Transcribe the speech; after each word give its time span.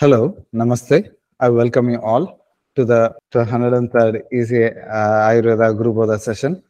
Hello, 0.00 0.36
Namaste. 0.52 1.10
I 1.40 1.48
welcome 1.48 1.88
you 1.88 1.98
all 2.02 2.24
to 2.74 2.84
the 2.84 3.14
103rd 3.32 4.24
Easy 4.30 4.66
uh, 4.66 4.70
Ayurveda 5.28 5.70
of 5.70 6.08
the 6.08 6.18
session. 6.18 6.62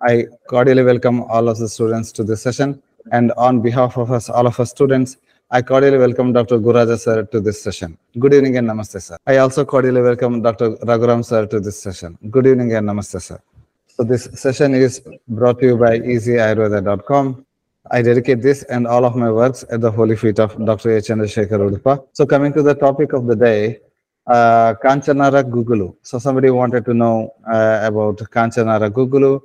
I 0.00 0.26
cordially 0.48 0.82
welcome 0.82 1.22
all 1.22 1.48
of 1.48 1.58
the 1.58 1.68
students 1.68 2.10
to 2.10 2.24
this 2.24 2.42
session. 2.42 2.82
And 3.12 3.30
on 3.36 3.60
behalf 3.62 3.96
of 3.96 4.10
us, 4.10 4.28
all 4.28 4.48
of 4.48 4.58
us 4.58 4.70
students, 4.70 5.18
I 5.52 5.62
cordially 5.62 5.96
welcome 5.96 6.32
Dr. 6.32 6.58
Gururaja 6.58 6.98
sir 6.98 7.22
to 7.26 7.38
this 7.38 7.62
session. 7.62 7.96
Good 8.18 8.34
evening 8.34 8.56
and 8.56 8.68
namaste, 8.68 9.00
sir. 9.00 9.16
I 9.28 9.36
also 9.36 9.64
cordially 9.64 10.02
welcome 10.02 10.42
Dr. 10.42 10.70
Raghuram 10.78 11.24
sir 11.24 11.46
to 11.46 11.60
this 11.60 11.80
session. 11.80 12.18
Good 12.32 12.48
evening 12.48 12.74
and 12.74 12.88
namaste, 12.88 13.22
sir. 13.22 13.40
So 13.86 14.02
this 14.02 14.24
session 14.34 14.74
is 14.74 15.02
brought 15.28 15.60
to 15.60 15.66
you 15.66 15.76
by 15.76 16.00
easyayurveda.com. 16.00 17.46
I 17.90 18.00
dedicate 18.00 18.42
this 18.42 18.62
and 18.64 18.86
all 18.86 19.04
of 19.04 19.16
my 19.16 19.30
works 19.30 19.64
at 19.70 19.80
the 19.80 19.90
holy 19.90 20.16
feet 20.16 20.38
of 20.38 20.52
Dr. 20.64 20.96
A. 20.96 21.00
Chandrasekhar 21.00 21.58
Udupa. 21.68 22.06
So 22.12 22.24
coming 22.24 22.52
to 22.52 22.62
the 22.62 22.74
topic 22.74 23.12
of 23.12 23.26
the 23.26 23.34
day, 23.34 23.80
uh, 24.26 24.74
Kanchanara 24.82 25.42
Gugulu. 25.42 25.96
So 26.02 26.18
somebody 26.18 26.50
wanted 26.50 26.84
to 26.84 26.94
know 26.94 27.34
uh, 27.50 27.80
about 27.82 28.18
Kanchanara 28.18 28.88
Gugulu, 28.90 29.40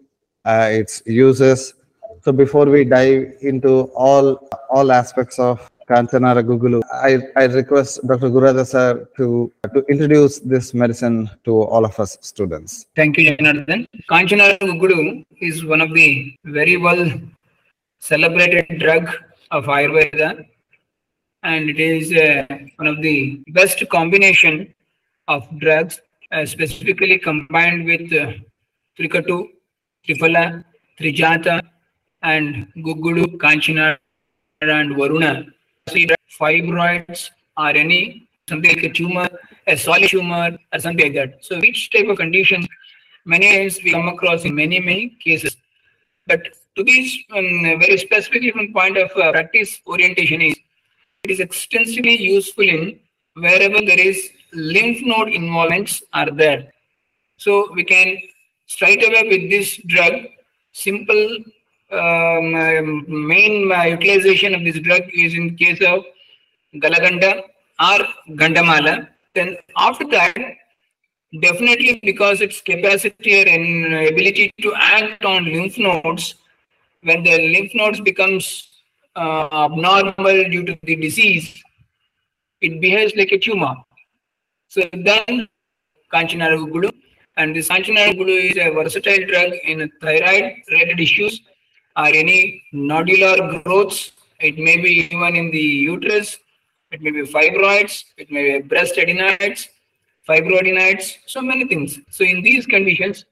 uh, 0.46 0.70
its 0.72 1.02
uses. 1.08 1.74
So 2.22 2.32
before 2.32 2.66
we 2.66 2.84
dive 2.84 3.34
into 3.42 3.92
all 3.96 4.48
all 4.70 4.92
aspects 4.92 5.40
of 5.40 5.68
Kanchanara 5.90 6.44
Gugulu, 6.44 6.82
I, 6.94 7.20
I 7.36 7.46
request 7.46 8.06
Dr. 8.06 8.30
Gururaja 8.30 8.68
sir 8.68 9.08
to, 9.18 9.52
to 9.74 9.84
introduce 9.90 10.40
this 10.40 10.74
medicine 10.74 11.30
to 11.46 11.62
all 11.62 11.86
of 11.86 12.00
us 12.00 12.18
students. 12.22 12.86
Thank 12.96 13.18
you, 13.18 13.36
Janardhan. 13.36 13.88
Kanchanara 14.12 14.60
Gugulu 14.60 15.26
is 15.42 15.66
one 15.66 15.82
of 15.82 15.92
the 15.94 16.36
very 16.44 16.78
well 16.78 17.10
celebrated 18.08 18.80
drug 18.80 19.06
of 19.52 19.66
Ayurveda 19.66 20.46
and 21.44 21.70
it 21.70 21.80
is 21.80 22.14
uh, 22.14 22.46
one 22.78 22.88
of 22.88 23.02
the 23.02 23.42
best 23.58 23.84
combination 23.90 24.74
of 25.28 25.42
drugs 25.60 26.00
uh, 26.32 26.46
specifically 26.46 27.18
combined 27.20 27.86
with 27.86 28.14
uh, 28.14 28.34
Trikatu, 28.98 29.50
Triphala, 30.08 30.64
Trijata 31.00 31.62
and 32.24 32.68
Gugulu, 32.78 33.26
Kanchanara 33.38 33.98
and 34.62 34.96
Varuna. 34.96 35.46
See 35.90 36.08
fibroids 36.40 37.30
or 37.58 37.70
any 37.70 38.28
something 38.50 38.76
like 38.76 38.84
a 38.84 38.90
tumor, 38.90 39.30
a 39.68 39.78
solid 39.78 40.10
tumor 40.10 40.58
or 40.74 40.80
something 40.80 41.06
like 41.06 41.16
that. 41.16 41.46
So 41.46 41.60
which 41.60 41.90
type 41.92 42.08
of 42.08 42.18
condition, 42.18 42.68
many 43.26 43.48
times 43.52 43.80
we 43.84 43.92
come 43.92 44.08
across 44.08 44.46
in 44.46 44.56
many, 44.56 44.80
many 44.80 45.18
cases. 45.24 45.58
But 46.26 46.48
to 46.78 46.84
be 46.84 47.26
um, 47.36 47.80
very 47.80 47.98
specific, 47.98 48.54
from 48.54 48.72
point 48.72 48.98
of 48.98 49.10
uh, 49.18 49.32
practice 49.32 49.80
orientation 49.88 50.42
is 50.42 50.56
it 51.24 51.32
is 51.32 51.40
extensively 51.40 52.16
useful 52.16 52.64
in 52.64 53.00
wherever 53.34 53.80
there 53.90 54.00
is 54.00 54.30
lymph 54.54 55.00
node 55.02 55.30
involvements 55.30 56.04
are 56.14 56.30
there. 56.32 56.72
So 57.38 57.72
we 57.74 57.84
can 57.84 58.18
straight 58.68 59.04
away 59.08 59.28
with 59.28 59.50
this 59.50 59.78
drug, 59.88 60.14
simple 60.72 61.38
um, 61.92 62.56
um, 62.56 63.06
main 63.08 63.72
uh, 63.72 63.84
utilization 63.84 64.54
of 64.56 64.64
this 64.64 64.80
drug 64.80 65.04
is 65.14 65.34
in 65.34 65.56
case 65.56 65.82
of 65.82 66.06
Galaganda 66.76 67.44
or 67.80 68.00
Gandamala. 68.36 69.08
Then 69.34 69.58
after 69.76 70.06
that, 70.08 70.38
definitely 71.42 72.00
because 72.04 72.42
its 72.42 72.62
capacity 72.62 73.42
and 73.42 73.94
ability 74.08 74.52
to 74.62 74.74
act 74.76 75.24
on 75.26 75.46
lymph 75.46 75.78
nodes, 75.78 76.36
when 77.08 77.24
the 77.24 77.36
lymph 77.54 77.74
nodes 77.74 78.02
becomes 78.02 78.46
uh, 79.16 79.48
abnormal 79.66 80.38
due 80.54 80.66
to 80.70 80.78
the 80.84 80.96
disease, 80.96 81.64
it 82.62 82.82
behaves 82.82 83.14
like 83.16 83.32
a 83.32 83.40
tumor. 83.40 83.76
So 84.68 84.82
then 84.92 85.48
Kanchanara 86.14 86.92
and 87.38 87.56
this 87.56 87.70
Kanchanara 87.70 88.14
Gulu 88.20 88.52
is 88.52 88.58
a 88.58 88.72
versatile 88.72 89.26
drug 89.26 89.54
in 89.64 89.90
thyroid-related 90.02 91.00
issues 91.00 91.40
or 91.96 92.08
any 92.08 92.64
nodular 92.74 93.64
growths. 93.64 94.12
It 94.42 94.58
may 94.58 94.78
be 94.78 95.10
even 95.12 95.36
in 95.36 95.52
the 95.52 95.68
uterus, 95.92 96.38
it 96.92 97.02
may 97.02 97.12
be 97.12 97.22
fibroids, 97.22 98.04
it 98.18 98.30
may 98.32 98.60
be 98.60 98.68
breast 98.68 98.98
adenoids, 98.98 99.70
fibroadenoids, 100.28 101.16
so 101.26 101.42
many 101.42 101.66
things. 101.68 102.00
So 102.10 102.24
in 102.26 102.42
these 102.42 102.66
conditions, 102.66 103.26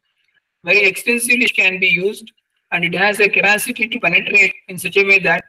very 0.64 0.84
extensively 0.86 1.48
can 1.48 1.80
be 1.80 1.88
used 1.88 2.32
and 2.76 2.84
it 2.84 2.96
has 3.02 3.20
a 3.26 3.30
capacity 3.30 3.88
to 3.88 4.00
penetrate 4.06 4.54
in 4.68 4.78
such 4.78 4.98
a 5.02 5.04
way 5.10 5.18
that 5.28 5.44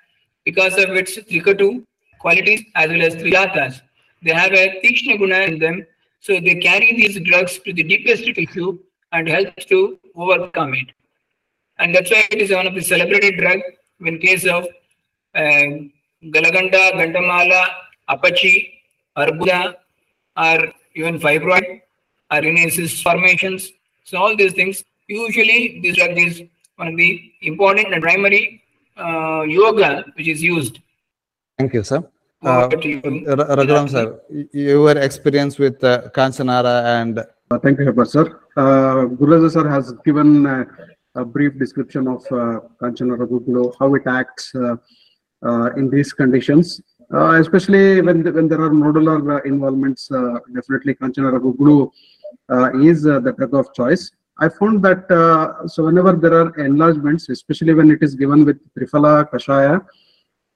because 0.49 0.75
of 0.83 0.91
its 1.01 1.17
trikatu 1.29 1.69
qualities 2.21 2.63
as 2.77 2.89
well 2.93 3.03
as 3.09 3.17
trijatas, 3.23 3.81
they 4.23 4.35
have 4.41 4.53
a 4.53 4.67
tikshna 4.83 5.19
guna 5.23 5.41
in 5.49 5.59
them. 5.59 5.85
So 6.21 6.35
they 6.47 6.55
carry 6.67 6.93
these 7.01 7.19
drugs 7.29 7.59
to 7.65 7.73
the 7.73 7.83
deepest 7.83 8.25
tissue 8.37 8.79
and 9.13 9.29
help 9.29 9.57
to 9.73 9.99
overcome 10.15 10.75
it. 10.75 10.89
And 11.79 11.95
that's 11.95 12.11
why 12.11 12.23
it 12.31 12.41
is 12.45 12.53
one 12.53 12.67
of 12.69 12.75
the 12.75 12.85
celebrated 12.93 13.39
drug 13.39 13.61
in 14.01 14.19
case 14.19 14.47
of 14.47 14.65
uh, 15.35 15.67
Galaganda, 16.37 16.83
Gandamala, 16.99 17.63
Apachi, 18.09 18.55
Arbuda, 19.17 19.75
or 20.37 20.73
even 20.95 21.19
fibroid, 21.19 21.83
or 22.31 22.41
formations. 23.03 23.73
So 24.05 24.19
all 24.19 24.37
these 24.37 24.53
things, 24.53 24.85
usually 25.09 25.81
this 25.83 25.97
drug 25.97 26.17
is 26.17 26.43
one 26.77 26.89
of 26.89 26.97
the 26.97 27.33
important 27.43 27.93
and 27.93 28.03
primary 28.03 28.63
uh, 28.99 29.43
yoga 29.43 30.05
which 30.17 30.29
is 30.29 30.43
used. 30.43 30.79
Thank 31.59 31.73
you, 31.75 31.83
sir. 31.83 32.01
Over 32.43 32.77
Uh, 32.77 32.81
you. 32.89 33.01
Ra- 33.39 33.57
Raghuram 33.59 33.87
sir, 33.95 34.05
your 34.53 34.97
experience 35.09 35.59
with 35.65 35.83
uh, 35.83 35.95
Kanchanara 36.19 36.77
and 37.01 37.15
Uh, 37.55 37.59
Thank 37.65 37.79
you, 37.79 37.85
Herbert, 37.87 38.09
sir. 38.17 38.25
Uh, 38.63 39.03
Guruji 39.19 39.49
sir 39.55 39.65
has 39.75 39.87
given 40.07 40.31
uh, 40.53 40.65
a 41.23 41.25
brief 41.35 41.53
description 41.63 42.09
of 42.15 42.23
uh, 42.33 42.59
Kanchanara 42.83 43.27
Gugulu, 43.33 43.63
how 43.81 43.89
it 43.99 44.07
acts 44.21 44.47
uh, 44.55 44.75
uh, 45.49 45.69
in 45.81 45.85
these 45.95 46.11
conditions, 46.21 46.67
uh, 47.17 47.33
especially 47.43 47.85
when 48.07 48.19
the- 48.25 48.33
when 48.37 48.49
there 48.53 48.63
are 48.67 48.75
nodular 48.85 49.19
uh, 49.37 49.41
involvements. 49.53 50.03
Uh, 50.11 50.39
definitely, 50.59 50.95
Kanchanara 51.03 51.39
Gugulu 51.47 51.77
uh, 52.55 52.69
is 52.91 53.07
uh, 53.07 53.21
the 53.27 53.33
drug 53.39 53.55
of 53.61 53.67
choice. 53.81 54.05
I 54.39 54.49
found 54.51 54.83
that 54.85 55.11
uh, 55.11 55.67
so 55.67 55.85
whenever 55.85 56.13
there 56.13 56.35
are 56.35 56.59
enlargements, 56.59 57.29
especially 57.31 57.73
when 57.73 57.91
it 57.91 58.03
is 58.03 58.15
given 58.15 58.45
with 58.45 58.59
Triphala 58.75 59.31
Kashaya 59.31 59.85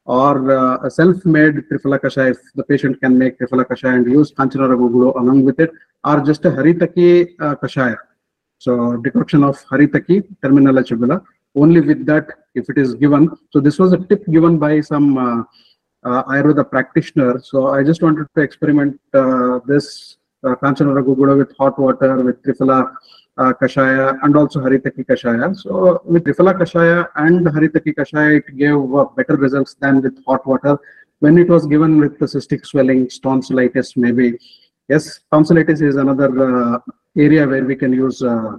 or 0.05 0.53
uh, 0.53 0.87
a 0.87 0.91
self-made 0.91 1.55
Triphala 1.71 1.99
Kashaya, 1.99 2.33
if 2.33 2.39
the 2.55 2.65
patient 2.65 3.01
can 3.01 3.19
make 3.19 3.39
Triphala 3.39 3.65
Kashaya 3.65 3.97
and 3.97 4.07
use 4.11 4.33
Kanchanara 4.33 4.77
Gugulu 4.77 5.19
along 5.19 5.45
with 5.45 5.59
it, 5.61 5.71
or 6.05 6.21
just 6.21 6.45
a 6.45 6.51
Haritaki 6.51 7.29
uh, 7.41 7.55
Kashaya. 7.57 7.97
So 8.59 8.99
decoction 8.99 9.43
of 9.43 9.57
Haritaki, 9.67 10.25
Terminalia 10.43 10.85
chebula. 10.85 11.25
Only 11.57 11.81
with 11.81 12.05
that, 12.07 12.29
if 12.55 12.69
it 12.69 12.77
is 12.77 12.95
given. 12.95 13.31
So 13.51 13.61
this 13.61 13.79
was 13.79 13.93
a 13.93 13.99
tip 13.99 14.27
given 14.31 14.59
by 14.59 14.83
some 14.83 15.17
uh, 15.17 15.43
uh, 16.05 16.25
Ayurveda 16.25 16.69
practitioner. 16.69 17.41
So 17.41 17.69
I 17.69 17.83
just 17.83 18.03
wanted 18.03 18.27
to 18.35 18.43
experiment 18.43 19.01
uh, 19.15 19.61
this 19.67 20.19
uh, 20.45 20.55
Kanchanara 20.57 21.03
with 21.39 21.57
hot 21.57 21.79
water, 21.79 22.17
with 22.17 22.43
Triphala 22.43 22.95
uh, 23.39 23.53
Kashaya, 23.61 24.19
and 24.23 24.37
also 24.37 24.61
Haritaki 24.61 25.07
Kashaya. 25.07 25.57
So 25.57 26.03
with 26.05 26.25
Triphala 26.25 26.55
Kashaya 26.55 27.09
and 27.17 27.47
Haritaki 27.47 27.95
Kashaya, 27.95 28.39
it 28.39 28.57
gave 28.57 28.95
uh, 28.95 29.05
better 29.17 29.37
results 29.37 29.75
than 29.81 30.03
with 30.03 30.23
hot 30.27 30.47
water. 30.47 30.79
When 31.21 31.37
it 31.37 31.49
was 31.49 31.67
given 31.67 32.01
with 32.01 32.19
the 32.19 32.27
cystic 32.27 32.65
swelling, 32.67 33.09
tonsillitis, 33.23 33.97
maybe 33.97 34.39
Yes, 34.91 35.21
tonsillitis 35.33 35.81
is 35.83 35.95
another 35.95 36.29
uh, 36.47 36.79
area 37.17 37.47
where 37.47 37.65
we 37.65 37.77
can 37.77 37.93
use 37.93 38.21
uh, 38.25 38.57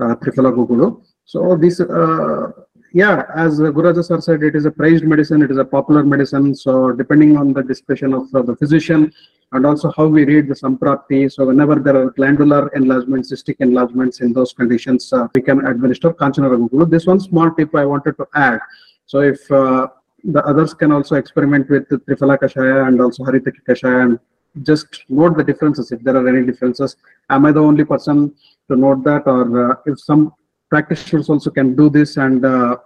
uh, 0.00 0.14
Triphala 0.22 0.50
Gugulu. 0.56 1.04
So 1.26 1.54
this, 1.54 1.80
uh, 1.80 2.52
yeah, 2.94 3.24
as 3.36 3.60
uh, 3.60 3.64
Gururaja 3.64 4.02
sir 4.02 4.18
said, 4.22 4.42
it 4.42 4.56
is 4.56 4.64
a 4.64 4.70
prized 4.70 5.04
medicine. 5.04 5.42
It 5.42 5.50
is 5.50 5.58
a 5.58 5.66
popular 5.66 6.02
medicine. 6.02 6.54
So 6.54 6.92
depending 6.92 7.36
on 7.36 7.52
the 7.52 7.62
discretion 7.62 8.14
of 8.14 8.34
uh, 8.34 8.40
the 8.40 8.56
physician 8.56 9.12
and 9.52 9.64
also 9.64 9.92
how 9.96 10.06
we 10.06 10.24
read 10.24 10.48
the 10.48 10.54
Samprapti. 10.54 11.30
So 11.32 11.46
whenever 11.46 11.76
there 11.76 11.96
are 11.96 12.10
glandular 12.10 12.68
enlargements, 12.74 13.32
cystic 13.32 13.56
enlargements 13.60 14.20
in 14.20 14.32
those 14.32 14.52
conditions, 14.52 15.12
uh, 15.12 15.28
we 15.34 15.42
can 15.42 15.64
administer 15.66 16.12
Kanchanaragugulu. 16.12 16.90
This 16.90 17.06
one 17.06 17.20
small 17.20 17.50
tip 17.52 17.74
I 17.74 17.84
wanted 17.84 18.16
to 18.18 18.26
add. 18.34 18.60
So 19.06 19.20
if 19.20 19.50
uh, 19.50 19.88
the 20.24 20.44
others 20.44 20.74
can 20.74 20.90
also 20.92 21.14
experiment 21.14 21.70
with 21.70 21.88
the 21.88 21.98
Triphala 21.98 22.38
Kashaya 22.38 22.88
and 22.88 23.00
also 23.00 23.24
Haritaki 23.24 23.62
Kashaya 23.68 24.02
and 24.04 24.18
just 24.62 25.04
note 25.08 25.36
the 25.36 25.44
differences 25.44 25.92
if 25.92 26.02
there 26.02 26.16
are 26.16 26.28
any 26.28 26.44
differences. 26.44 26.96
Am 27.30 27.46
I 27.46 27.52
the 27.52 27.60
only 27.60 27.84
person 27.84 28.34
to 28.70 28.76
note 28.76 29.04
that, 29.04 29.26
or 29.26 29.72
uh, 29.72 29.76
if 29.86 30.00
some 30.00 30.32
practitioners 30.70 31.28
also 31.28 31.50
can 31.50 31.76
do 31.76 31.88
this 31.90 32.16
and 32.16 32.44
uh, 32.44 32.76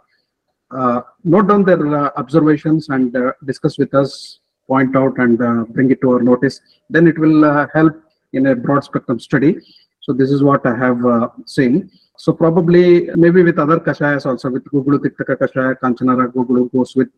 uh, 0.70 1.00
note 1.24 1.48
down 1.48 1.64
their 1.64 1.84
uh, 1.96 2.10
observations 2.16 2.88
and 2.88 3.16
discuss 3.44 3.78
with 3.78 3.94
us, 3.94 4.40
point 4.72 4.96
out 5.00 5.19
and 5.25 5.40
uh, 5.50 5.64
bring 5.76 5.90
it 5.90 6.00
to 6.02 6.12
our 6.14 6.22
notice, 6.31 6.61
then 6.88 7.06
it 7.12 7.19
will 7.19 7.44
uh, 7.44 7.67
help 7.75 7.94
in 8.32 8.46
a 8.46 8.55
broad 8.55 8.84
spectrum 8.84 9.19
study. 9.28 9.52
So 10.05 10.12
this 10.12 10.31
is 10.31 10.43
what 10.43 10.67
I 10.72 10.75
have 10.84 11.05
uh, 11.05 11.28
seen. 11.46 11.90
So 12.17 12.32
probably 12.32 12.84
maybe 13.25 13.43
with 13.43 13.58
other 13.58 13.78
kashayas 13.81 14.26
also 14.26 14.50
with 14.50 14.64
Gugulu 14.64 14.99
Tiktaka 15.05 15.37
Kashaya, 15.43 15.75
Kanchanara 15.82 16.26
Gugulu 16.32 16.70
goes 16.70 16.94
with 16.94 17.11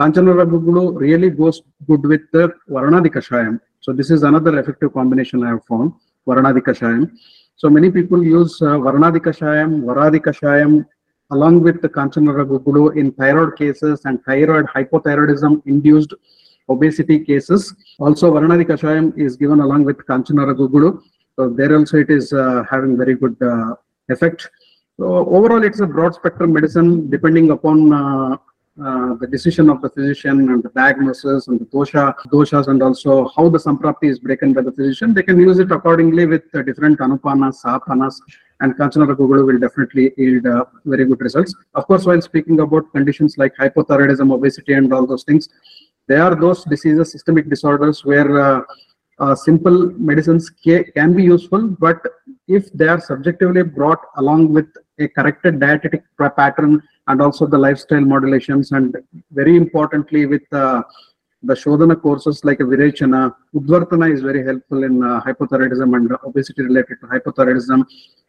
Kanchanara 0.00 0.44
Gugulu 0.52 0.98
really 0.98 1.30
goes 1.30 1.62
good 1.86 2.02
with 2.12 2.22
the 2.32 2.52
Varanadi 2.68 3.10
Kashayam. 3.16 3.60
So 3.80 3.92
this 3.92 4.10
is 4.10 4.24
another 4.24 4.58
effective 4.58 4.92
combination 4.94 5.44
I 5.44 5.50
have 5.50 5.64
found, 5.66 5.92
Varanadi 6.26 6.60
Kashayam. 6.60 7.12
So 7.54 7.70
many 7.70 7.88
people 7.90 8.24
use 8.24 8.60
uh, 8.62 8.78
Varanadi 8.86 9.20
Kashayam, 9.28 9.82
Varadi 9.82 10.20
Kashayam 10.26 10.86
along 11.30 11.62
with 11.62 11.80
the 11.80 11.88
Kanchanara 11.88 12.44
Gugulu 12.44 12.96
in 12.96 13.12
thyroid 13.12 13.56
cases 13.56 14.02
and 14.06 14.22
thyroid 14.24 14.66
hypothyroidism 14.66 15.62
induced 15.66 16.14
obesity 16.68 17.18
cases. 17.20 17.74
Also, 17.98 18.32
Varanadi 18.32 18.64
Kashayam 18.64 19.16
is 19.18 19.36
given 19.36 19.60
along 19.60 19.84
with 19.84 19.98
Kanchanara 19.98 20.54
Gugulu. 20.54 21.02
So 21.36 21.48
there 21.48 21.76
also 21.76 21.98
it 21.98 22.10
is 22.10 22.32
uh, 22.32 22.64
having 22.70 22.96
very 22.96 23.14
good 23.14 23.36
uh, 23.42 23.74
effect. 24.08 24.48
So 24.98 25.06
overall, 25.28 25.64
it's 25.64 25.80
a 25.80 25.86
broad 25.86 26.14
spectrum 26.14 26.52
medicine 26.52 27.08
depending 27.10 27.50
upon 27.50 27.92
uh, 27.92 28.36
uh, 28.82 29.14
the 29.20 29.26
decision 29.26 29.68
of 29.68 29.82
the 29.82 29.90
physician 29.90 30.50
and 30.50 30.62
the 30.62 30.70
diagnosis 30.70 31.46
and 31.48 31.60
the 31.60 31.66
dosha, 31.66 32.14
doshas 32.32 32.68
and 32.68 32.82
also 32.82 33.28
how 33.36 33.48
the 33.48 33.58
samprapti 33.58 34.04
is 34.04 34.18
broken 34.18 34.52
by 34.52 34.62
the 34.62 34.72
physician. 34.72 35.12
They 35.12 35.22
can 35.22 35.38
use 35.38 35.58
it 35.58 35.70
accordingly 35.70 36.26
with 36.26 36.42
uh, 36.54 36.62
different 36.62 36.98
anupanas, 36.98 37.62
sapanas, 37.62 38.18
and 38.60 38.74
Kanchanara 38.74 39.14
Gugulu 39.14 39.46
will 39.46 39.58
definitely 39.58 40.12
yield 40.16 40.46
uh, 40.46 40.64
very 40.86 41.04
good 41.04 41.20
results. 41.20 41.54
Of 41.74 41.86
course, 41.86 42.06
while 42.06 42.22
speaking 42.22 42.60
about 42.60 42.90
conditions 42.92 43.36
like 43.36 43.54
hypothyroidism, 43.56 44.32
obesity, 44.32 44.72
and 44.74 44.92
all 44.92 45.06
those 45.06 45.24
things, 45.24 45.48
they 46.12 46.20
are 46.26 46.34
those 46.44 46.60
diseases, 46.72 47.12
systemic 47.12 47.48
disorders 47.48 48.04
where 48.10 48.30
uh, 48.46 48.60
uh, 49.18 49.34
simple 49.34 49.78
medicines 50.10 50.44
ca- 50.64 50.86
can 50.96 51.10
be 51.18 51.22
useful, 51.34 51.62
but 51.86 51.98
if 52.48 52.64
they 52.72 52.88
are 52.94 53.00
subjectively 53.00 53.62
brought 53.78 54.02
along 54.16 54.52
with 54.56 54.68
a 54.98 55.08
corrected 55.16 55.54
dietetic 55.60 56.02
pattern 56.40 56.72
and 57.08 57.22
also 57.22 57.46
the 57.46 57.60
lifestyle 57.66 58.06
modulations, 58.14 58.72
and 58.72 58.96
very 59.30 59.56
importantly 59.56 60.26
with 60.26 60.46
uh, 60.52 60.82
the 61.42 61.54
Shodhana 61.54 62.00
courses 62.00 62.44
like 62.44 62.58
Virechana, 62.58 63.34
Udvartana 63.54 64.12
is 64.12 64.22
very 64.22 64.44
helpful 64.44 64.84
in 64.84 65.02
uh, 65.02 65.20
hypothyroidism 65.20 65.96
and 65.96 66.12
obesity 66.24 66.62
related 66.62 66.98
to 67.00 67.06
hypothyroidism. 67.06 67.84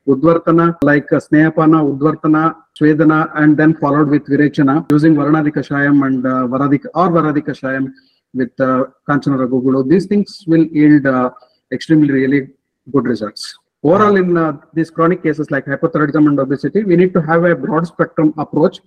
Udvartana 0.07 0.77
like 0.81 1.11
uh, 1.13 1.17
Snehapana, 1.17 1.79
Udvartana, 1.97 2.55
Swedana, 2.79 3.31
and 3.35 3.55
then 3.55 3.75
followed 3.77 4.09
with 4.09 4.25
Virechana 4.25 4.91
using 4.91 5.15
Varanadi 5.15 5.51
Kashayam 5.51 6.05
and 6.07 6.25
uh, 6.25 6.47
Varadi 6.53 6.83
or 6.95 7.09
Varadi 7.09 7.41
Kashayam 7.41 7.91
with 8.33 8.51
uh, 8.59 8.85
Kanchanara 9.07 9.47
Gugulu. 9.47 9.87
These 9.87 10.07
things 10.07 10.43
will 10.47 10.65
yield 10.65 11.05
uh, 11.05 11.29
extremely 11.71 12.11
really 12.11 12.49
good 12.91 13.05
results. 13.05 13.57
Overall, 13.83 14.15
in 14.15 14.37
uh, 14.37 14.53
these 14.73 14.89
chronic 14.89 15.21
cases 15.21 15.51
like 15.51 15.65
hypothyroidism 15.65 16.27
and 16.27 16.39
obesity, 16.39 16.83
we 16.83 16.95
need 16.95 17.13
to 17.13 17.21
have 17.21 17.43
a 17.43 17.55
broad 17.55 17.85
spectrum 17.85 18.33
approach 18.37 18.79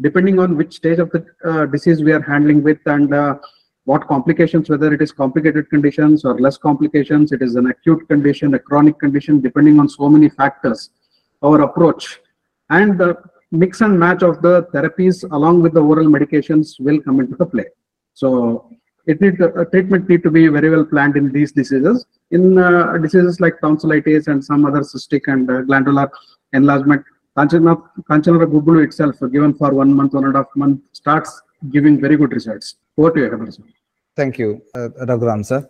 depending 0.00 0.38
on 0.38 0.56
which 0.56 0.74
stage 0.74 0.98
of 0.98 1.10
the 1.10 1.24
uh, 1.44 1.66
disease 1.66 2.02
we 2.02 2.12
are 2.12 2.22
handling 2.22 2.62
with 2.62 2.78
and 2.86 3.14
uh, 3.14 3.36
what 3.84 4.06
complications, 4.08 4.70
whether 4.70 4.92
it 4.94 5.02
is 5.02 5.12
complicated 5.12 5.68
conditions 5.70 6.24
or 6.24 6.38
less 6.38 6.56
complications, 6.56 7.32
it 7.32 7.42
is 7.42 7.54
an 7.54 7.66
acute 7.66 8.08
condition, 8.08 8.54
a 8.54 8.58
chronic 8.58 8.98
condition, 8.98 9.40
depending 9.40 9.78
on 9.78 9.88
so 9.88 10.08
many 10.08 10.28
factors, 10.28 10.90
our 11.42 11.62
approach 11.62 12.20
and 12.70 12.98
the 12.98 13.16
mix 13.50 13.80
and 13.80 13.98
match 13.98 14.22
of 14.22 14.42
the 14.42 14.54
therapies 14.74 15.24
along 15.32 15.62
with 15.62 15.74
the 15.74 15.80
oral 15.80 16.06
medications 16.06 16.80
will 16.80 17.00
come 17.00 17.20
into 17.20 17.36
the 17.36 17.46
play. 17.46 17.66
So 18.14 18.70
it 19.06 19.20
need 19.20 19.40
uh, 19.40 19.64
treatment 19.66 20.08
need 20.08 20.22
to 20.22 20.30
be 20.30 20.48
very 20.48 20.70
well 20.70 20.84
planned 20.84 21.16
in 21.16 21.30
these 21.30 21.52
diseases. 21.52 22.06
In 22.30 22.58
uh, 22.58 22.96
diseases 22.98 23.40
like 23.40 23.60
tonsillitis 23.60 24.28
and 24.28 24.44
some 24.44 24.64
other 24.64 24.80
cystic 24.80 25.22
and 25.26 25.50
uh, 25.50 25.60
glandular 25.62 26.10
enlargement, 26.52 27.04
Kanchana, 27.36 27.82
Kanchanara 28.08 28.46
Gugulu 28.46 28.84
itself, 28.84 29.16
given 29.32 29.54
for 29.54 29.72
one 29.74 29.92
month, 29.92 30.14
one 30.14 30.24
and 30.24 30.34
a 30.34 30.38
half 30.38 30.46
month, 30.56 30.80
starts 30.92 31.42
giving 31.70 32.00
very 32.00 32.16
good 32.16 32.32
results. 32.32 32.76
Over 32.96 33.10
to 33.12 33.20
you. 33.20 33.73
Thank 34.16 34.38
you, 34.38 34.62
uh, 34.76 34.90
Raghuram 35.10 35.44
sir. 35.44 35.68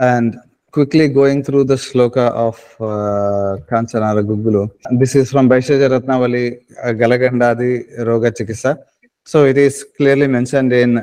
And 0.00 0.36
quickly 0.72 1.06
going 1.06 1.44
through 1.44 1.64
the 1.64 1.76
shloka 1.76 2.32
of 2.32 2.56
uh, 2.80 3.62
Kanchana 3.70 4.70
This 4.98 5.14
is 5.14 5.30
from 5.30 5.48
Bhaishajya 5.48 6.00
Ratnavali 6.00 6.58
uh, 6.82 6.88
Galagandadi 6.88 8.00
Roga 8.00 8.32
Chikitsa. 8.32 8.76
So 9.24 9.44
it 9.44 9.56
is 9.56 9.86
clearly 9.96 10.26
mentioned 10.26 10.72
in 10.72 10.94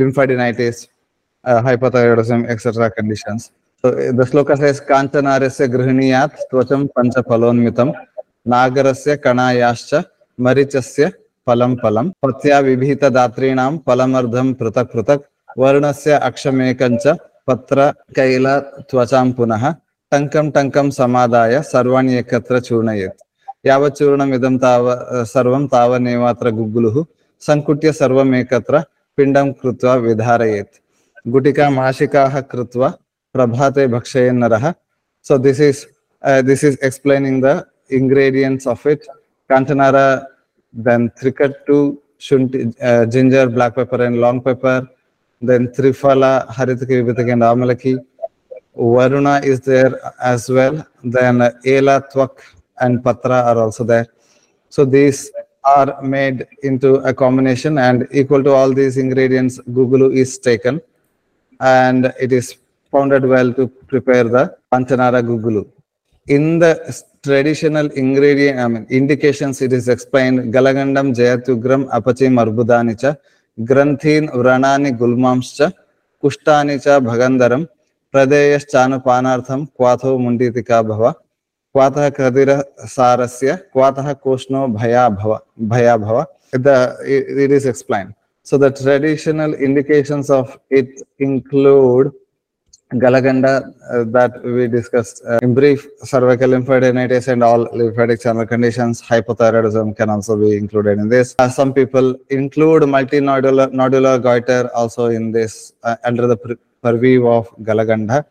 lymphadenitis, 0.00 0.88
uh, 1.44 1.62
hypothyroidism, 1.62 2.48
etc. 2.50 2.90
conditions. 2.90 3.52
So 3.80 3.90
uh, 3.90 3.94
the 4.10 4.24
shloka 4.24 4.58
says 4.58 4.80
Kanchanarasya 4.80 5.68
grihniyat 5.68 6.36
twacham 6.52 6.88
pancha 6.92 7.22
palonmitam 7.22 7.94
nagarasya 8.44 9.18
kanayascha 9.18 10.04
marichasya 10.36 11.12
palam 11.46 11.76
palam 11.76 12.12
patya 12.20 12.60
vibhita 12.66 13.08
datrinaam 13.08 13.84
palamardham 13.84 14.56
pratak 14.56 14.92
pratak. 14.92 15.22
वर्णस्य 15.58 16.12
अक्षमेकञ्च 16.28 17.06
पत्र 17.48 17.90
कैल 18.16 18.46
त्वचां 18.90 19.30
पुनः 19.38 19.64
टङ्कं 20.12 20.50
टङ्कं 20.56 20.90
समादाय 20.98 21.60
सर्वाणि 21.72 22.14
एकत्र 22.18 22.60
चूर्णयेत्। 22.68 23.22
यावत् 23.66 23.98
चूर्णमिदं 23.98 24.58
ताव 24.64 24.84
सर्वं 25.34 25.66
तावनेवात्र 25.74 26.50
गुग्गुलुः 26.58 27.04
सङ्कुट्य 27.46 27.92
सर्वमेकत्र 28.00 28.80
पिण्डं 29.16 29.52
कृत्वा 29.62 29.94
विधारयेत्। 30.06 30.80
गुटिकाम् 31.32 31.78
आशिकाः 31.78 32.40
कृत्वा 32.52 32.88
प्रभाते 33.34 33.86
भक्षयेन् 33.96 34.40
नरः 34.40 34.72
so 35.24 35.38
this 35.38 35.60
is 35.60 35.86
uh, 36.22 36.42
this 36.42 36.64
is 36.64 36.76
explaining 36.82 37.40
the 37.40 37.64
ingredients 37.90 38.66
of 38.66 38.84
it. 38.86 39.06
Kantanara 39.50 40.26
then 40.74 41.10
trikattu, 41.10 41.96
shunti, 42.20 42.74
uh, 42.82 43.06
ginger, 43.06 43.48
black 43.48 43.76
pepper, 43.76 44.02
and 44.04 44.20
long 44.20 44.40
pepper. 44.40 44.88
Then 45.42 45.68
trifala, 45.68 46.48
haritaki, 46.48 47.02
vibhitaki, 47.02 47.32
and 47.32 47.42
amalaki. 47.42 47.98
Varuna 48.74 49.40
is 49.44 49.60
there 49.60 50.00
as 50.22 50.48
well. 50.48 50.86
Then 51.04 51.42
ela, 51.66 52.02
twak, 52.12 52.40
and 52.80 53.04
patra 53.04 53.42
are 53.42 53.58
also 53.58 53.84
there. 53.84 54.06
So 54.68 54.84
these 54.84 55.30
are 55.64 56.00
made 56.02 56.46
into 56.62 56.94
a 57.10 57.12
combination, 57.12 57.78
and 57.78 58.08
equal 58.12 58.42
to 58.44 58.52
all 58.52 58.72
these 58.72 58.96
ingredients, 58.96 59.60
gugulu 59.70 60.16
is 60.16 60.38
taken, 60.38 60.80
and 61.60 62.12
it 62.18 62.32
is 62.32 62.56
pounded 62.90 63.24
well 63.24 63.52
to 63.52 63.68
prepare 63.68 64.24
the 64.24 64.56
kanchanara 64.72 65.22
gugulu. 65.22 65.68
In 66.28 66.58
the 66.58 67.02
traditional 67.22 67.86
ingredient, 67.92 68.58
I 68.58 68.68
mean, 68.68 68.86
indications, 68.90 69.60
it 69.60 69.72
is 69.72 69.88
explained, 69.88 70.52
galagandam 70.54 71.14
jayatugram 71.14 71.90
apachim 71.90 72.34
arbudani 72.42 72.96
cha, 73.51 73.63
granthin 73.63 74.29
vranani 74.29 74.91
gulmamscha, 74.97 75.73
kushtani 76.23 76.83
cha 76.83 76.99
bhagandaram, 76.99 77.67
pradeyaschanupanaartham 78.13 79.67
kwatho 79.77 80.17
munditika 80.17 80.83
bhava, 80.83 81.15
क्वातः 81.75 82.09
Qadir 82.09 82.49
सारस्य 82.89 83.55
क्वातः 83.73 84.13
कोष्णो 84.13 84.67
भया 84.67 85.09
भव 85.09 85.39
भया 85.61 85.97
भव 85.97 86.25
the 86.53 86.95
it, 87.05 87.37
it 87.37 87.51
is 87.51 87.65
explained 87.67 88.15
so 88.43 88.57
the 88.57 88.71
traditional 88.71 89.53
indications 89.53 90.29
of 90.29 90.57
it 90.71 91.03
include 91.19 92.11
Galaganda 92.94 93.74
uh, 93.90 94.04
that 94.04 94.42
we 94.44 94.68
discussed 94.68 95.22
uh, 95.26 95.38
in 95.42 95.54
brief, 95.54 95.86
cervical 96.02 96.50
lymphadenitis 96.50 97.28
and 97.28 97.42
all 97.42 97.68
lymphatic 97.72 98.20
channel 98.20 98.46
conditions, 98.46 99.00
hypothyroidism 99.00 99.96
can 99.96 100.10
also 100.10 100.36
be 100.36 100.56
included 100.56 100.98
in 100.98 101.08
this. 101.08 101.34
Uh, 101.38 101.48
some 101.48 101.72
people 101.72 102.14
include 102.28 102.82
multinodular 102.82 103.72
nodular 103.72 104.22
goiter 104.22 104.70
also 104.74 105.06
in 105.06 105.32
this 105.32 105.72
uh, 105.84 105.96
under 106.04 106.26
the 106.26 106.36
pur- 106.36 106.58
purview 106.82 107.26
of 107.28 107.48
Galaganda. 107.62 108.26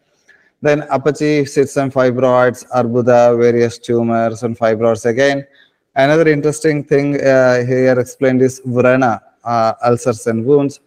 Then 0.62 0.82
Apachi 0.82 1.50
sits 1.50 1.75
and 1.77 1.91
fibroids, 1.91 2.68
Arbuda, 2.70 3.36
various 3.39 3.80
tumors 3.80 4.44
and 4.44 4.56
fibroids 4.58 5.06
again. 5.08 5.48
Another 5.96 6.27
interesting 6.30 6.84
thing 6.84 7.15
uh, 7.15 7.65
here 7.65 8.00
explained 8.00 8.44
is 8.44 8.62
Vrana, 8.62 9.20
uh, 9.44 9.74
ulcers 9.84 10.27
and 10.27 10.46
wounds, 10.46 10.80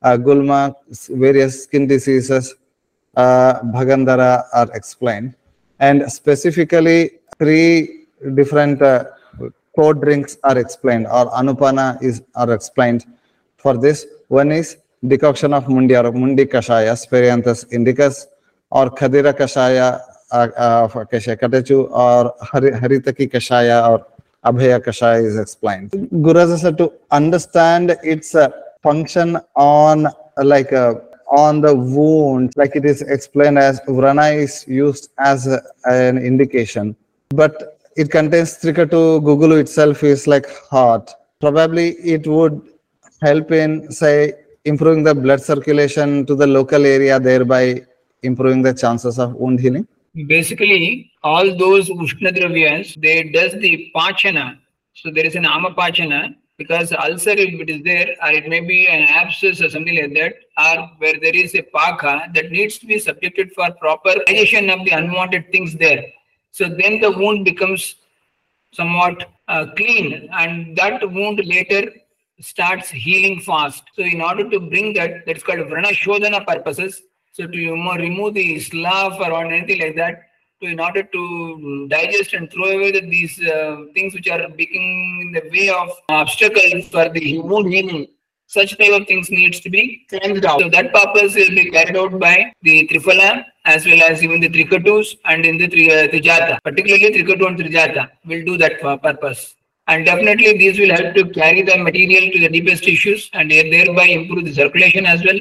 uh, 0.00 0.16
Gulma, 0.16 0.74
various 1.10 1.64
skin 1.64 1.86
diseases, 1.86 2.54
uh, 3.18 3.60
Bhagandara 3.76 4.44
are 4.54 4.70
explained. 4.74 5.34
And 5.80 6.10
specifically, 6.10 6.98
three 7.38 8.06
different 8.34 8.82
uh, 8.82 9.04
code 9.76 10.00
drinks 10.00 10.38
are 10.44 10.58
explained, 10.58 11.06
or 11.06 11.24
Anupana 11.40 12.02
is 12.02 12.22
are 12.34 12.52
explained 12.52 13.04
for 13.56 13.76
this. 13.76 14.06
One 14.28 14.50
is 14.52 14.76
decoction 15.06 15.52
of 15.58 15.68
Mundi 15.68 15.96
or 15.96 16.10
Mundi 16.12 16.46
Kashaya, 16.46 16.94
Sphaeranthus 17.02 17.60
indicus, 17.76 18.26
or 18.70 18.90
Khadira 18.90 19.32
Kashaya 19.32 20.00
uh, 20.32 20.48
uh, 20.56 20.84
of 20.84 20.96
Acacia 20.96 21.36
catechu, 21.36 21.90
or 21.90 22.34
Hari, 22.40 22.70
Haritaki 22.72 23.30
Kashaya, 23.34 23.88
or 23.88 24.06
Abhaya 24.44 24.78
Kashaya 24.80 25.24
is 25.24 25.38
explained. 25.38 25.92
Gurasa 26.26 26.58
said 26.58 26.78
to 26.78 26.92
understand 27.10 27.96
its 28.02 28.34
uh, 28.34 28.48
function 28.82 29.38
on 29.54 30.06
uh, 30.06 30.12
like 30.42 30.72
a 30.72 31.07
on 31.30 31.60
the 31.60 31.74
wound, 31.74 32.52
like 32.56 32.74
it 32.74 32.84
is 32.84 33.02
explained 33.02 33.58
as 33.58 33.80
Vrana 33.80 34.36
is 34.36 34.64
used 34.66 35.10
as 35.18 35.46
a- 35.46 35.62
an 35.84 36.18
indication, 36.18 36.96
but 37.34 37.78
it 37.96 38.10
contains 38.10 38.58
Trikatu, 38.62 39.20
Gugulu 39.20 39.58
itself 39.58 40.04
is 40.04 40.26
like 40.26 40.46
hot. 40.70 41.14
Probably 41.40 41.88
it 41.88 42.26
would 42.26 42.60
help 43.22 43.52
in, 43.52 43.90
say, 43.90 44.34
improving 44.64 45.02
the 45.02 45.14
blood 45.14 45.40
circulation 45.40 46.24
to 46.26 46.34
the 46.34 46.46
local 46.46 46.86
area, 46.86 47.18
thereby 47.18 47.82
improving 48.22 48.62
the 48.62 48.74
chances 48.74 49.18
of 49.18 49.34
wound 49.34 49.60
healing? 49.60 49.86
Basically, 50.26 51.10
all 51.22 51.56
those 51.56 51.88
Ushna 51.90 52.32
Dravyas, 52.32 53.00
they 53.00 53.22
does 53.22 53.52
the 53.52 53.90
Pachana. 53.94 54.58
So 54.94 55.10
there 55.10 55.26
is 55.26 55.36
an 55.36 55.44
Amapachana 55.44 56.34
because 56.58 56.92
ulcer, 56.92 57.30
if 57.30 57.60
it 57.60 57.70
is 57.70 57.82
there, 57.84 58.16
or 58.20 58.30
it 58.32 58.48
may 58.48 58.60
be 58.60 58.88
an 58.88 59.04
abscess 59.08 59.62
or 59.62 59.70
something 59.70 59.96
like 59.96 60.12
that, 60.14 60.34
or 60.58 60.90
where 60.98 61.18
there 61.20 61.34
is 61.34 61.54
a 61.54 61.62
Paka 61.62 62.28
that 62.34 62.50
needs 62.50 62.78
to 62.78 62.86
be 62.86 62.98
subjected 62.98 63.52
for 63.52 63.70
proper 63.74 64.14
digestion 64.26 64.68
of 64.68 64.84
the 64.84 64.90
unwanted 64.90 65.50
things 65.52 65.74
there. 65.74 66.04
So 66.50 66.68
then 66.68 67.00
the 67.00 67.12
wound 67.12 67.44
becomes 67.44 67.94
somewhat 68.72 69.30
uh, 69.46 69.66
clean 69.76 70.28
and 70.32 70.76
that 70.76 71.00
wound 71.12 71.40
later 71.44 71.92
starts 72.40 72.90
healing 72.90 73.40
fast. 73.40 73.84
So 73.94 74.02
in 74.02 74.20
order 74.20 74.48
to 74.50 74.60
bring 74.60 74.92
that, 74.94 75.26
that's 75.26 75.42
called 75.42 75.60
Vrana 75.60 75.90
Shodhana 75.90 76.44
purposes. 76.46 77.02
So 77.32 77.46
to 77.46 77.56
remove, 77.56 77.96
remove 77.96 78.34
the 78.34 78.58
slough 78.58 79.20
or 79.20 79.44
anything 79.44 79.80
like 79.80 79.96
that, 79.96 80.27
to 80.60 80.66
in 80.66 80.80
order 80.80 81.02
to 81.02 81.88
digest 81.88 82.32
and 82.34 82.50
throw 82.52 82.64
away 82.64 82.90
the, 82.92 83.00
these 83.00 83.40
uh, 83.40 83.84
things 83.94 84.14
which 84.14 84.28
are 84.28 84.48
becoming 84.48 85.20
in 85.22 85.32
the 85.32 85.48
way 85.50 85.68
of 85.68 85.90
obstacles 86.08 86.88
for 86.88 87.08
the 87.08 87.20
human 87.20 87.70
healing. 87.70 88.06
Such 88.46 88.78
type 88.78 88.92
of 88.92 89.06
things 89.06 89.30
needs 89.30 89.60
to 89.60 89.68
be 89.68 90.06
cleansed 90.08 90.44
out. 90.46 90.60
So 90.60 90.70
that 90.70 90.92
purpose 90.92 91.34
will 91.34 91.50
be 91.50 91.70
carried 91.70 91.96
out 91.96 92.18
by 92.18 92.50
the 92.62 92.88
Triphala 92.88 93.44
as 93.66 93.84
well 93.84 94.02
as 94.02 94.24
even 94.24 94.40
the 94.40 94.48
Trikatus 94.48 95.16
and 95.26 95.44
in 95.44 95.58
the 95.58 95.68
tri, 95.68 95.86
uh, 95.88 96.08
Trijata. 96.08 96.58
Particularly 96.64 97.10
Trikatu 97.12 97.46
and 97.46 97.58
Trijata 97.58 98.08
will 98.24 98.42
do 98.46 98.56
that 98.56 98.80
for 98.80 98.96
purpose. 98.96 99.54
And 99.86 100.06
definitely 100.06 100.56
these 100.56 100.78
will 100.78 100.90
help 100.90 101.14
to 101.14 101.28
carry 101.28 101.60
the 101.60 101.76
material 101.76 102.32
to 102.32 102.40
the 102.40 102.48
deepest 102.48 102.84
tissues 102.84 103.28
and 103.34 103.50
thereby 103.50 104.04
improve 104.04 104.46
the 104.46 104.54
circulation 104.54 105.04
as 105.04 105.22
well. 105.22 105.38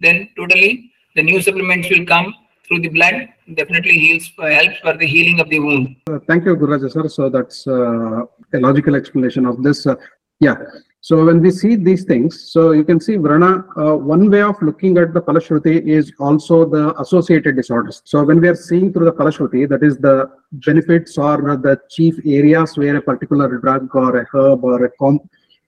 Then 0.00 0.28
totally 0.36 0.90
the 1.14 1.22
new 1.22 1.40
supplements 1.40 1.88
will 1.88 2.04
come 2.04 2.34
through 2.70 2.82
the 2.82 2.88
blood, 2.88 3.28
definitely 3.54 3.92
heals, 3.92 4.30
uh, 4.38 4.46
helps 4.46 4.78
for 4.78 4.96
the 4.96 5.06
healing 5.06 5.40
of 5.40 5.48
the 5.48 5.58
wound. 5.58 5.96
Uh, 6.08 6.18
thank 6.28 6.44
you, 6.44 6.56
Gururaja 6.56 6.90
sir. 6.90 7.08
So 7.08 7.28
that's 7.28 7.66
uh, 7.66 8.22
a 8.54 8.58
logical 8.58 8.94
explanation 8.94 9.44
of 9.44 9.62
this. 9.62 9.86
Uh, 9.86 9.96
yeah. 10.38 10.54
So 11.02 11.24
when 11.24 11.40
we 11.40 11.50
see 11.50 11.76
these 11.76 12.04
things, 12.04 12.52
so 12.52 12.72
you 12.72 12.84
can 12.84 13.00
see 13.00 13.16
Vrana, 13.16 13.64
uh, 13.76 13.96
one 13.96 14.30
way 14.30 14.42
of 14.42 14.60
looking 14.60 14.98
at 14.98 15.14
the 15.14 15.20
Phalashruti 15.22 15.86
is 15.86 16.12
also 16.20 16.66
the 16.66 16.94
associated 17.00 17.56
disorders. 17.56 18.02
So 18.04 18.22
when 18.22 18.40
we 18.40 18.48
are 18.48 18.54
seeing 18.54 18.92
through 18.92 19.06
the 19.06 19.12
Phalashruti, 19.12 19.68
that 19.70 19.82
is 19.82 19.96
the 19.96 20.30
benefits 20.52 21.16
or 21.16 21.38
the 21.56 21.80
chief 21.90 22.18
areas 22.26 22.76
where 22.76 22.96
a 22.96 23.02
particular 23.02 23.48
drug 23.58 23.96
or 23.96 24.18
a 24.18 24.26
herb 24.32 24.62
or 24.62 24.84
a 24.84 24.90
com 25.00 25.18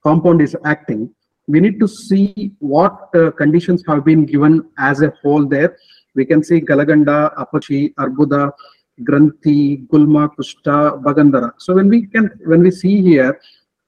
compound 0.05 0.43
is 0.43 0.55
acting, 0.65 1.11
we 1.47 1.61
need 1.61 1.81
to 1.81 1.89
see 1.89 2.53
what 2.59 3.09
uh, 3.15 3.31
conditions 3.33 3.83
have 3.89 4.05
been 4.05 4.27
given 4.27 4.69
as 4.79 5.01
a 5.01 5.13
whole 5.23 5.47
there. 5.47 5.77
We 6.15 6.25
can 6.25 6.43
see 6.43 6.61
Galaganda, 6.61 7.35
Apachi, 7.37 7.95
Arbuda, 7.95 8.53
Granthi, 9.01 9.87
Gulma, 9.89 10.29
Kushta, 10.37 11.03
Bhagandara. 11.03 11.53
So 11.59 11.75
when 11.75 11.89
we 11.89 12.07
can, 12.07 12.31
when 12.45 12.63
we 12.63 12.71
see 12.71 13.01
here, 13.03 13.41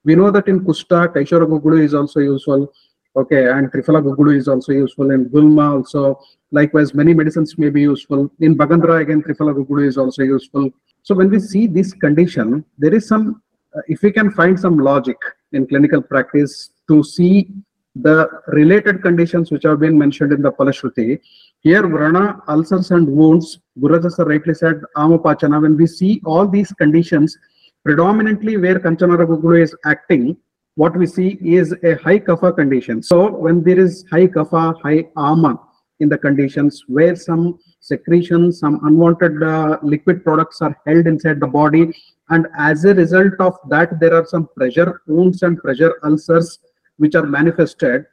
we 0.05 0.15
know 0.15 0.31
that 0.31 0.49
in 0.49 0.61
Kushta, 0.61 1.09
Kaishora 1.09 1.47
Gugulu 1.47 1.83
is 1.83 1.95
also 1.95 2.21
useful. 2.21 2.73
Okay, 3.17 3.49
and 3.49 3.71
Triphala 3.71 4.03
Gugulu 4.03 4.37
is 4.37 4.49
also 4.49 4.73
useful. 4.73 5.11
In 5.11 5.29
Gulma 5.29 5.73
also, 5.73 6.19
likewise, 6.51 6.95
many 6.95 7.15
medicines 7.15 7.57
may 7.57 7.71
be 7.71 7.83
useful. 7.83 8.31
In 8.41 8.57
Bhagandara, 8.57 9.03
again, 9.03 9.23
Triphala 9.23 9.55
Gugulu 9.55 9.87
is 9.87 9.97
also 9.97 10.23
useful. 10.23 10.71
So 11.03 11.15
when 11.15 11.31
we 11.31 11.39
see 11.39 11.67
this 11.67 11.93
condition, 11.93 12.65
there 12.79 12.95
is 12.95 13.07
some, 13.07 13.43
uh, 13.77 13.83
if 13.89 14.03
we 14.03 14.11
can 14.11 14.31
find 14.31 14.59
some 14.59 14.79
logic 14.79 15.17
in 15.53 15.67
clinical 15.67 16.03
practice 16.03 16.71
to 16.89 17.05
see 17.05 17.51
the 17.95 18.29
related 18.49 19.03
conditions 19.03 19.53
which 19.53 19.63
have 19.63 19.79
been 19.79 19.97
mentioned 19.97 20.33
in 20.33 20.43
the 20.43 20.51
Phalashruti, 20.51 21.21
here 21.65 21.83
Vrana, 21.83 22.43
ulcers 22.47 22.91
and 22.91 23.09
wounds, 23.09 23.59
Gurajasa 23.81 24.27
rightly 24.27 24.53
said, 24.53 24.83
Amapachana, 24.99 25.63
when 25.63 25.79
we 25.79 25.87
see 25.87 26.21
all 26.27 26.47
these 26.47 26.71
conditions, 26.73 27.37
predominantly 27.85 28.59
where 28.59 28.79
Kanchanara 28.79 29.27
Gugulu 29.27 29.63
is 29.63 29.75
acting, 29.87 30.37
what 30.75 30.95
we 30.95 31.07
see 31.07 31.39
is 31.43 31.75
a 31.83 31.95
high 31.95 32.19
kapha 32.19 32.55
condition. 32.55 33.03
So 33.03 33.31
when 33.31 33.63
there 33.63 33.79
is 33.79 34.05
high 34.11 34.27
kapha, 34.27 34.79
high 34.83 35.09
ama 35.17 35.59
in 36.01 36.11
the 36.11 36.19
conditions 36.19 36.85
where 36.87 37.17
some 37.17 37.59
secretions, 37.81 38.59
some 38.59 38.81
unwanted 38.85 39.43
uh, 39.43 39.79
liquid 39.83 40.23
products 40.23 40.61
are 40.61 40.77
held 40.87 41.07
inside 41.07 41.41
the 41.41 41.47
body, 41.47 41.95
and 42.29 42.47
as 42.59 42.85
a 42.85 42.93
result 42.93 43.35
of 43.41 43.57
that, 43.71 44.01
there 44.01 44.13
are 44.13 44.27
some 44.27 44.49
pressure 44.55 45.01
wounds 45.07 45.43
and 45.43 45.59
pressure 45.59 45.95
ulcers 46.05 46.59
which 46.99 47.15
are 47.15 47.27
manifested, 47.27 48.05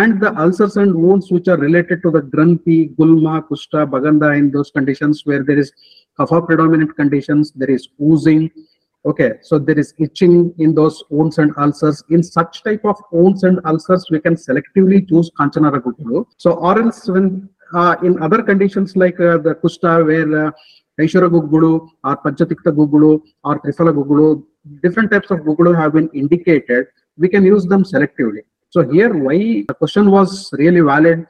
and 0.00 0.20
the 0.20 0.30
ulcers 0.42 0.76
and 0.76 0.94
wounds 0.94 1.30
which 1.30 1.48
are 1.48 1.56
related 1.56 2.02
to 2.04 2.10
the 2.10 2.22
granthi, 2.34 2.94
gulma, 2.96 3.34
kushta, 3.48 3.88
baganda 3.90 4.30
in 4.32 4.50
those 4.50 4.70
conditions 4.70 5.22
where 5.24 5.42
there 5.42 5.58
is 5.58 5.72
kapha 6.18 6.44
predominant 6.46 6.94
conditions, 6.96 7.52
there 7.52 7.70
is 7.70 7.88
oozing, 8.02 8.50
Okay, 9.06 9.32
so 9.42 9.58
there 9.58 9.78
is 9.78 9.92
itching 9.98 10.54
in 10.58 10.74
those 10.74 11.04
wounds 11.10 11.36
and 11.36 11.52
ulcers. 11.58 12.02
In 12.08 12.22
such 12.22 12.62
type 12.64 12.86
of 12.86 12.96
wounds 13.12 13.44
and 13.44 13.60
ulcers, 13.66 14.06
we 14.10 14.18
can 14.18 14.34
selectively 14.34 15.06
choose 15.06 15.30
Kanchanara 15.38 15.82
Gugulu. 15.82 16.24
So, 16.38 16.52
or 16.52 16.80
else 16.80 17.06
when 17.06 17.50
uh, 17.74 17.96
in 18.02 18.22
other 18.22 18.42
conditions 18.42 18.96
like 18.96 19.20
uh, 19.20 19.36
the 19.36 19.56
Kushta, 19.62 20.06
where 20.06 20.46
uh, 20.46 20.50
Aishara 20.98 21.30
or 21.30 22.16
Panchatikta 22.16 22.72
Gugulu 22.74 23.20
or 23.44 23.60
Triphala 23.60 23.92
Gugulu, 23.92 24.42
different 24.82 25.10
types 25.10 25.30
of 25.30 25.40
Gugulu 25.40 25.78
have 25.78 25.92
been 25.92 26.08
indicated, 26.14 26.86
we 27.18 27.28
can 27.28 27.44
use 27.44 27.66
them 27.66 27.84
selectively. 27.84 28.40
So 28.74 28.82
here, 28.82 29.12
why 29.26 29.38
the 29.68 29.74
question 29.80 30.10
was 30.10 30.50
really 30.60 30.80
valid 30.80 31.26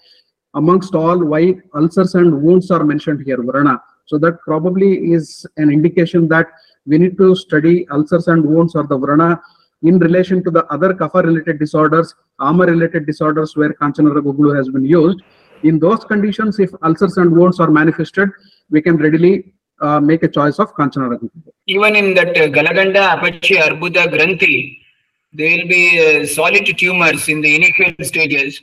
amongst 0.55 0.95
all, 0.95 1.19
why 1.33 1.43
ulcers 1.75 2.15
and 2.15 2.43
wounds 2.43 2.71
are 2.71 2.85
mentioned 2.85 3.21
here, 3.27 3.37
Varana. 3.37 3.81
So 4.07 4.17
that 4.21 4.41
probably 4.41 5.13
is 5.13 5.45
an 5.59 5.71
indication 5.71 6.27
that 6.29 6.47
we 6.87 6.97
need 6.97 7.19
to 7.19 7.37
study 7.37 7.87
ulcers 7.91 8.29
and 8.29 8.43
wounds 8.47 8.75
or 8.75 8.85
the 8.85 8.99
vrana 8.99 9.39
in 9.83 9.99
relation 9.99 10.43
to 10.45 10.51
the 10.51 10.65
other 10.77 10.95
kapha 10.95 11.23
related 11.23 11.59
disorders, 11.59 12.15
ama 12.41 12.65
related 12.65 13.05
disorders 13.05 13.55
where 13.59 13.75
Kanchanara 13.75 14.23
Gugulu 14.27 14.57
has 14.57 14.71
been 14.71 14.87
used. 14.87 15.21
In 15.65 15.79
those 15.79 16.03
conditions, 16.03 16.59
if 16.59 16.71
ulcers 16.83 17.19
and 17.19 17.31
wounds 17.31 17.61
are 17.61 17.71
manifested, 17.71 18.31
we 18.71 18.81
can 18.81 18.97
readily 18.97 19.53
uh, 19.83 20.01
make 20.01 20.23
a 20.23 20.29
choice 20.29 20.59
of 20.59 20.75
Kanchanara 20.75 21.19
Gugulu. 21.19 21.53
Even 21.67 21.95
in 21.95 22.15
that 22.15 22.31
uh, 22.39 22.49
Galaganda, 22.59 23.19
Apachi, 23.19 23.61
Arbuda, 23.67 24.07
Granthi, 24.07 24.79
there 25.35 25.59
will 25.59 25.69
be 25.69 26.23
uh, 26.23 26.27
solid 26.27 26.65
tumors 26.79 27.29
in 27.29 27.41
the 27.41 27.57
initial 27.57 27.93
stages. 28.03 28.61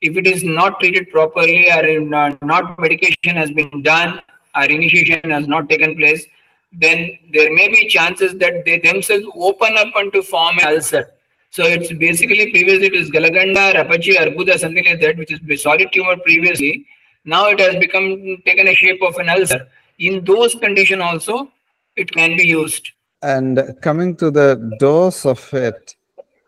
If 0.00 0.16
it 0.16 0.26
is 0.26 0.44
not 0.44 0.78
treated 0.78 1.10
properly 1.10 1.70
or 1.70 2.00
not, 2.00 2.40
not 2.42 2.78
medication 2.78 3.36
has 3.36 3.50
been 3.50 3.82
done 3.82 4.20
or 4.54 4.64
initiation 4.64 5.30
has 5.30 5.48
not 5.48 5.68
taken 5.68 5.96
place, 5.96 6.24
then 6.72 7.18
there 7.32 7.52
may 7.52 7.68
be 7.68 7.88
chances 7.88 8.34
that 8.34 8.64
they 8.64 8.78
themselves 8.78 9.24
open 9.34 9.76
up 9.76 9.88
and 9.96 10.12
to 10.12 10.22
form 10.22 10.58
an 10.58 10.66
ulcer. 10.66 11.12
So 11.50 11.64
it's 11.64 11.92
basically 11.92 12.50
previously 12.50 12.86
it 12.86 12.94
is 12.94 13.10
Galaganda, 13.10 13.74
Rapachi, 13.74 14.16
Arbuda, 14.16 14.58
something 14.58 14.84
like 14.84 15.00
that, 15.00 15.16
which 15.16 15.32
is 15.32 15.40
a 15.48 15.56
solid 15.56 15.88
tumor 15.92 16.16
previously. 16.18 16.86
Now 17.24 17.48
it 17.48 17.58
has 17.60 17.76
become 17.76 18.36
taken 18.44 18.68
a 18.68 18.74
shape 18.74 19.02
of 19.02 19.16
an 19.16 19.28
ulcer. 19.28 19.66
In 19.98 20.24
those 20.24 20.54
conditions 20.54 21.02
also, 21.02 21.50
it 21.96 22.12
can 22.12 22.36
be 22.36 22.46
used. 22.46 22.90
And 23.22 23.76
coming 23.80 24.16
to 24.16 24.30
the 24.30 24.76
dose 24.78 25.24
of 25.26 25.52
it, 25.54 25.96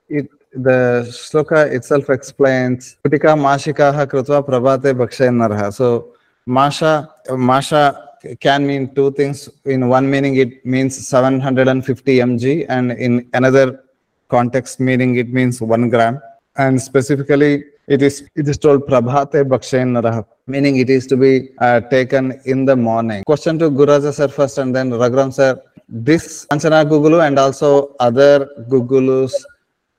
it 0.09 0.29
the 0.53 1.07
shloka 1.09 1.71
itself 1.71 2.09
explains 2.11 2.97
Putika 3.05 3.37
Mashikaha 3.37 4.07
Krutva 4.07 4.47
Prabhate 4.47 4.95
Bhakshayanarha. 4.95 5.73
So 5.73 6.15
Masha 6.47 7.09
Masha 7.31 8.09
can 8.41 8.67
mean 8.67 8.95
two 8.95 9.13
things. 9.13 9.49
In 9.65 9.89
one 9.89 10.11
meaning, 10.11 10.37
it 10.37 10.65
means 10.65 11.07
750 11.07 12.19
mg, 12.19 12.67
and 12.69 12.93
in 12.93 13.29
another 13.35 13.85
context 14.29 14.81
meaning, 14.81 15.17
it 15.17 15.29
means 15.33 15.61
one 15.61 15.89
gram. 15.89 16.21
And 16.57 16.81
specifically, 16.81 17.65
it 17.88 18.02
is 18.02 18.16
it 18.37 18.47
is 18.49 18.59
told 18.59 18.87
prabhate 18.87 19.45
bhakshayanarah, 19.52 20.25
meaning 20.47 20.76
it 20.76 20.90
is 20.90 21.07
to 21.07 21.16
be 21.16 21.50
uh, 21.59 21.80
taken 21.80 22.40
in 22.45 22.64
the 22.64 22.76
morning. 22.76 23.25
Question 23.25 23.59
to 23.61 23.71
Gururaja 23.71 24.12
sir 24.12 24.28
first, 24.28 24.59
and 24.59 24.75
then 24.76 24.90
Raghuram 24.90 25.33
sir. 25.33 25.61
This 25.88 26.45
Kanchana 26.47 26.85
Gugulu 26.87 27.26
and 27.26 27.38
also 27.38 27.97
other 27.99 28.50
Gugulus, 28.68 29.33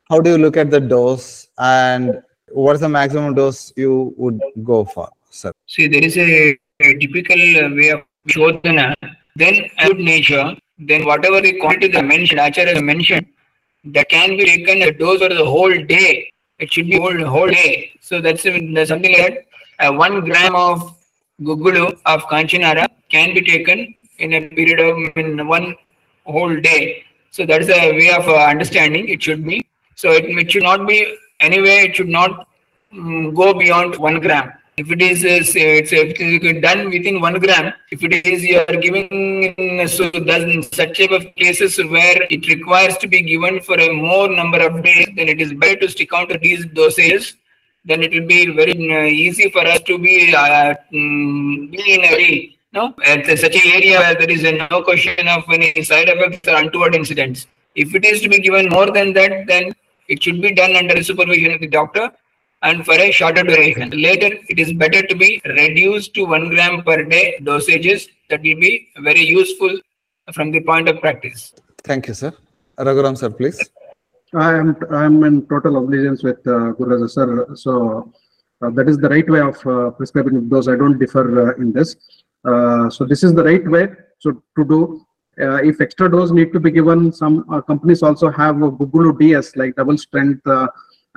how 0.09 0.19
do 0.19 0.29
you 0.29 0.37
look 0.37 0.55
at 0.55 0.69
the 0.69 0.79
dose 0.79 1.47
and 1.57 2.21
what 2.51 2.75
is 2.75 2.81
the 2.81 2.89
maximum 2.89 3.33
dose 3.33 3.73
you 3.75 4.13
would 4.17 4.39
go 4.63 4.85
for, 4.85 5.09
sir? 5.31 5.51
See, 5.65 5.87
there 5.87 6.03
is 6.03 6.15
a, 6.17 6.57
a 6.81 6.93
typical 6.99 7.37
way 7.75 7.89
of 7.89 8.01
Shodhana, 8.27 8.93
then 9.35 9.67
good 9.83 9.97
nature, 9.97 10.55
then 10.77 11.05
whatever 11.05 11.41
the 11.41 11.59
quantity 11.59 11.99
mentioned, 12.01 12.39
Acharya 12.39 12.79
mentioned, 12.81 13.25
that 13.85 14.09
can 14.09 14.37
be 14.37 14.45
taken 14.45 14.83
a 14.83 14.91
dose 14.91 15.19
for 15.19 15.29
the 15.29 15.43
whole 15.43 15.75
day. 15.85 16.31
It 16.59 16.71
should 16.71 16.87
be 16.87 16.97
whole 16.97 17.25
whole 17.25 17.47
day. 17.47 17.91
So 18.01 18.21
that's, 18.21 18.43
something 18.43 18.73
like 18.73 18.93
that. 19.27 19.45
Uh, 19.79 19.93
one 19.93 20.21
gram 20.21 20.55
of 20.55 20.95
gugulu 21.41 21.97
of 22.05 22.23
kanchanara 22.23 22.87
can 23.09 23.33
be 23.33 23.41
taken 23.41 23.95
in 24.17 24.33
a 24.33 24.49
period 24.49 24.79
of 24.79 24.97
in 25.15 25.47
one 25.47 25.75
whole 26.25 26.55
day. 26.59 27.03
So 27.31 27.45
that's 27.45 27.69
a 27.69 27.91
way 27.91 28.09
of 28.11 28.27
uh, 28.27 28.35
understanding. 28.53 29.07
It 29.07 29.23
should 29.23 29.45
be. 29.45 29.65
So 29.95 30.11
it, 30.11 30.25
it 30.25 30.51
should 30.51 30.63
not 30.63 30.87
be 30.87 31.15
anyway. 31.39 31.87
It 31.87 31.95
should 31.95 32.09
not 32.09 32.47
um, 32.91 33.33
go 33.33 33.53
beyond 33.53 33.95
one 33.95 34.19
gram. 34.19 34.51
If 34.79 34.89
it 34.95 35.01
is 35.01 35.23
uh, 35.25 35.39
it's, 35.41 35.91
uh, 35.91 36.59
done 36.65 36.89
within 36.89 37.19
one 37.19 37.37
gram, 37.39 37.73
if 37.91 38.01
it 38.01 38.25
is 38.25 38.43
you 38.49 38.59
are 38.59 38.77
giving 38.85 39.07
in, 39.57 39.87
so 39.89 40.05
such 40.79 40.97
type 40.99 41.11
of 41.11 41.23
cases 41.35 41.77
where 41.95 42.19
it 42.35 42.47
requires 42.47 42.95
to 42.99 43.07
be 43.07 43.21
given 43.21 43.59
for 43.59 43.77
a 43.77 43.89
more 43.91 44.29
number 44.29 44.61
of 44.67 44.81
days, 44.81 45.09
then 45.17 45.27
it 45.27 45.41
is 45.41 45.51
better 45.53 45.81
to 45.81 45.89
stick 45.89 46.13
on 46.13 46.29
to 46.29 46.37
these 46.37 46.65
dosages. 46.67 47.33
Then 47.83 48.03
it 48.03 48.13
will 48.13 48.27
be 48.27 48.45
very 48.61 48.77
uh, 48.99 49.03
easy 49.25 49.49
for 49.49 49.67
us 49.67 49.81
to 49.81 49.97
be 49.97 50.33
uh, 50.33 50.75
mm, 50.93 51.75
in 51.93 52.05
a 52.05 52.55
no 52.71 52.93
at 53.05 53.25
such 53.37 53.55
an 53.55 53.67
area 53.79 53.99
where 53.99 54.15
there 54.15 54.31
is 54.31 54.45
a 54.45 54.53
no 54.53 54.81
question 54.81 55.27
of 55.27 55.43
any 55.49 55.83
side 55.83 56.07
effects 56.07 56.47
or 56.47 56.55
untoward 56.55 56.95
incidents. 56.95 57.47
If 57.75 57.93
it 57.95 58.05
is 58.05 58.21
to 58.21 58.29
be 58.29 58.39
given 58.39 58.69
more 58.69 58.89
than 58.91 59.11
that, 59.19 59.45
then 59.47 59.73
it 60.07 60.23
should 60.23 60.41
be 60.41 60.53
done 60.53 60.77
under 60.77 60.95
the 60.95 61.03
supervision 61.03 61.51
of 61.51 61.59
the 61.59 61.67
doctor 61.67 62.11
and 62.61 62.85
for 62.85 62.93
a 62.93 63.11
shorter 63.11 63.43
duration. 63.43 63.89
Later, 63.91 64.37
it 64.49 64.59
is 64.59 64.73
better 64.73 65.01
to 65.01 65.15
be 65.15 65.41
reduced 65.45 66.13
to 66.15 66.25
one 66.25 66.49
gram 66.49 66.83
per 66.83 67.03
day 67.03 67.37
dosages. 67.41 68.07
That 68.29 68.41
will 68.41 68.59
be 68.59 68.89
very 68.99 69.21
useful 69.21 69.79
from 70.33 70.51
the 70.51 70.61
point 70.61 70.87
of 70.89 70.99
practice. 70.99 71.53
Thank 71.83 72.07
you, 72.07 72.13
sir. 72.13 72.33
Raghuram, 72.77 73.17
sir, 73.17 73.29
please. 73.29 73.59
I 74.33 74.55
am 74.55 74.77
I 74.91 75.05
am 75.05 75.23
in 75.23 75.47
total 75.47 75.77
obedience 75.77 76.23
with 76.23 76.45
uh, 76.47 76.71
Guru 76.73 76.97
Raja 76.97 77.09
sir. 77.09 77.55
So 77.55 78.13
uh, 78.61 78.69
that 78.71 78.87
is 78.87 78.97
the 78.99 79.09
right 79.09 79.27
way 79.27 79.39
of 79.41 79.55
uh, 79.65 79.89
prescribing 79.91 80.47
those. 80.49 80.67
I 80.67 80.75
don't 80.75 80.99
differ 80.99 81.49
uh, 81.49 81.55
in 81.55 81.73
this. 81.73 81.95
Uh, 82.45 82.89
so 82.89 83.05
this 83.05 83.23
is 83.23 83.33
the 83.33 83.43
right 83.43 83.67
way. 83.67 83.87
So 84.19 84.43
to 84.57 84.65
do. 84.65 85.05
Uh, 85.41 85.63
if 85.63 85.79
extra 85.79 86.11
dose 86.11 86.31
need 86.31 86.51
to 86.51 86.59
be 86.59 86.69
given, 86.69 87.13
some 87.13 87.45
uh, 87.49 87.61
companies 87.61 88.03
also 88.03 88.29
have 88.29 88.57
a 88.61 88.69
Gugulu 88.69 89.17
DS 89.17 89.55
like 89.55 89.73
double 89.73 89.97
strength. 89.97 90.41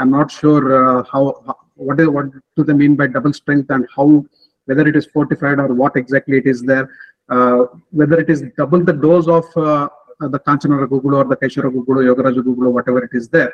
I'm 0.02 0.10
not 0.10 0.32
sure 0.32 0.62
uh, 0.78 1.04
how, 1.12 1.24
what 1.76 1.96
do 1.96 2.64
they 2.68 2.72
mean 2.72 2.96
by 2.96 3.06
double 3.06 3.32
strength 3.32 3.70
and 3.70 3.86
how 3.96 4.24
whether 4.64 4.86
it 4.88 4.96
is 4.96 5.06
fortified 5.06 5.58
or 5.60 5.68
what 5.82 5.96
exactly 5.96 6.38
it 6.38 6.46
is 6.46 6.62
there. 6.62 6.90
Uh, 7.28 7.66
whether 7.90 8.18
it 8.18 8.28
is 8.28 8.42
double 8.56 8.82
the 8.84 8.92
dose 8.92 9.28
of 9.28 9.44
uh, 9.56 9.88
the 10.20 10.40
Kanchanara 10.40 10.86
Gugulu 10.88 11.16
or 11.20 11.24
the 11.24 11.36
Kaishora 11.36 11.70
Gugulu, 11.76 12.00
Yogaraja 12.08 12.42
Gugulu, 12.48 12.72
whatever 12.72 13.04
it 13.04 13.10
is 13.12 13.28
there. 13.28 13.52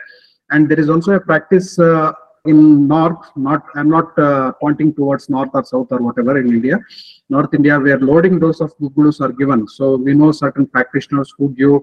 And 0.50 0.70
there 0.70 0.80
is 0.80 0.88
also 0.88 1.12
a 1.12 1.20
practice 1.20 1.78
uh, 1.78 2.12
in 2.46 2.88
North, 2.88 3.30
not 3.36 3.64
I'm 3.74 3.90
not 3.90 4.18
uh, 4.18 4.52
pointing 4.52 4.94
towards 4.94 5.28
North 5.28 5.50
or 5.52 5.64
South 5.64 5.88
or 5.90 5.98
whatever 5.98 6.38
in 6.38 6.48
India, 6.48 6.80
North 7.28 7.52
India, 7.52 7.78
where 7.78 8.00
loading 8.00 8.38
dose 8.38 8.60
of 8.60 8.76
Gugulus 8.78 9.20
are 9.20 9.32
given. 9.32 9.68
So 9.68 9.96
we 9.96 10.14
know 10.14 10.32
certain 10.32 10.66
practitioners 10.66 11.34
who 11.36 11.50
give 11.50 11.82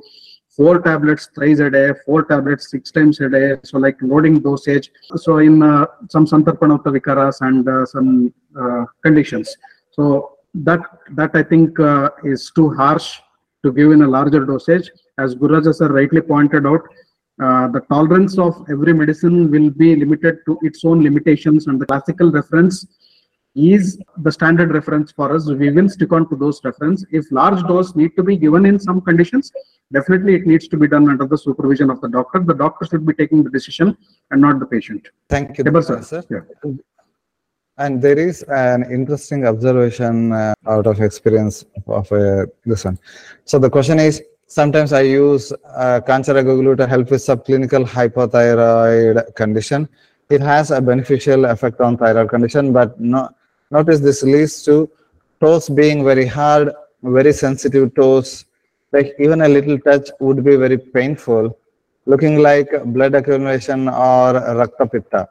four 0.55 0.79
tablets 0.81 1.29
thrice 1.35 1.59
a 1.59 1.69
day, 1.69 1.91
four 2.05 2.23
tablets 2.23 2.71
six 2.71 2.91
times 2.91 3.19
a 3.19 3.29
day. 3.29 3.57
So 3.63 3.77
like 3.77 3.97
loading 4.01 4.39
dosage. 4.39 4.91
So 5.15 5.37
in 5.37 5.61
uh, 5.61 5.85
some 6.09 6.25
Santarpanottha 6.25 6.89
Vikaras 6.97 7.41
and 7.41 7.67
uh, 7.67 7.85
some 7.85 8.33
uh, 8.59 8.85
conditions. 9.03 9.55
So 9.91 10.37
that 10.53 10.79
that 11.11 11.31
I 11.33 11.43
think 11.43 11.79
uh, 11.79 12.09
is 12.23 12.51
too 12.55 12.69
harsh 12.73 13.19
to 13.63 13.71
give 13.71 13.91
in 13.91 14.01
a 14.03 14.07
larger 14.07 14.45
dosage. 14.45 14.89
As 15.17 15.35
Gururaja 15.35 15.73
sir 15.73 15.87
rightly 15.87 16.21
pointed 16.21 16.65
out, 16.65 16.81
uh, 17.43 17.67
the 17.67 17.81
tolerance 17.91 18.37
of 18.37 18.65
every 18.69 18.93
medicine 18.93 19.51
will 19.51 19.69
be 19.69 19.95
limited 19.95 20.37
to 20.45 20.57
its 20.61 20.85
own 20.85 21.03
limitations 21.03 21.67
and 21.67 21.81
the 21.81 21.85
classical 21.85 22.31
reference 22.31 22.85
is 23.55 23.97
the 24.17 24.31
standard 24.31 24.71
reference 24.71 25.11
for 25.11 25.33
us. 25.33 25.49
We 25.49 25.71
will 25.71 25.89
stick 25.89 26.11
on 26.11 26.29
to 26.29 26.35
those 26.35 26.61
reference. 26.63 27.05
If 27.11 27.31
large 27.31 27.61
dose 27.63 27.95
need 27.95 28.15
to 28.17 28.23
be 28.23 28.35
given 28.37 28.65
in 28.65 28.77
some 28.79 28.99
conditions, 29.01 29.51
definitely 29.93 30.35
it 30.35 30.45
needs 30.45 30.67
to 30.67 30.77
be 30.77 30.87
done 30.87 31.09
under 31.09 31.25
the 31.25 31.37
supervision 31.37 31.89
of 31.89 32.01
the 32.01 32.09
doctor. 32.09 32.39
The 32.39 32.53
doctor 32.53 32.85
should 32.85 33.05
be 33.05 33.13
taking 33.13 33.43
the 33.43 33.49
decision 33.49 33.97
and 34.31 34.41
not 34.41 34.59
the 34.59 34.65
patient. 34.65 35.07
Thank 35.29 35.57
you, 35.57 35.63
Debar 35.63 35.83
sir. 35.83 36.01
sir. 36.01 36.23
Yeah. 36.29 36.71
And 37.77 38.01
there 38.01 38.17
is 38.17 38.43
an 38.43 38.89
interesting 38.91 39.45
observation 39.45 40.31
uh, 40.31 40.53
out 40.67 40.87
of 40.87 41.01
experience 41.01 41.65
of 41.87 42.09
uh, 42.11 42.45
this 42.65 42.85
one. 42.85 42.99
So 43.43 43.59
the 43.59 43.69
question 43.69 43.99
is, 43.99 44.21
sometimes 44.47 44.93
I 44.93 45.01
use 45.01 45.51
uh, 45.75 45.99
to 46.01 46.87
help 46.87 47.11
with 47.11 47.21
subclinical 47.21 47.85
hypothyroid 47.85 49.35
condition. 49.35 49.89
It 50.29 50.41
has 50.41 50.71
a 50.71 50.81
beneficial 50.81 51.45
effect 51.45 51.81
on 51.81 51.97
thyroid 51.97 52.29
condition, 52.29 52.73
but 52.73 52.99
no, 52.99 53.29
notice 53.71 53.99
this 53.99 54.23
leads 54.23 54.63
to 54.63 54.89
toes 55.41 55.69
being 55.69 56.03
very 56.03 56.25
hard, 56.25 56.71
very 57.03 57.33
sensitive 57.33 57.93
toes. 57.95 58.45
Like 58.91 59.15
even 59.19 59.41
a 59.41 59.47
little 59.49 59.79
touch 59.79 60.09
would 60.19 60.43
be 60.43 60.55
very 60.55 60.77
painful, 60.77 61.57
looking 62.05 62.37
like 62.39 62.69
blood 62.85 63.15
accumulation 63.15 63.87
or 63.87 64.33
rakta 64.59 64.91
pitta. 64.91 65.27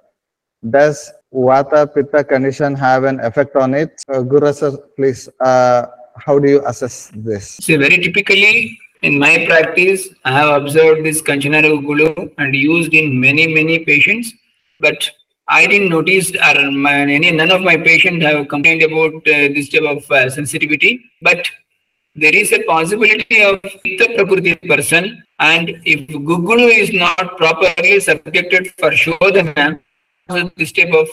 Does 0.68 1.12
Vata 1.35 1.92
Pitta 1.92 2.23
condition 2.23 2.75
have 2.77 3.05
an 3.05 3.20
effect 3.20 3.57
on 3.57 3.75
it? 3.75 4.03
Uh, 4.09 4.23
Guru 4.23 4.53
sir, 4.53 4.77
please, 4.97 5.29
uh, 5.40 5.87
how 6.16 6.38
do 6.38 6.49
you 6.49 6.66
assess 6.66 7.11
this? 7.14 7.57
So 7.61 7.77
very 7.77 7.99
typically 7.99 8.79
in 9.03 9.18
my 9.18 9.44
practice, 9.47 10.09
I 10.25 10.33
have 10.33 10.62
observed 10.62 11.05
this 11.05 11.20
Kanchanara 11.20 11.70
Gulu 11.85 12.33
and 12.38 12.55
used 12.55 12.94
in 12.94 13.20
many, 13.20 13.53
many 13.53 13.85
patients, 13.85 14.33
but 14.81 15.11
I 15.48 15.66
didn't 15.66 15.90
notice 15.90 16.30
or 16.30 16.70
my, 16.70 17.00
any 17.00 17.30
none 17.30 17.50
of 17.50 17.61
my 17.61 17.76
patients 17.76 18.24
have 18.24 18.48
complained 18.48 18.83
about 18.83 19.14
uh, 19.14 19.48
this 19.54 19.68
type 19.68 19.83
of 19.83 20.11
uh, 20.11 20.30
sensitivity. 20.30 21.04
But 21.20 21.46
there 22.16 22.35
is 22.35 22.52
a 22.52 22.62
possibility 22.62 23.42
of 23.42 23.61
Pitta 23.85 24.14
Prakriti 24.14 24.54
person, 24.68 25.22
and 25.40 25.70
if 25.85 26.07
Gugulu 26.09 26.68
is 26.70 26.92
not 26.92 27.37
properly 27.37 28.00
subjected 28.00 28.72
for 28.78 28.90
Shodhana, 28.92 29.80
this 30.57 30.72
type 30.72 30.92
of 30.92 31.09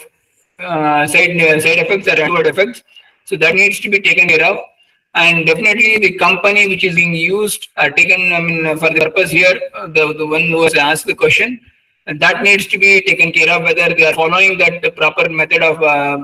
uh, 0.60 1.06
side 1.06 1.36
side 1.60 1.78
effects 1.78 2.08
or 2.08 2.22
untoward 2.22 2.46
effects. 2.46 2.82
So 3.24 3.36
that 3.36 3.54
needs 3.54 3.80
to 3.80 3.90
be 3.90 4.00
taken 4.00 4.28
care 4.28 4.44
of. 4.44 4.58
And 5.14 5.46
definitely 5.46 5.98
the 5.98 6.16
company 6.18 6.68
which 6.68 6.84
is 6.84 6.94
being 6.94 7.14
used 7.14 7.68
are 7.76 7.90
taken, 7.90 8.32
I 8.32 8.40
mean, 8.40 8.64
for 8.78 8.88
the 8.88 9.00
purpose 9.00 9.30
here, 9.30 9.60
uh, 9.74 9.86
the, 9.86 10.14
the 10.14 10.26
one 10.26 10.48
who 10.48 10.62
has 10.62 10.74
asked 10.74 11.06
the 11.06 11.14
question, 11.14 11.60
and 12.06 12.20
that 12.20 12.42
needs 12.42 12.66
to 12.66 12.78
be 12.78 13.00
taken 13.02 13.32
care 13.32 13.50
of 13.54 13.62
whether 13.62 13.94
they 13.94 14.06
are 14.06 14.14
following 14.14 14.58
that 14.58 14.96
proper 14.96 15.28
method 15.28 15.62
of 15.62 15.82
uh, 15.82 16.18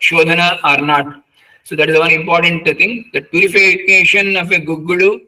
Shodhana 0.00 0.58
or 0.64 0.84
not. 0.84 1.22
So 1.64 1.76
that 1.76 1.88
is 1.88 1.98
one 1.98 2.10
important 2.10 2.64
thing. 2.64 3.10
The 3.12 3.22
purification 3.22 4.36
of 4.36 4.50
a 4.50 4.58
Gugulu, 4.58 5.20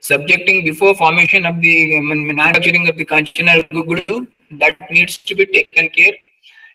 subjecting 0.00 0.64
before 0.64 0.94
formation 0.94 1.46
of 1.46 1.60
the 1.60 2.00
manufacturing 2.00 2.88
of 2.88 2.96
the 2.96 3.04
Kanchana 3.04 3.68
Gugulu, 3.68 4.26
that 4.52 4.76
needs 4.90 5.18
to 5.18 5.34
be 5.34 5.46
taken 5.46 5.88
care. 5.90 6.14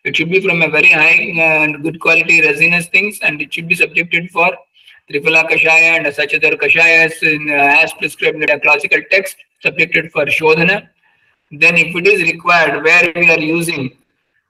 It 0.04 0.16
should 0.16 0.30
be 0.30 0.42
from 0.42 0.62
a 0.62 0.70
very 0.70 0.92
high 0.92 1.34
and 1.40 1.84
good 1.84 2.00
quality 2.00 2.42
resinous 2.42 2.88
things, 2.88 3.20
and 3.22 3.42
it 3.42 3.54
should 3.54 3.68
be 3.68 3.76
subjected 3.76 4.32
for 4.32 4.50
Triphala 5.12 5.48
Kashaya 5.50 5.98
and 5.98 6.14
such 6.14 6.34
other 6.34 6.56
Kashayas 6.56 7.22
in, 7.22 7.50
uh, 7.50 7.84
as 7.84 7.94
prescribed 7.94 8.36
in 8.36 8.42
the 8.42 8.60
classical 8.60 9.00
text, 9.12 9.36
subjected 9.62 10.12
for 10.12 10.26
Shodhana. 10.26 10.88
Then 11.52 11.78
if 11.78 11.96
it 11.96 12.08
is 12.08 12.22
required, 12.32 12.84
where 12.84 13.12
we 13.16 13.30
are 13.30 13.40
using, 13.40 13.98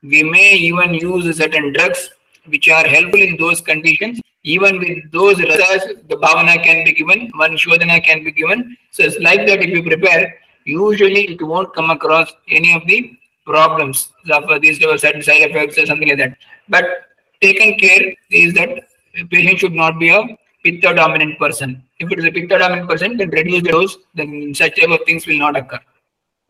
we 0.03 0.23
may 0.23 0.53
even 0.53 0.93
use 0.93 1.35
certain 1.37 1.73
drugs 1.73 2.09
which 2.45 2.69
are 2.69 2.87
helpful 2.87 3.21
in 3.21 3.37
those 3.37 3.61
conditions. 3.61 4.19
Even 4.43 4.79
with 4.79 5.11
those 5.11 5.37
rasas, 5.37 6.07
the 6.09 6.15
bhavana 6.15 6.63
can 6.63 6.83
be 6.83 6.93
given, 6.93 7.31
one 7.35 7.51
shodhana 7.51 8.03
can 8.03 8.23
be 8.23 8.31
given. 8.31 8.77
So 8.91 9.03
it's 9.03 9.19
like 9.19 9.45
that 9.47 9.61
if 9.61 9.69
you 9.69 9.83
prepare, 9.83 10.35
usually 10.65 11.31
it 11.33 11.41
won't 11.41 11.73
come 11.73 11.89
across 11.89 12.31
any 12.47 12.73
of 12.73 12.85
the 12.87 13.17
problems 13.45 14.09
of 14.31 14.43
uh, 14.45 14.59
these 14.59 14.79
certain 14.79 15.21
side 15.21 15.41
effects 15.41 15.77
or 15.77 15.85
something 15.85 16.07
like 16.07 16.17
that. 16.17 16.37
But 16.69 16.85
taken 17.41 17.77
care 17.77 18.13
is 18.29 18.53
that 18.53 18.87
patient 19.29 19.59
should 19.59 19.73
not 19.73 19.99
be 19.99 20.09
a 20.09 20.23
pitta 20.63 20.93
dominant 20.93 21.39
person. 21.39 21.83
If 21.99 22.11
it 22.11 22.19
is 22.19 22.25
a 22.25 22.31
pitta 22.31 22.59
dominant 22.59 22.89
person, 22.89 23.17
then 23.17 23.29
reduce 23.29 23.63
the 23.63 23.71
dose, 23.71 23.97
then 24.15 24.53
such 24.53 24.79
type 24.79 24.89
of 24.89 24.99
things 25.05 25.25
will 25.25 25.39
not 25.39 25.55
occur. 25.55 25.79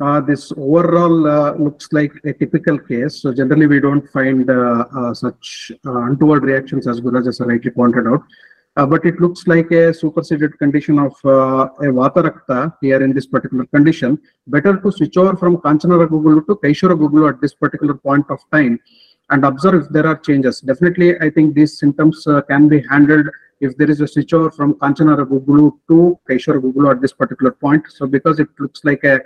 Uh, 0.02 0.20
this 0.20 0.52
overall 0.58 1.28
uh, 1.28 1.54
looks 1.54 1.88
like 1.92 2.14
a 2.26 2.34
typical 2.34 2.80
case. 2.80 3.22
So 3.22 3.34
generally, 3.34 3.68
we 3.68 3.80
don't 3.80 4.10
find 4.10 4.50
uh, 4.50 5.14
such 5.14 5.72
untoward 5.84 6.44
reactions 6.44 6.88
as 6.88 7.00
Guraj 7.00 7.26
has 7.26 7.40
rightly 7.40 7.72
pointed 7.72 8.08
out. 8.08 8.24
Uh, 8.78 8.86
but 8.86 9.06
it 9.06 9.20
looks 9.20 9.48
like 9.48 9.70
a 9.72 9.94
superseded 9.94 10.58
condition 10.58 10.98
of 10.98 11.14
uh, 11.26 11.68
a 11.80 11.92
Vata 11.98 12.24
Rakta 12.24 12.74
here 12.80 13.04
in 13.04 13.14
this 13.14 13.28
particular 13.28 13.66
condition. 13.66 14.18
Better 14.48 14.78
to 14.78 14.92
switch 14.92 15.18
over 15.18 15.36
from 15.36 15.58
Kanchanara 15.58 16.08
Gugulu 16.08 16.48
to 16.48 16.56
Kaishora 16.56 16.98
Gugulu 16.98 17.30
at 17.30 17.42
this 17.42 17.54
particular 17.54 17.94
point 17.94 18.26
of 18.30 18.40
time 18.50 18.80
and 19.30 19.44
observe 19.44 19.84
if 19.84 19.90
there 19.90 20.08
are 20.08 20.18
changes. 20.18 20.62
Definitely, 20.62 21.20
I 21.20 21.30
think 21.30 21.54
these 21.54 21.78
symptoms 21.78 22.26
uh, 22.28 22.42
can 22.44 22.70
be 22.70 22.82
handled 22.90 23.28
if 23.60 23.76
there 23.78 23.92
is 23.92 24.00
a 24.00 24.08
switch 24.08 24.34
over 24.34 24.50
from 24.50 24.76
Kanchanara 24.76 25.26
Gugulu 25.26 25.74
to 25.90 26.18
Kaishora 26.30 26.62
Gugulu 26.62 26.92
at 26.92 27.02
this 27.02 27.12
particular 27.12 27.52
point. 27.52 27.84
So 27.90 28.08
because 28.08 28.40
it 28.40 28.48
looks 28.58 28.86
like 28.86 29.04
a 29.04 29.20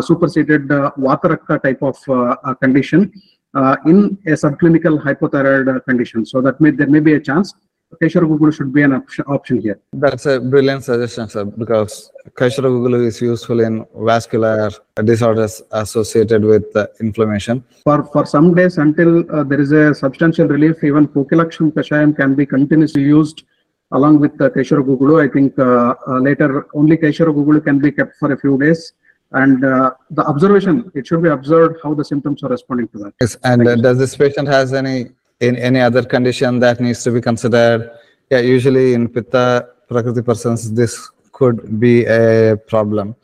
superseded 0.00 0.70
uh, 0.70 0.90
Vata 0.98 1.36
Rakta 1.36 1.62
type 1.62 1.82
of 1.82 1.98
uh, 2.08 2.36
uh, 2.44 2.54
condition 2.54 3.12
uh, 3.54 3.76
in 3.86 4.18
a 4.26 4.30
subclinical 4.30 5.02
hypothyroid 5.02 5.76
uh, 5.76 5.80
condition. 5.80 6.24
So 6.26 6.40
that 6.42 6.60
may 6.60 6.70
there 6.70 6.86
may 6.86 7.00
be 7.00 7.14
a 7.14 7.20
chance. 7.20 7.54
Keshara 8.02 8.26
Gugulu 8.26 8.52
should 8.52 8.72
be 8.72 8.82
an 8.82 8.92
option, 8.92 9.24
option 9.28 9.60
here. 9.60 9.78
That's 9.92 10.26
a 10.26 10.40
brilliant 10.40 10.82
suggestion, 10.82 11.28
sir, 11.28 11.44
because 11.44 12.10
Kaishora 12.30 12.64
Gugulu 12.64 13.06
is 13.06 13.20
useful 13.20 13.60
in 13.60 13.86
vascular 13.94 14.70
disorders 15.04 15.62
associated 15.70 16.44
with 16.44 16.64
uh, 16.74 16.88
inflammation. 17.00 17.64
For, 17.84 18.04
for 18.04 18.26
some 18.26 18.52
days 18.54 18.78
until 18.78 19.30
uh, 19.30 19.44
there 19.44 19.60
is 19.60 19.70
a 19.70 19.94
substantial 19.94 20.48
relief, 20.48 20.82
even 20.82 21.06
Kokilaksham 21.06 21.72
Kashayam 21.72 22.16
can 22.16 22.34
be 22.34 22.46
continuously 22.46 23.02
used 23.02 23.44
along 23.92 24.18
with 24.18 24.36
the 24.38 24.50
Keshara 24.50 24.82
Gugulu. 24.82 25.24
I 25.24 25.32
think 25.32 25.56
uh, 25.58 25.94
uh, 26.08 26.18
later 26.18 26.66
only 26.74 26.96
Keshara 26.96 27.32
Gugulu 27.32 27.64
can 27.64 27.78
be 27.78 27.92
kept 27.92 28.16
for 28.16 28.32
a 28.32 28.36
few 28.36 28.58
days. 28.58 28.92
And 29.34 29.64
uh, 29.64 29.90
the 30.10 30.24
observation, 30.24 30.90
it 30.94 31.08
should 31.08 31.22
be 31.22 31.28
observed 31.28 31.78
how 31.82 31.92
the 31.92 32.04
symptoms 32.04 32.42
are 32.44 32.50
responding 32.50 32.86
to 32.88 32.98
that. 32.98 33.14
Yes, 33.20 33.36
and 33.42 33.66
uh, 33.66 33.74
does 33.74 33.98
this 33.98 34.16
patient 34.16 34.46
has 34.46 34.72
any 34.72 35.10
in 35.40 35.56
any 35.56 35.80
other 35.80 36.04
condition 36.04 36.60
that 36.60 36.80
needs 36.80 37.02
to 37.02 37.10
be 37.10 37.20
considered? 37.20 37.90
Yeah, 38.30 38.38
usually 38.38 38.94
in 38.94 39.08
Pitta 39.08 39.70
Prakriti 39.88 40.22
persons, 40.22 40.72
this 40.72 41.10
could 41.32 41.80
be 41.80 42.04
a 42.04 42.56
problem. 42.68 43.16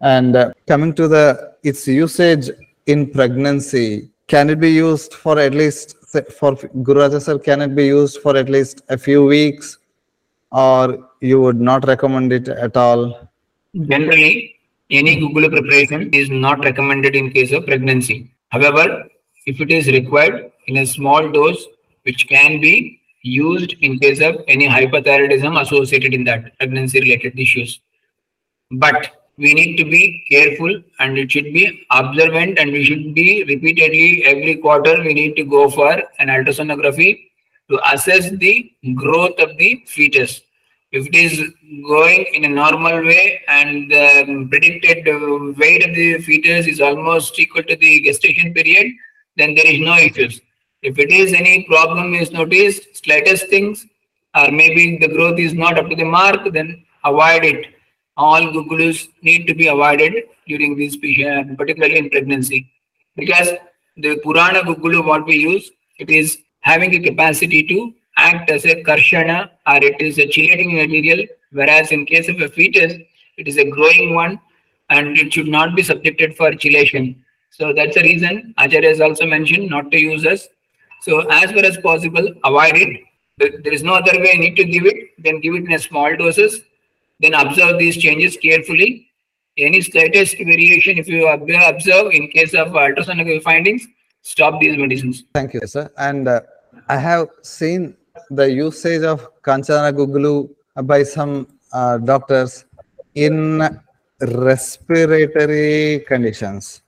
And 0.00 0.36
uh, 0.36 0.52
coming 0.68 0.94
to 0.94 1.08
the 1.08 1.54
its 1.64 1.86
usage 1.88 2.48
in 2.86 3.10
pregnancy, 3.10 4.08
can 4.28 4.50
it 4.50 4.60
be 4.60 4.70
used 4.70 5.14
for 5.14 5.36
at 5.38 5.52
least 5.52 5.96
for 6.38 6.54
Guru 6.84 7.00
Raja 7.00 7.20
sir? 7.20 7.40
Can 7.40 7.60
it 7.62 7.74
be 7.74 7.86
used 7.86 8.20
for 8.20 8.36
at 8.36 8.48
least 8.48 8.82
a 8.88 8.96
few 8.96 9.26
weeks, 9.26 9.78
or 10.52 11.10
you 11.20 11.40
would 11.40 11.60
not 11.60 11.88
recommend 11.88 12.32
it 12.32 12.48
at 12.48 12.76
all? 12.76 13.28
Generally, 13.74 14.59
any 14.90 15.16
Google 15.16 15.48
preparation 15.48 16.10
is 16.12 16.30
not 16.30 16.64
recommended 16.64 17.14
in 17.14 17.30
case 17.30 17.52
of 17.52 17.66
pregnancy. 17.66 18.30
However, 18.50 19.06
if 19.46 19.60
it 19.60 19.70
is 19.70 19.86
required 19.86 20.50
in 20.66 20.78
a 20.78 20.86
small 20.86 21.30
dose, 21.30 21.66
which 22.02 22.28
can 22.28 22.60
be 22.60 23.00
used 23.22 23.74
in 23.80 23.98
case 23.98 24.20
of 24.20 24.36
any 24.48 24.66
hypothyroidism 24.66 25.60
associated 25.60 26.14
in 26.14 26.24
that 26.24 26.56
pregnancy 26.58 27.00
related 27.00 27.38
issues. 27.38 27.80
But 28.70 29.10
we 29.36 29.54
need 29.54 29.76
to 29.76 29.84
be 29.84 30.24
careful 30.30 30.82
and 30.98 31.18
it 31.18 31.30
should 31.32 31.52
be 31.52 31.86
observant 31.90 32.58
and 32.58 32.72
we 32.72 32.84
should 32.84 33.14
be 33.14 33.44
repeatedly 33.44 34.24
every 34.24 34.56
quarter 34.56 35.02
we 35.02 35.14
need 35.14 35.34
to 35.36 35.44
go 35.44 35.70
for 35.70 35.92
an 36.18 36.28
ultrasonography 36.28 37.30
to 37.70 37.80
assess 37.92 38.30
the 38.30 38.72
growth 38.94 39.38
of 39.38 39.56
the 39.56 39.82
fetus 39.86 40.42
if 40.92 41.06
it 41.06 41.14
is 41.14 41.52
going 41.86 42.26
in 42.34 42.44
a 42.44 42.48
normal 42.48 43.04
way 43.04 43.40
and 43.46 43.90
the 43.90 44.46
predicted 44.50 45.08
uh, 45.08 45.52
weight 45.56 45.86
of 45.86 45.94
the 45.94 46.18
fetus 46.18 46.66
is 46.66 46.80
almost 46.80 47.38
equal 47.38 47.62
to 47.62 47.76
the 47.76 48.02
gestation 48.02 48.52
period, 48.52 48.92
then 49.36 49.54
there 49.54 49.66
is 49.66 49.80
no 49.80 49.96
issues. 49.96 50.40
If 50.82 50.98
it 50.98 51.10
is 51.10 51.32
any 51.32 51.64
problem 51.64 52.14
is 52.14 52.32
noticed, 52.32 53.04
slightest 53.04 53.48
things, 53.48 53.86
or 54.34 54.50
maybe 54.50 54.98
the 54.98 55.08
growth 55.08 55.38
is 55.38 55.52
not 55.54 55.78
up 55.78 55.88
to 55.90 55.96
the 55.96 56.04
mark, 56.04 56.52
then 56.52 56.84
avoid 57.04 57.44
it. 57.44 57.66
All 58.16 58.40
gugulus 58.40 59.08
need 59.22 59.46
to 59.46 59.54
be 59.54 59.68
avoided 59.68 60.24
during 60.46 60.76
this 60.76 60.96
period, 60.96 61.56
particularly 61.56 61.98
in 61.98 62.10
pregnancy. 62.10 62.70
Because 63.16 63.50
the 63.96 64.18
Purana 64.24 64.60
gugulu, 64.62 65.04
what 65.06 65.24
we 65.26 65.36
use, 65.36 65.70
it 65.98 66.10
is 66.10 66.38
having 66.60 66.94
a 66.94 67.00
capacity 67.00 67.62
to 67.68 67.94
act 68.28 68.50
as 68.50 68.64
a 68.64 68.82
karshana 68.82 69.50
or 69.66 69.78
it 69.90 70.00
is 70.00 70.18
a 70.18 70.26
chelating 70.26 70.74
material, 70.74 71.26
whereas 71.52 71.90
in 71.92 72.06
case 72.06 72.28
of 72.28 72.40
a 72.40 72.48
fetus, 72.48 72.94
it 73.36 73.48
is 73.48 73.56
a 73.56 73.68
growing 73.70 74.14
one 74.14 74.38
and 74.90 75.18
it 75.18 75.32
should 75.32 75.48
not 75.48 75.74
be 75.74 75.82
subjected 75.82 76.36
for 76.36 76.50
chelation. 76.52 77.16
So 77.50 77.72
that's 77.72 77.94
the 77.94 78.02
reason 78.02 78.54
Acharya 78.58 78.88
has 78.88 79.00
also 79.00 79.26
mentioned 79.26 79.70
not 79.70 79.90
to 79.92 79.98
use 79.98 80.26
us. 80.26 80.48
So 81.02 81.20
as 81.30 81.50
far 81.52 81.64
as 81.64 81.76
possible, 81.78 82.26
avoid 82.44 82.76
it. 82.76 83.00
There 83.38 83.72
is 83.72 83.82
no 83.82 83.94
other 83.94 84.18
way, 84.20 84.34
need 84.36 84.56
to 84.56 84.64
give 84.64 84.84
it, 84.84 84.96
then 85.18 85.40
give 85.40 85.54
it 85.54 85.64
in 85.64 85.72
a 85.72 85.78
small 85.78 86.14
doses, 86.14 86.60
then 87.20 87.34
observe 87.34 87.78
these 87.78 87.96
changes 87.96 88.36
carefully. 88.36 89.08
Any 89.56 89.80
slightest 89.80 90.36
variation, 90.36 90.98
if 90.98 91.08
you 91.08 91.26
observe 91.26 92.12
in 92.12 92.28
case 92.28 92.54
of 92.54 92.68
ultrasonography 92.68 93.42
findings, 93.42 93.86
stop 94.22 94.60
these 94.60 94.76
medicines. 94.76 95.24
Thank 95.34 95.54
you, 95.54 95.60
sir. 95.66 95.90
And 95.96 96.28
uh, 96.28 96.40
I 96.88 96.98
have 96.98 97.28
seen 97.42 97.96
the 98.30 98.50
usage 98.50 99.02
of 99.02 99.28
Kanchana 99.42 99.92
Gugulu 99.92 100.50
by 100.86 101.02
some 101.02 101.46
uh, 101.72 101.98
doctors 101.98 102.64
in 103.14 103.62
respiratory 104.20 106.04
conditions. 106.06 106.82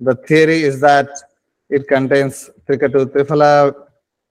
The 0.00 0.14
theory 0.14 0.62
is 0.62 0.80
that 0.80 1.08
it 1.70 1.88
contains 1.88 2.50
Trikatu 2.68 3.06
Trifala 3.06 3.74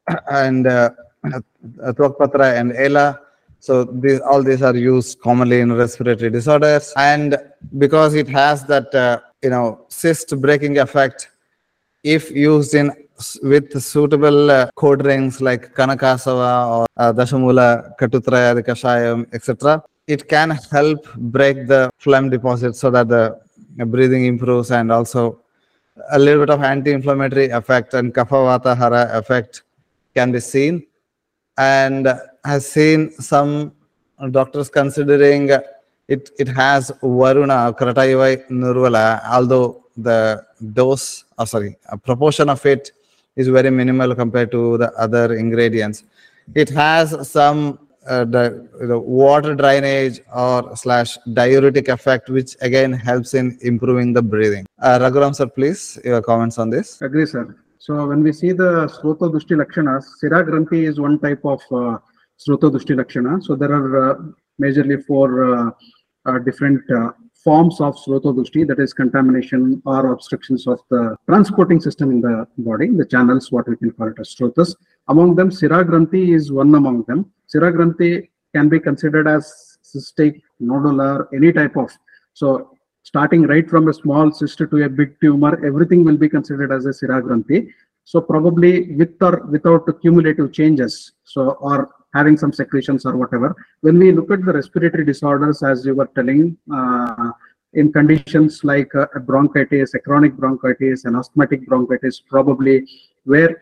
and 0.32 0.68
uh, 0.68 0.90
and 1.24 2.74
Ela. 2.74 3.20
So 3.60 3.84
these, 3.84 4.20
all 4.20 4.44
these 4.44 4.62
are 4.62 4.76
used 4.76 5.20
commonly 5.22 5.60
in 5.60 5.74
respiratory 5.74 6.30
disorders. 6.30 6.94
And 6.98 7.38
because 7.80 8.14
it 8.14 8.30
has 8.30 8.64
that, 8.66 8.94
uh, 8.94 9.22
you 9.42 9.50
know, 9.50 9.86
cyst 9.90 10.40
breaking 10.40 10.78
effect, 10.78 11.30
if 12.04 12.30
used 12.30 12.76
in 12.76 12.92
with 13.42 13.82
suitable 13.82 14.52
uh, 14.52 14.70
code 14.76 15.06
rings 15.06 15.42
like 15.42 15.74
Kanakasava 15.74 16.70
or 16.70 16.86
uh, 16.98 17.14
Dashamula, 17.14 17.96
Katutraya, 17.98 18.62
Kashayam, 18.62 19.26
etc., 19.34 19.84
it 20.08 20.28
can 20.28 20.52
help 20.72 21.06
break 21.16 21.68
the 21.68 21.90
phlegm 21.98 22.30
deposit 22.30 22.76
so 22.76 22.92
that 22.92 23.08
the 23.08 23.40
breathing 23.86 24.26
improves 24.26 24.72
and 24.72 24.92
also 24.92 25.42
a 26.12 26.20
little 26.20 26.46
bit 26.46 26.50
of 26.50 26.62
anti-inflammatory 26.62 27.50
effect 27.50 27.94
and 27.94 28.14
kaphavata 28.14 28.78
hara 28.78 29.10
effect 29.18 29.64
can 30.14 30.32
be 30.32 30.40
seen 30.40 30.86
and 31.58 32.08
has 32.44 32.68
seen 32.68 33.12
some 33.12 33.74
doctors 34.32 34.70
considering 34.70 35.50
it 36.08 36.30
it 36.38 36.48
has 36.48 36.92
varuna 37.02 37.74
Crataeva 37.74 38.48
nurvala 38.50 39.22
although 39.30 39.84
the 39.98 40.44
dose 40.74 41.26
oh 41.38 41.46
sorry 41.46 41.78
a 41.90 41.98
proportion 41.98 42.50
of 42.50 42.64
it 42.66 42.92
is 43.36 43.48
very 43.48 43.70
minimal 43.70 44.16
compared 44.16 44.52
to 44.52 44.78
the 44.78 44.92
other 44.94 45.34
ingredients 45.34 46.04
it 46.54 46.70
has 46.70 47.16
some 47.30 47.80
uh, 48.08 48.24
the, 48.24 48.70
the 48.82 48.98
water 49.00 49.56
drainage 49.56 50.22
or 50.34 50.76
slash 50.76 51.18
diuretic 51.34 51.88
effect 51.88 52.30
which 52.30 52.56
again 52.62 52.94
helps 52.94 53.34
in 53.34 53.58
improving 53.62 54.14
the 54.14 54.22
breathing 54.22 54.66
uh, 54.80 55.00
raghuram 55.00 55.36
sir 55.36 55.48
please 55.48 55.98
your 56.04 56.22
comments 56.22 56.58
on 56.60 56.70
this 56.70 57.02
Agree, 57.02 57.26
sir. 57.26 57.56
So 57.86 58.08
when 58.08 58.24
we 58.24 58.34
see 58.34 58.52
the 58.52 58.88
Srota 58.88 59.32
Dushti 59.32 59.56
Lakshanas, 59.62 60.06
Sira 60.20 60.44
Granthi 60.44 60.88
is 60.88 61.00
one 61.00 61.20
type 61.20 61.42
of 61.46 61.62
uh, 61.72 62.00
Dushti 62.48 62.96
Lakshana. 62.96 63.42
So 63.44 63.56
there 63.56 63.72
are 63.72 64.12
uh, 64.12 64.16
majorly 64.60 65.06
four 65.06 65.68
uh, 65.68 65.72
uh, 66.26 66.40
different 66.40 66.82
uh, 66.90 67.12
forms 67.46 67.80
of 67.80 67.96
Srota 67.96 68.30
Dushti, 68.38 68.68
that 68.68 68.80
is 68.80 68.92
contamination 68.92 69.82
or 69.86 70.12
obstructions 70.12 70.66
of 70.66 70.80
the 70.90 71.16
transporting 71.28 71.80
system 71.80 72.10
in 72.10 72.20
the 72.20 72.48
body, 72.58 72.90
the 72.90 73.06
channels, 73.06 73.52
what 73.52 73.70
we 73.70 73.78
can 73.78 73.92
call 73.92 74.08
it 74.08 74.20
as 74.20 74.36
Srotas. 74.36 74.76
Among 75.10 75.36
them, 75.36 75.52
Sira 75.52 75.86
Granthi 75.86 76.36
is 76.36 76.52
one 76.52 76.74
among 76.74 77.04
them. 77.04 77.32
Sira 77.46 77.72
Granthi 77.72 78.30
can 78.56 78.68
be 78.68 78.80
considered 78.80 79.28
as 79.28 79.78
cystic, 79.84 80.42
nodular, 80.60 81.28
any 81.36 81.54
type 81.54 81.78
of. 81.78 81.92
So 82.34 82.72
starting 83.04 83.44
right 83.44 83.70
from 83.70 83.90
a 83.90 83.94
small 83.94 84.32
cyst 84.32 84.58
to 84.58 84.84
a 84.84 84.90
big 84.90 85.20
tumor, 85.22 85.54
everything 85.64 86.04
will 86.04 86.18
be 86.18 86.28
considered 86.28 86.72
as 86.72 86.88
a 86.88 86.94
Sira 86.94 87.22
Granthi. 87.22 87.70
So 88.06 88.22
probably 88.22 88.94
with 88.94 89.22
or 89.22 89.46
without 89.46 89.86
cumulative 90.02 90.52
changes, 90.52 91.12
so 91.24 91.52
or 91.70 91.92
having 92.16 92.38
some 92.38 92.54
secretions 92.62 93.06
or 93.06 93.16
whatever. 93.22 93.50
When 93.82 94.00
we 94.00 94.12
look 94.12 94.32
at 94.32 94.46
the 94.46 94.54
respiratory 94.54 95.06
disorders, 95.06 95.62
as 95.72 95.86
you 95.86 95.96
were 95.96 96.10
telling, 96.16 96.58
uh, 96.74 97.32
in 97.74 97.92
conditions 97.92 98.64
like 98.64 98.94
uh, 98.96 99.08
a 99.16 99.20
bronchitis, 99.20 99.94
a 99.94 100.00
chronic 100.00 100.34
bronchitis, 100.42 101.06
an 101.06 101.16
asthmatic 101.16 101.68
bronchitis, 101.68 102.22
probably 102.36 102.88
where 103.26 103.62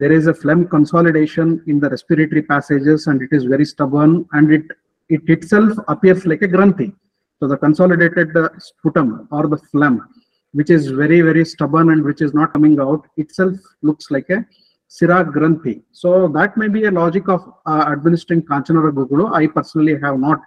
there 0.00 0.12
is 0.12 0.26
a 0.26 0.34
phlegm 0.34 0.66
consolidation 0.66 1.62
in 1.68 1.78
the 1.78 1.88
respiratory 1.88 2.42
passages 2.42 3.06
and 3.06 3.22
it 3.22 3.28
is 3.30 3.44
very 3.44 3.64
stubborn 3.64 4.26
and 4.32 4.52
it 4.52 4.66
it 5.08 5.22
itself 5.28 5.72
appears 5.88 6.26
like 6.26 6.42
a 6.42 6.48
granthi. 6.48 6.92
So 7.38 7.48
the 7.48 7.58
consolidated 7.58 8.36
uh, 8.36 8.48
sputum 8.58 9.28
or 9.30 9.46
the 9.46 9.58
phlegm, 9.70 9.96
which 10.52 10.70
is 10.70 10.88
very, 10.88 11.20
very 11.20 11.44
stubborn 11.44 11.90
and 11.90 12.02
which 12.02 12.22
is 12.22 12.32
not 12.32 12.52
coming 12.54 12.80
out, 12.80 13.06
itself 13.16 13.56
looks 13.82 14.10
like 14.10 14.30
a 14.30 14.44
Sira 14.96 15.24
Granthi. 15.24 15.82
So 15.90 16.28
that 16.28 16.56
may 16.56 16.68
be 16.68 16.84
a 16.84 16.90
logic 16.90 17.28
of 17.28 17.40
uh, 17.66 17.84
administering 17.94 18.42
Kanchanara 18.42 18.92
Gugulu. 18.92 19.34
I 19.34 19.48
personally 19.48 19.98
have 20.00 20.20
not 20.20 20.40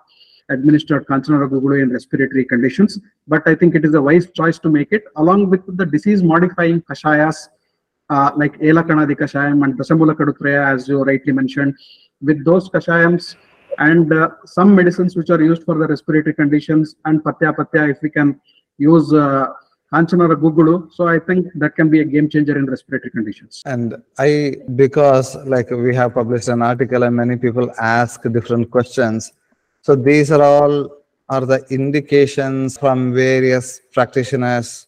administered 0.49 1.05
Kanchanara 1.07 1.49
Gugulu 1.49 1.81
in 1.83 1.89
respiratory 1.91 2.45
conditions, 2.45 2.97
but 3.27 3.45
I 3.45 3.55
think 3.55 3.75
it 3.75 3.83
is 3.83 3.93
a 3.93 4.01
wise 4.01 4.27
choice 4.31 4.57
to 4.60 4.69
make 4.69 4.93
it 4.93 5.03
along 5.17 5.49
with 5.49 5.63
the 5.75 5.86
disease 5.86 6.23
modifying 6.23 6.81
kashayas 6.83 7.49
uh, 8.10 8.31
like 8.38 8.57
Elakanadi 8.60 9.17
Kashayam 9.21 9.65
and 9.65 9.77
Dashamula 9.77 10.15
Katutraya, 10.15 10.73
as 10.73 10.88
you 10.88 11.03
rightly 11.03 11.33
mentioned. 11.33 11.75
With 12.21 12.45
those 12.45 12.69
kashayams, 12.69 13.36
and 13.79 14.13
uh, 14.13 14.29
some 14.45 14.73
medicines 14.73 15.17
which 15.17 15.29
are 15.29 15.41
used 15.41 15.63
for 15.63 15.77
the 15.77 15.88
respiratory 15.88 16.33
conditions 16.33 16.95
and 17.05 17.21
patya 17.23 17.53
patya 17.53 17.91
if 17.91 17.97
we 18.01 18.10
can 18.10 18.39
use 18.77 19.13
uh, 19.13 19.47
Kanchanara 19.93 20.36
Gugulu. 20.36 20.93
So 20.93 21.08
I 21.08 21.19
think 21.19 21.47
that 21.56 21.76
can 21.76 21.89
be 21.89 22.02
a 22.02 22.06
game 22.06 22.30
changer 22.30 22.58
in 22.58 22.65
respiratory 22.65 23.12
conditions. 23.12 23.62
And 23.65 23.95
I, 24.19 24.58
because 24.76 25.36
like 25.45 25.69
we 25.71 25.95
have 25.95 26.13
published 26.13 26.50
an 26.50 26.62
article 26.62 27.04
and 27.04 27.15
many 27.15 27.38
people 27.38 27.71
ask 27.80 28.21
different 28.32 28.69
questions. 28.69 29.32
So 29.82 29.95
these 29.95 30.32
are 30.32 30.41
all 30.41 30.89
are 31.30 31.45
the 31.45 31.65
indications 31.69 32.78
from 32.78 33.13
various 33.13 33.82
practitioners 33.91 34.88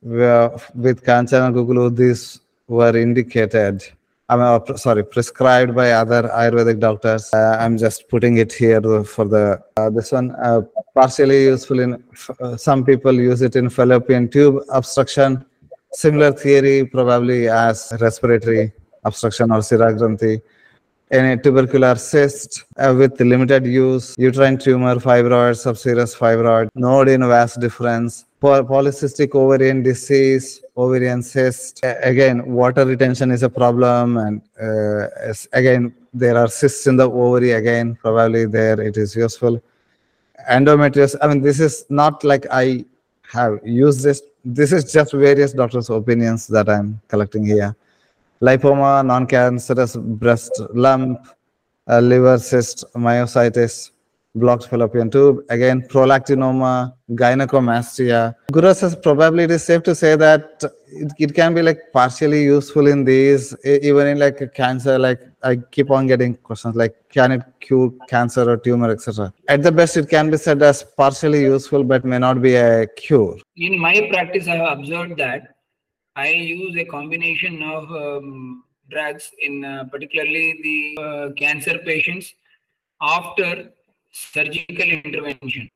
where, 0.00 0.50
with 0.74 1.02
Kanchana 1.04 1.52
Gugulu, 1.52 1.94
these 1.94 2.40
were 2.66 2.96
indicated. 2.96 3.84
I 4.28 4.36
mean, 4.36 4.44
uh, 4.44 4.76
sorry, 4.76 5.04
prescribed 5.04 5.74
by 5.74 5.92
other 5.92 6.22
Ayurvedic 6.22 6.80
doctors. 6.80 7.32
Uh, 7.34 7.58
I'm 7.60 7.76
just 7.76 8.08
putting 8.08 8.38
it 8.38 8.52
here 8.52 8.80
for 9.04 9.26
the 9.26 9.60
uh, 9.76 9.90
this 9.90 10.12
one. 10.12 10.30
Uh, 10.42 10.62
partially 10.94 11.44
useful 11.44 11.80
in 11.80 12.02
uh, 12.40 12.56
some 12.56 12.84
people 12.84 13.12
use 13.12 13.42
it 13.42 13.54
in 13.54 13.68
fallopian 13.68 14.30
tube 14.30 14.62
obstruction. 14.70 15.44
Similar 15.92 16.32
theory 16.32 16.86
probably 16.86 17.48
as 17.48 17.92
respiratory 18.00 18.72
obstruction 19.04 19.50
or 19.52 19.58
Siragranthi. 19.58 20.40
Any 21.10 21.40
tubercular 21.40 21.94
cyst 21.96 22.64
uh, 22.78 22.94
with 22.96 23.20
limited 23.20 23.66
use, 23.66 24.14
uterine 24.16 24.56
tumor, 24.56 24.96
fibroid, 24.96 25.56
subserous 25.58 26.16
fibroid, 26.16 26.70
node 26.74 27.10
in 27.10 27.20
vas 27.20 27.58
deferens, 27.58 28.24
po- 28.33 28.33
polycystic 28.44 29.34
ovarian 29.34 29.82
disease, 29.82 30.62
ovarian 30.76 31.22
cyst. 31.22 31.80
Again, 31.82 32.44
water 32.46 32.84
retention 32.84 33.30
is 33.30 33.42
a 33.42 33.48
problem, 33.48 34.16
and 34.18 34.42
uh, 34.60 35.32
again, 35.52 35.94
there 36.12 36.36
are 36.36 36.48
cysts 36.48 36.86
in 36.86 36.96
the 36.96 37.10
ovary. 37.10 37.52
Again, 37.52 37.96
probably 37.96 38.46
there 38.46 38.80
it 38.80 38.96
is 38.96 39.16
useful. 39.16 39.62
Endometriosis. 40.50 41.16
I 41.22 41.28
mean, 41.28 41.40
this 41.40 41.60
is 41.60 41.86
not 41.88 42.22
like 42.22 42.46
I 42.50 42.84
have 43.32 43.58
used 43.64 44.02
this. 44.02 44.22
This 44.44 44.72
is 44.72 44.92
just 44.92 45.12
various 45.12 45.52
doctors' 45.52 45.88
opinions 45.88 46.46
that 46.48 46.68
I'm 46.68 47.00
collecting 47.08 47.46
here. 47.46 47.74
Lipoma, 48.42 49.04
non-cancerous 49.06 49.96
breast 49.96 50.52
lump, 50.74 51.18
uh, 51.88 52.00
liver 52.00 52.38
cyst, 52.38 52.84
myositis, 52.94 53.90
blocked 54.34 54.66
fallopian 54.66 55.10
tube, 55.10 55.44
again, 55.48 55.82
prolactinoma, 55.82 56.94
gynecomastia. 57.10 58.34
Guru 58.50 58.74
says 58.74 58.96
probably 58.96 59.44
it 59.44 59.50
is 59.50 59.62
safe 59.62 59.82
to 59.84 59.94
say 59.94 60.16
that 60.16 60.62
it, 60.88 61.12
it 61.18 61.34
can 61.34 61.54
be 61.54 61.62
like 61.62 61.78
partially 61.92 62.42
useful 62.42 62.86
in 62.86 63.04
these, 63.04 63.54
even 63.64 64.06
in 64.08 64.18
like 64.18 64.40
a 64.40 64.48
cancer, 64.48 64.98
like 64.98 65.20
I 65.42 65.56
keep 65.56 65.90
on 65.90 66.06
getting 66.06 66.34
questions 66.34 66.74
like, 66.74 66.94
can 67.10 67.32
it 67.32 67.42
cure 67.60 67.92
cancer 68.08 68.48
or 68.50 68.56
tumor, 68.56 68.90
etc. 68.90 69.32
At 69.48 69.62
the 69.62 69.70
best, 69.70 69.96
it 69.96 70.08
can 70.08 70.30
be 70.30 70.36
said 70.36 70.62
as 70.62 70.82
partially 70.82 71.42
useful, 71.42 71.84
but 71.84 72.04
may 72.04 72.18
not 72.18 72.42
be 72.42 72.56
a 72.56 72.86
cure. 72.86 73.38
In 73.56 73.78
my 73.78 74.08
practice, 74.10 74.48
I 74.48 74.56
have 74.56 74.78
observed 74.78 75.16
that 75.18 75.54
I 76.16 76.28
use 76.28 76.76
a 76.76 76.84
combination 76.84 77.62
of 77.62 77.90
um, 77.90 78.64
drugs 78.90 79.30
in 79.40 79.64
uh, 79.64 79.84
particularly 79.90 80.60
the 80.62 81.02
uh, 81.02 81.32
cancer 81.32 81.78
patients 81.78 82.34
after 83.00 83.70
surgical 84.14 84.88
intervention. 84.88 85.68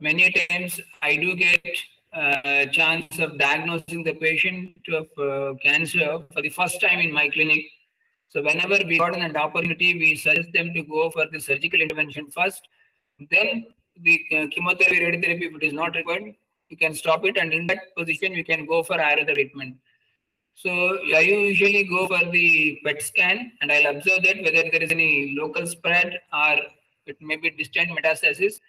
Many 0.00 0.30
times 0.30 0.78
I 1.02 1.16
do 1.16 1.34
get 1.34 1.64
a 2.12 2.66
chance 2.66 3.18
of 3.18 3.38
diagnosing 3.38 4.04
the 4.04 4.14
patient 4.14 4.76
of 4.92 5.06
uh, 5.18 5.54
cancer 5.62 6.18
for 6.32 6.42
the 6.42 6.50
first 6.50 6.80
time 6.80 6.98
in 6.98 7.12
my 7.12 7.28
clinic. 7.30 7.64
So 8.28 8.42
whenever 8.42 8.78
we 8.86 8.98
got 8.98 9.16
an 9.16 9.36
opportunity, 9.36 9.98
we 9.98 10.16
suggest 10.16 10.52
them 10.52 10.74
to 10.74 10.82
go 10.82 11.10
for 11.10 11.26
the 11.32 11.40
surgical 11.40 11.80
intervention 11.80 12.30
first. 12.30 12.68
Then 13.30 13.66
the 14.02 14.20
uh, 14.32 14.46
chemotherapy, 14.50 15.00
radiotherapy, 15.00 15.48
if 15.48 15.54
it 15.62 15.66
is 15.66 15.72
not 15.72 15.94
required, 15.96 16.34
you 16.68 16.76
can 16.76 16.94
stop 16.94 17.24
it. 17.24 17.38
And 17.38 17.54
in 17.54 17.66
that 17.68 17.96
position, 17.96 18.32
you 18.34 18.44
can 18.44 18.66
go 18.66 18.82
for 18.82 18.96
Ayurveda 18.96 19.34
treatment. 19.34 19.76
So 20.54 20.98
I 21.14 21.20
usually 21.20 21.84
go 21.84 22.06
for 22.06 22.30
the 22.30 22.80
PET 22.84 23.02
scan 23.02 23.52
and 23.60 23.72
I'll 23.72 23.96
observe 23.96 24.22
that 24.24 24.42
whether 24.42 24.68
there 24.70 24.82
is 24.82 24.90
any 24.90 25.34
local 25.38 25.66
spread 25.66 26.18
or 26.32 26.56
it 27.06 27.16
may 27.20 27.36
be 27.36 27.50
distant 27.50 27.90
metastasis. 27.90 28.60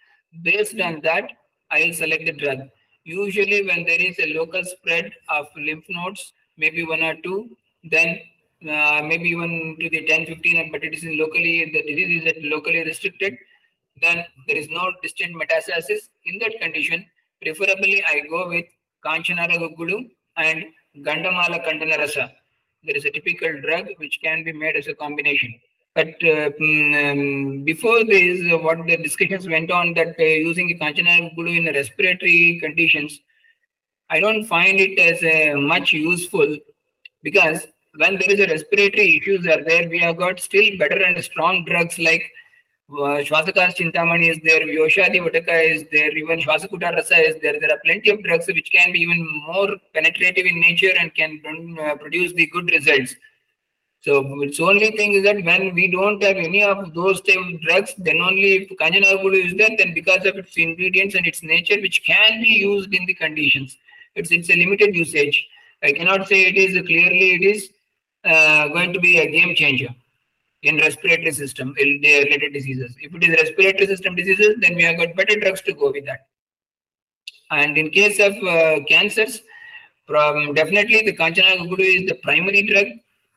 Based 0.42 0.80
on 0.80 1.00
that, 1.02 1.30
I'll 1.70 1.92
select 1.92 2.26
the 2.26 2.32
drug. 2.32 2.60
Usually 3.04 3.66
when 3.66 3.84
there 3.84 4.00
is 4.00 4.18
a 4.18 4.34
local 4.34 4.64
spread 4.64 5.12
of 5.28 5.46
lymph 5.56 5.84
nodes, 5.88 6.32
maybe 6.56 6.84
one 6.84 7.02
or 7.02 7.14
two, 7.22 7.56
then 7.84 8.20
uh, 8.62 9.00
maybe 9.02 9.28
even 9.30 9.76
to 9.80 9.88
the 9.88 10.04
10, 10.06 10.26
15, 10.26 10.72
but 10.72 10.82
it 10.82 10.94
is 10.94 11.04
locally, 11.04 11.70
the 11.72 11.82
disease 11.82 12.24
is 12.24 12.44
locally 12.44 12.84
restricted, 12.84 13.36
then 14.02 14.24
there 14.46 14.56
is 14.56 14.68
no 14.68 14.92
distant 15.02 15.34
metastasis. 15.34 16.08
In 16.26 16.38
that 16.40 16.60
condition, 16.60 17.04
preferably 17.40 18.04
I 18.04 18.20
go 18.28 18.48
with 18.48 18.66
Kanchanara 19.04 19.58
Gugulu 19.58 20.10
and 20.36 20.64
Gandamala 20.98 21.64
Kandanarasa. 21.64 22.30
There 22.84 22.96
is 22.96 23.04
a 23.04 23.10
typical 23.10 23.60
drug 23.60 23.86
which 23.98 24.20
can 24.22 24.44
be 24.44 24.52
made 24.52 24.76
as 24.76 24.86
a 24.86 24.94
combination. 24.94 25.54
But 25.94 26.08
uh, 26.22 26.50
mm, 26.60 27.10
um, 27.10 27.64
before 27.64 28.04
this, 28.04 28.40
what 28.62 28.78
the 28.86 28.96
discussions 28.96 29.48
went 29.48 29.70
on 29.70 29.94
that 29.94 30.14
uh, 30.18 30.22
using 30.22 30.78
Kanchanara 30.78 31.34
Gugulu 31.34 31.58
in 31.58 31.74
respiratory 31.74 32.58
conditions, 32.62 33.20
I 34.10 34.20
don't 34.20 34.44
find 34.44 34.78
it 34.80 34.98
as 34.98 35.22
uh, 35.22 35.58
much 35.58 35.92
useful 35.92 36.56
because 37.22 37.66
when 37.96 38.18
there 38.18 38.30
is 38.30 38.40
a 38.40 38.46
respiratory 38.46 39.16
issues 39.16 39.46
are 39.46 39.62
there, 39.64 39.88
we 39.88 39.98
have 39.98 40.16
got 40.16 40.38
still 40.40 40.78
better 40.78 41.02
and 41.02 41.22
strong 41.24 41.64
drugs 41.64 41.98
like 41.98 42.30
uh, 42.90 43.20
Shvasakas 43.20 43.76
Chintamani 43.76 44.30
is 44.30 44.38
there, 44.42 44.60
Vyoshadi 44.60 45.20
Vataka 45.20 45.74
is 45.74 45.84
there, 45.92 46.16
even 46.16 46.40
Shvasakuta 46.40 46.94
Rasa 46.94 47.16
is 47.16 47.36
there. 47.42 47.60
There 47.60 47.70
are 47.70 47.80
plenty 47.84 48.10
of 48.10 48.22
drugs 48.22 48.46
which 48.46 48.70
can 48.72 48.92
be 48.92 49.00
even 49.00 49.26
more 49.46 49.76
penetrative 49.92 50.46
in 50.46 50.58
nature 50.60 50.92
and 50.98 51.14
can 51.14 51.76
uh, 51.82 51.96
produce 51.96 52.32
the 52.32 52.46
good 52.46 52.70
results. 52.70 53.14
So 54.00 54.40
its 54.42 54.60
only 54.60 54.92
thing 54.92 55.14
is 55.14 55.24
that 55.24 55.44
when 55.44 55.74
we 55.74 55.90
don't 55.90 56.22
have 56.22 56.36
any 56.36 56.62
of 56.62 56.94
those 56.94 57.20
type 57.20 57.38
of 57.38 57.60
drugs, 57.62 57.94
then 57.98 58.20
only 58.20 58.54
if 58.54 58.68
Kanjana 58.78 59.20
Gulu 59.22 59.46
is 59.46 59.54
there, 59.56 59.70
then 59.76 59.92
because 59.92 60.24
of 60.24 60.36
its 60.36 60.56
ingredients 60.56 61.16
and 61.16 61.26
its 61.26 61.42
nature, 61.42 61.80
which 61.80 62.04
can 62.04 62.40
be 62.40 62.48
used 62.48 62.94
in 62.94 63.04
the 63.06 63.14
conditions. 63.14 63.76
It's 64.14 64.30
it's 64.30 64.50
a 64.50 64.56
limited 64.56 64.94
usage. 64.94 65.46
I 65.82 65.92
cannot 65.92 66.28
say 66.28 66.42
it 66.46 66.56
is 66.56 66.80
clearly 66.86 67.32
it 67.34 67.42
is 67.42 67.70
uh, 68.24 68.68
going 68.68 68.92
to 68.92 69.00
be 69.00 69.18
a 69.18 69.30
game 69.30 69.54
changer 69.54 69.88
in 70.62 70.76
respiratory 70.76 71.32
system 71.32 71.74
related 71.76 72.52
diseases. 72.52 72.94
If 73.00 73.14
it 73.14 73.24
is 73.24 73.42
respiratory 73.42 73.86
system 73.86 74.14
diseases, 74.14 74.56
then 74.60 74.76
we 74.76 74.82
have 74.84 74.96
got 74.96 75.14
better 75.16 75.38
drugs 75.38 75.62
to 75.62 75.72
go 75.72 75.90
with 75.90 76.06
that. 76.06 76.26
And 77.50 77.76
in 77.78 77.90
case 77.90 78.18
of 78.20 78.32
uh, 78.44 78.84
cancers, 78.88 79.42
from 80.06 80.54
definitely 80.54 81.02
the 81.02 81.16
Kanchana 81.16 81.58
Gugulu 81.58 82.02
is 82.02 82.08
the 82.08 82.14
primary 82.22 82.62
drug. 82.62 82.86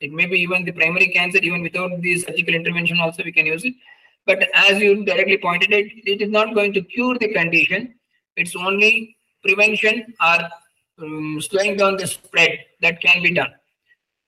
It 0.02 0.12
may 0.12 0.26
be 0.26 0.40
even 0.40 0.66
the 0.66 0.72
primary 0.72 1.08
cancer, 1.10 1.38
even 1.42 1.62
without 1.62 2.02
the 2.02 2.18
surgical 2.20 2.56
intervention, 2.56 3.00
also 3.00 3.24
we 3.24 3.32
can 3.32 3.46
use 3.46 3.64
it. 3.64 3.76
But 4.26 4.48
as 4.54 4.82
you 4.82 5.06
directly 5.06 5.38
pointed 5.38 5.74
out, 5.74 5.86
it 6.14 6.22
is 6.22 6.30
not 6.30 6.56
going 6.56 6.74
to 6.74 6.82
cure 6.82 7.18
the 7.18 7.28
condition. 7.28 7.94
It's 8.36 8.56
only 8.56 9.16
prevention 9.44 10.14
or 10.20 10.40
um, 11.00 11.40
slowing 11.42 11.78
down 11.78 11.98
the 11.98 12.08
spread 12.08 12.60
that 12.82 13.02
can 13.02 13.22
be 13.22 13.34
done. 13.34 13.52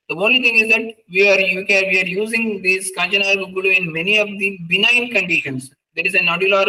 The 0.09 0.15
only 0.15 0.41
thing 0.41 0.55
is 0.57 0.69
that 0.69 0.95
we 1.09 1.29
are 1.29 1.39
you 1.39 1.65
can, 1.65 1.87
we 1.87 2.01
are 2.01 2.05
using 2.05 2.61
this 2.61 2.91
Kanchana 2.95 3.35
Gugulu 3.35 3.75
in 3.75 3.91
many 3.91 4.17
of 4.17 4.27
the 4.27 4.59
benign 4.67 5.11
conditions. 5.11 5.71
There 5.95 6.05
is 6.05 6.13
a 6.13 6.19
nodular 6.19 6.67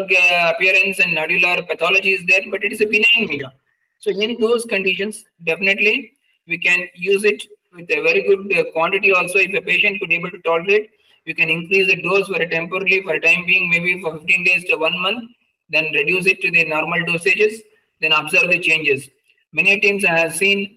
appearance 0.51 1.01
and 1.01 1.17
nodular 1.17 1.67
pathology 1.67 2.13
is 2.13 2.25
there, 2.27 2.43
but 2.51 2.65
it 2.65 2.73
is 2.73 2.81
a 2.81 2.87
benign 2.87 3.27
media. 3.29 3.53
So 3.99 4.11
in 4.11 4.39
those 4.41 4.65
conditions, 4.65 5.25
definitely 5.45 6.13
we 6.47 6.59
can 6.59 6.87
use 6.95 7.25
it 7.25 7.43
with 7.75 7.91
a 7.91 8.01
very 8.03 8.23
good 8.23 8.57
uh, 8.57 8.71
quantity. 8.73 9.13
Also, 9.13 9.39
if 9.39 9.53
a 9.55 9.61
patient 9.61 10.01
could 10.01 10.13
able 10.13 10.31
to 10.31 10.39
tolerate, 10.39 10.91
you 11.25 11.35
can 11.35 11.49
increase 11.49 11.89
the 11.89 12.01
dose 12.03 12.29
for 12.29 12.41
a 12.41 12.49
temporarily 12.49 13.03
for 13.03 13.15
a 13.15 13.21
time 13.21 13.45
being, 13.47 13.71
maybe 13.71 14.01
for 14.01 14.19
15 14.19 14.45
days 14.45 14.65
to 14.65 14.77
one 14.77 14.99
month, 15.01 15.31
then 15.71 15.93
reduce 15.93 16.27
it 16.27 16.41
to 16.43 16.51
the 16.51 16.65
normal 16.65 17.01
dosages, 17.01 17.61
then 18.01 18.13
observe 18.13 18.51
the 18.51 18.59
changes. 18.59 19.09
Many 19.53 19.81
times 19.81 20.05
I 20.05 20.19
have 20.19 20.35
seen 20.35 20.77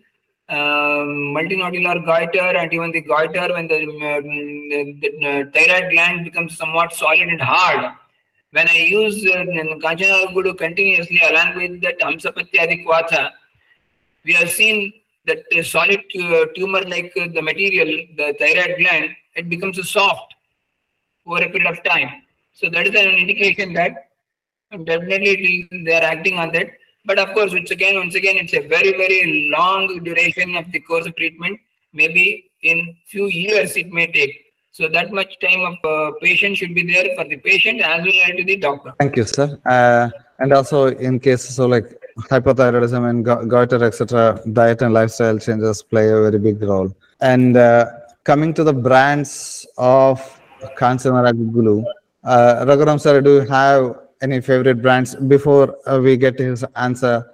um, 0.50 1.36
multinodular 1.36 2.06
goiter 2.06 2.58
and 2.58 2.74
even 2.74 2.92
the 2.92 3.02
goiter 3.02 3.54
when 3.54 3.68
the, 3.68 3.82
um, 3.84 4.24
the, 4.70 4.98
the 5.02 5.28
uh, 5.28 5.44
thyroid 5.54 5.92
gland 5.92 6.24
becomes 6.24 6.58
somewhat 6.58 6.94
solid 6.94 7.28
and 7.28 7.42
hard. 7.42 7.94
When 8.52 8.70
I 8.70 8.78
use 8.78 9.26
uh, 9.26 9.44
Guru 10.34 10.54
continuously 10.54 11.22
along 11.30 11.58
with 11.58 11.82
that 11.82 12.00
Amsapatyadi 12.00 12.86
Kwatha, 12.86 13.32
we 14.24 14.34
have 14.34 14.50
seen 14.50 14.94
that 15.28 15.40
solid 15.66 16.02
uh, 16.24 16.46
tumor 16.56 16.82
like 16.96 17.12
uh, 17.22 17.28
the 17.34 17.42
material, 17.42 17.90
the 18.20 18.28
thyroid 18.40 18.76
gland, 18.80 19.10
it 19.36 19.50
becomes 19.50 19.78
a 19.78 19.84
soft 19.84 20.34
over 21.26 21.44
a 21.44 21.50
period 21.50 21.68
of 21.74 21.84
time. 21.84 22.10
So 22.54 22.70
that 22.70 22.88
is 22.88 22.96
an 22.96 23.10
indication 23.24 23.74
that 23.74 24.10
definitely 24.86 25.68
they 25.86 25.96
are 26.00 26.08
acting 26.14 26.40
on 26.40 26.52
that. 26.54 26.68
But 27.06 27.20
of 27.20 27.34
course, 27.34 27.54
it's 27.54 27.72
again, 27.72 27.96
once 27.96 28.16
again, 28.16 28.38
it's 28.38 28.54
a 28.54 28.68
very, 28.68 28.92
very 28.92 29.50
long 29.56 30.04
duration 30.04 30.56
of 30.56 30.72
the 30.72 30.80
course 30.80 31.06
of 31.06 31.16
treatment. 31.16 31.60
Maybe 31.94 32.52
in 32.64 32.96
few 33.08 33.28
years 33.28 33.78
it 33.78 33.92
may 33.92 34.08
take. 34.08 34.36
So 34.72 34.88
that 34.90 35.12
much 35.12 35.40
time 35.40 35.62
of 35.62 35.76
uh, 35.84 36.12
patient 36.22 36.58
should 36.58 36.76
be 36.76 36.86
there 36.86 37.16
for 37.16 37.26
the 37.28 37.38
patient 37.38 37.82
as 37.82 38.02
well 38.06 38.20
as 38.26 38.36
to 38.38 38.44
the 38.44 38.58
doctor. 38.58 38.94
Thank 39.00 39.16
you, 39.16 39.24
sir. 39.24 39.60
Uh, 39.66 40.10
and 40.40 40.54
also 40.54 40.88
in 40.88 41.20
case, 41.20 41.44
so 41.50 41.66
like 41.66 42.00
hypothyroidism 42.18 43.10
and 43.10 43.26
go- 43.26 43.46
goiter, 43.46 43.84
etc., 43.84 44.42
diet 44.54 44.82
and 44.82 44.94
lifestyle 44.94 45.38
changes 45.38 45.84
play 45.84 46.10
a 46.10 46.22
very 46.22 46.40
big 46.40 46.62
role. 46.62 46.94
And 47.22 47.58
uh, 47.58 47.86
coming 48.24 48.54
to 48.56 48.64
the 48.64 48.74
brands 48.74 49.66
of 49.78 50.20
Kanchanara 50.78 51.34
Gugulu, 51.34 51.84
uh, 52.24 52.66
Raghuram 52.66 53.00
sir, 53.00 53.22
do 53.22 53.36
you 53.36 53.42
have 53.42 53.96
any 54.22 54.42
favorite 54.42 54.82
brands 54.82 55.16
before 55.16 55.78
uh, 55.88 56.00
we 56.00 56.18
get 56.18 56.38
his 56.40 56.66
answer? 56.76 57.26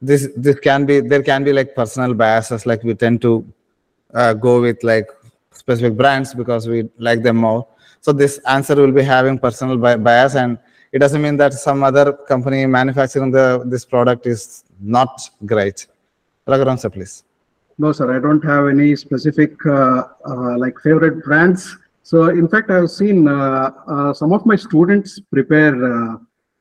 This 0.00 0.28
this 0.36 0.58
can 0.60 0.86
be 0.86 1.00
there 1.00 1.22
can 1.22 1.44
be 1.44 1.52
like 1.52 1.74
personal 1.74 2.14
biases, 2.14 2.66
like 2.66 2.82
we 2.82 2.94
tend 2.94 3.20
to 3.22 3.44
uh, 4.14 4.34
go 4.34 4.60
with 4.60 4.82
like 4.82 5.08
specific 5.52 5.96
brands 5.96 6.34
because 6.34 6.68
we 6.68 6.88
like 6.98 7.22
them 7.22 7.36
more. 7.36 7.66
So 8.00 8.12
this 8.12 8.38
answer 8.46 8.74
will 8.74 8.92
be 8.92 9.02
having 9.02 9.38
personal 9.38 9.76
bi- 9.76 9.96
bias, 9.96 10.34
and 10.34 10.58
it 10.92 10.98
doesn't 10.98 11.22
mean 11.22 11.36
that 11.38 11.54
some 11.54 11.82
other 11.82 12.12
company 12.12 12.66
manufacturing 12.66 13.30
the 13.30 13.62
this 13.66 13.84
product 13.84 14.26
is 14.26 14.64
not 14.80 15.30
great. 15.46 15.86
Raghuram 16.46 16.78
sir, 16.78 16.90
please. 16.90 17.24
No, 17.78 17.92
sir, 17.92 18.14
I 18.14 18.20
don't 18.20 18.44
have 18.44 18.68
any 18.68 18.94
specific 18.96 19.54
uh, 19.66 20.04
uh, 20.26 20.58
like 20.58 20.78
favorite 20.80 21.24
brands. 21.24 21.76
So, 22.02 22.28
in 22.28 22.46
fact, 22.46 22.70
I've 22.70 22.90
seen 22.90 23.26
uh, 23.26 23.70
uh, 23.88 24.12
some 24.12 24.32
of 24.32 24.44
my 24.44 24.56
students 24.56 25.18
prepare. 25.20 25.74
Uh, 25.74 26.16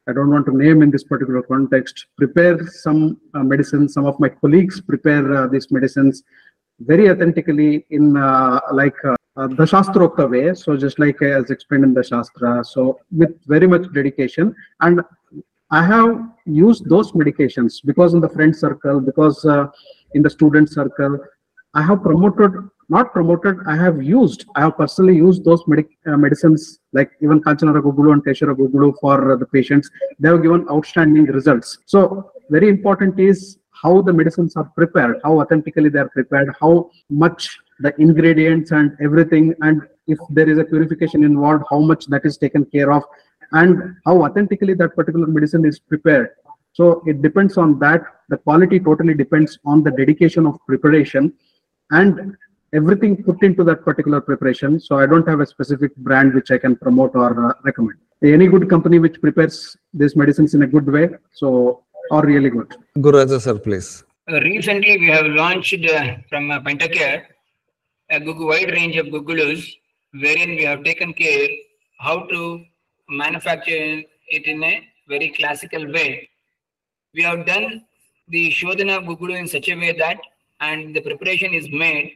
I 0.07 0.13
don't 0.13 0.31
want 0.31 0.45
to 0.47 0.55
name 0.55 0.81
in 0.81 0.89
this 0.89 1.03
particular 1.03 1.41
context. 1.41 2.07
Prepare 2.17 2.65
some 2.67 3.19
uh, 3.33 3.43
medicines. 3.43 3.93
Some 3.93 4.05
of 4.05 4.19
my 4.19 4.29
colleagues 4.29 4.79
prepare 4.81 5.47
these 5.47 5.71
medicines 5.71 6.23
very 6.79 7.09
authentically 7.09 7.85
in 7.89 8.13
like 8.71 8.95
uh, 9.37 9.41
uh, 9.41 9.47
the 9.47 9.63
Shastrokta 9.63 10.29
way. 10.29 10.53
So, 10.53 10.77
just 10.77 10.99
like 10.99 11.21
as 11.21 11.49
explained 11.49 11.83
in 11.83 11.93
the 11.93 12.03
Shastra. 12.03 12.63
So, 12.63 12.99
with 13.11 13.39
very 13.45 13.67
much 13.67 13.91
dedication 13.93 14.55
and 14.81 15.01
I 15.71 15.85
have 15.85 16.29
used 16.45 16.89
those 16.89 17.13
medications 17.13 17.79
because 17.85 18.13
in 18.13 18.19
the 18.19 18.27
friend 18.27 18.55
circle, 18.55 18.99
because 18.99 19.45
uh, 19.45 19.67
in 20.13 20.21
the 20.21 20.29
student 20.29 20.69
circle, 20.69 21.17
I 21.73 21.81
have 21.81 22.03
promoted, 22.03 22.51
not 22.89 23.13
promoted, 23.13 23.55
I 23.65 23.77
have 23.77 24.03
used, 24.03 24.45
I 24.55 24.61
have 24.61 24.77
personally 24.77 25.15
used 25.15 25.45
those 25.45 25.65
medic- 25.67 25.97
uh, 26.05 26.17
medicines 26.17 26.81
like 26.91 27.11
even 27.21 27.41
Kanchanara 27.41 27.81
Gugulu 27.81 28.11
and 28.11 28.21
Teshara 28.21 28.53
Gugulu 28.53 28.93
for 28.99 29.31
uh, 29.31 29.35
the 29.37 29.45
patients. 29.45 29.89
They 30.19 30.27
have 30.27 30.41
given 30.41 30.67
outstanding 30.69 31.23
results. 31.27 31.77
So, 31.85 32.31
very 32.49 32.67
important 32.67 33.17
is 33.17 33.57
how 33.71 34.01
the 34.01 34.11
medicines 34.11 34.57
are 34.57 34.65
prepared, 34.75 35.21
how 35.23 35.39
authentically 35.39 35.89
they 35.89 35.99
are 35.99 36.09
prepared, 36.09 36.53
how 36.59 36.91
much 37.09 37.57
the 37.81 37.93
ingredients 37.99 38.71
and 38.71 38.97
everything, 39.01 39.53
and 39.61 39.81
if 40.07 40.19
there 40.29 40.49
is 40.49 40.57
a 40.57 40.63
purification 40.63 41.23
involved, 41.23 41.63
how 41.69 41.79
much 41.79 42.05
that 42.07 42.25
is 42.25 42.37
taken 42.37 42.65
care 42.65 42.91
of 42.91 43.03
and 43.53 43.95
how 44.05 44.23
authentically 44.23 44.73
that 44.75 44.95
particular 44.95 45.27
medicine 45.27 45.65
is 45.65 45.79
prepared. 45.79 46.29
So 46.73 47.03
it 47.05 47.21
depends 47.21 47.57
on 47.57 47.79
that. 47.79 48.01
The 48.29 48.37
quality 48.37 48.79
totally 48.79 49.13
depends 49.13 49.59
on 49.65 49.83
the 49.83 49.91
dedication 49.91 50.45
of 50.45 50.57
preparation 50.65 51.33
and 51.91 52.37
everything 52.73 53.21
put 53.23 53.43
into 53.43 53.63
that 53.65 53.83
particular 53.83 54.21
preparation. 54.21 54.79
So 54.79 54.97
I 54.97 55.05
don't 55.05 55.27
have 55.27 55.41
a 55.41 55.45
specific 55.45 55.95
brand 55.97 56.33
which 56.33 56.51
I 56.51 56.57
can 56.57 56.75
promote 56.75 57.15
or 57.15 57.49
uh, 57.49 57.53
recommend. 57.63 57.99
Any 58.23 58.47
good 58.47 58.69
company 58.69 58.99
which 58.99 59.19
prepares 59.19 59.75
these 59.93 60.15
medicines 60.15 60.53
in 60.53 60.63
a 60.63 60.67
good 60.67 60.87
way, 60.87 61.09
so 61.33 61.83
are 62.11 62.23
really 62.23 62.51
good. 62.51 62.73
Guru 63.01 63.39
sir, 63.39 63.57
please. 63.57 64.03
Uh, 64.31 64.39
recently, 64.41 64.97
we 64.97 65.07
have 65.07 65.25
launched 65.25 65.83
uh, 65.85 66.17
from 66.29 66.51
uh, 66.51 66.59
Pentacare 66.59 67.25
a 68.11 68.19
Gugulu, 68.19 68.47
wide 68.49 68.71
range 68.71 68.97
of 68.97 69.07
Gugulus, 69.07 69.63
wherein 70.13 70.49
we 70.49 70.63
have 70.63 70.83
taken 70.83 71.13
care 71.13 71.47
how 71.99 72.23
to 72.27 72.63
manufacture 73.09 74.03
it 74.27 74.45
in 74.45 74.63
a 74.63 74.87
very 75.07 75.29
classical 75.29 75.91
way. 75.91 76.29
We 77.13 77.23
have 77.23 77.45
done 77.45 77.85
the 78.27 78.51
Shodhana 78.51 79.05
Gugulu 79.07 79.37
in 79.37 79.47
such 79.47 79.69
a 79.69 79.75
way 79.75 79.93
that, 79.97 80.17
and 80.59 80.95
the 80.95 81.01
preparation 81.01 81.53
is 81.53 81.69
made, 81.71 82.13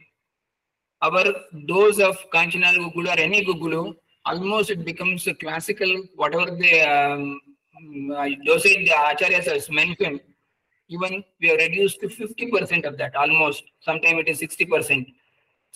our 1.02 1.24
dose 1.66 1.98
of 1.98 2.16
Kanchanara 2.32 2.76
Gugulu 2.76 3.16
or 3.16 3.20
any 3.20 3.44
Gugulu, 3.44 3.96
almost 4.26 4.70
it 4.70 4.84
becomes 4.84 5.26
a 5.26 5.34
classical, 5.34 6.02
whatever 6.14 6.50
the 6.50 6.80
um, 6.82 7.40
uh, 8.14 8.28
dosage 8.44 8.88
the 8.88 8.94
Acharyas 8.94 9.44
has 9.44 9.70
mentioned, 9.70 10.20
even 10.88 11.24
we 11.40 11.48
have 11.48 11.58
reduced 11.58 12.00
to 12.00 12.08
50% 12.08 12.84
of 12.84 12.96
that 12.98 13.16
almost. 13.16 13.64
Sometimes 13.80 14.20
it 14.20 14.28
is 14.28 14.40
60% 14.40 15.06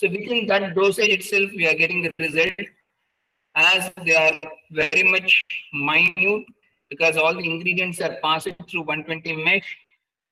so 0.01 0.09
within 0.09 0.47
that 0.47 0.75
dosage 0.75 1.11
itself 1.11 1.51
we 1.55 1.67
are 1.69 1.75
getting 1.75 2.01
the 2.03 2.11
result. 2.19 2.69
As 3.55 3.91
they 4.07 4.15
are 4.17 4.41
very 4.71 5.03
much 5.03 5.43
minute 5.75 6.47
because 6.89 7.19
all 7.19 7.35
the 7.35 7.45
ingredients 7.45 8.01
are 8.01 8.17
passed 8.23 8.49
through 8.71 8.85
120 8.85 9.45
mesh 9.45 9.77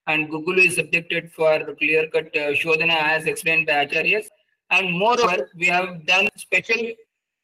and 0.07 0.31
Gugulu 0.31 0.65
is 0.69 0.77
subjected 0.77 1.31
for 1.33 1.75
clear 1.75 2.09
cut 2.15 2.29
uh, 2.35 2.53
shodhana 2.61 2.97
as 3.17 3.27
explained 3.27 3.67
by 3.67 3.85
acharyas. 3.85 4.29
And 4.71 4.99
moreover 4.99 5.51
we 5.55 5.67
have 5.67 6.07
done 6.07 6.29
special 6.37 6.81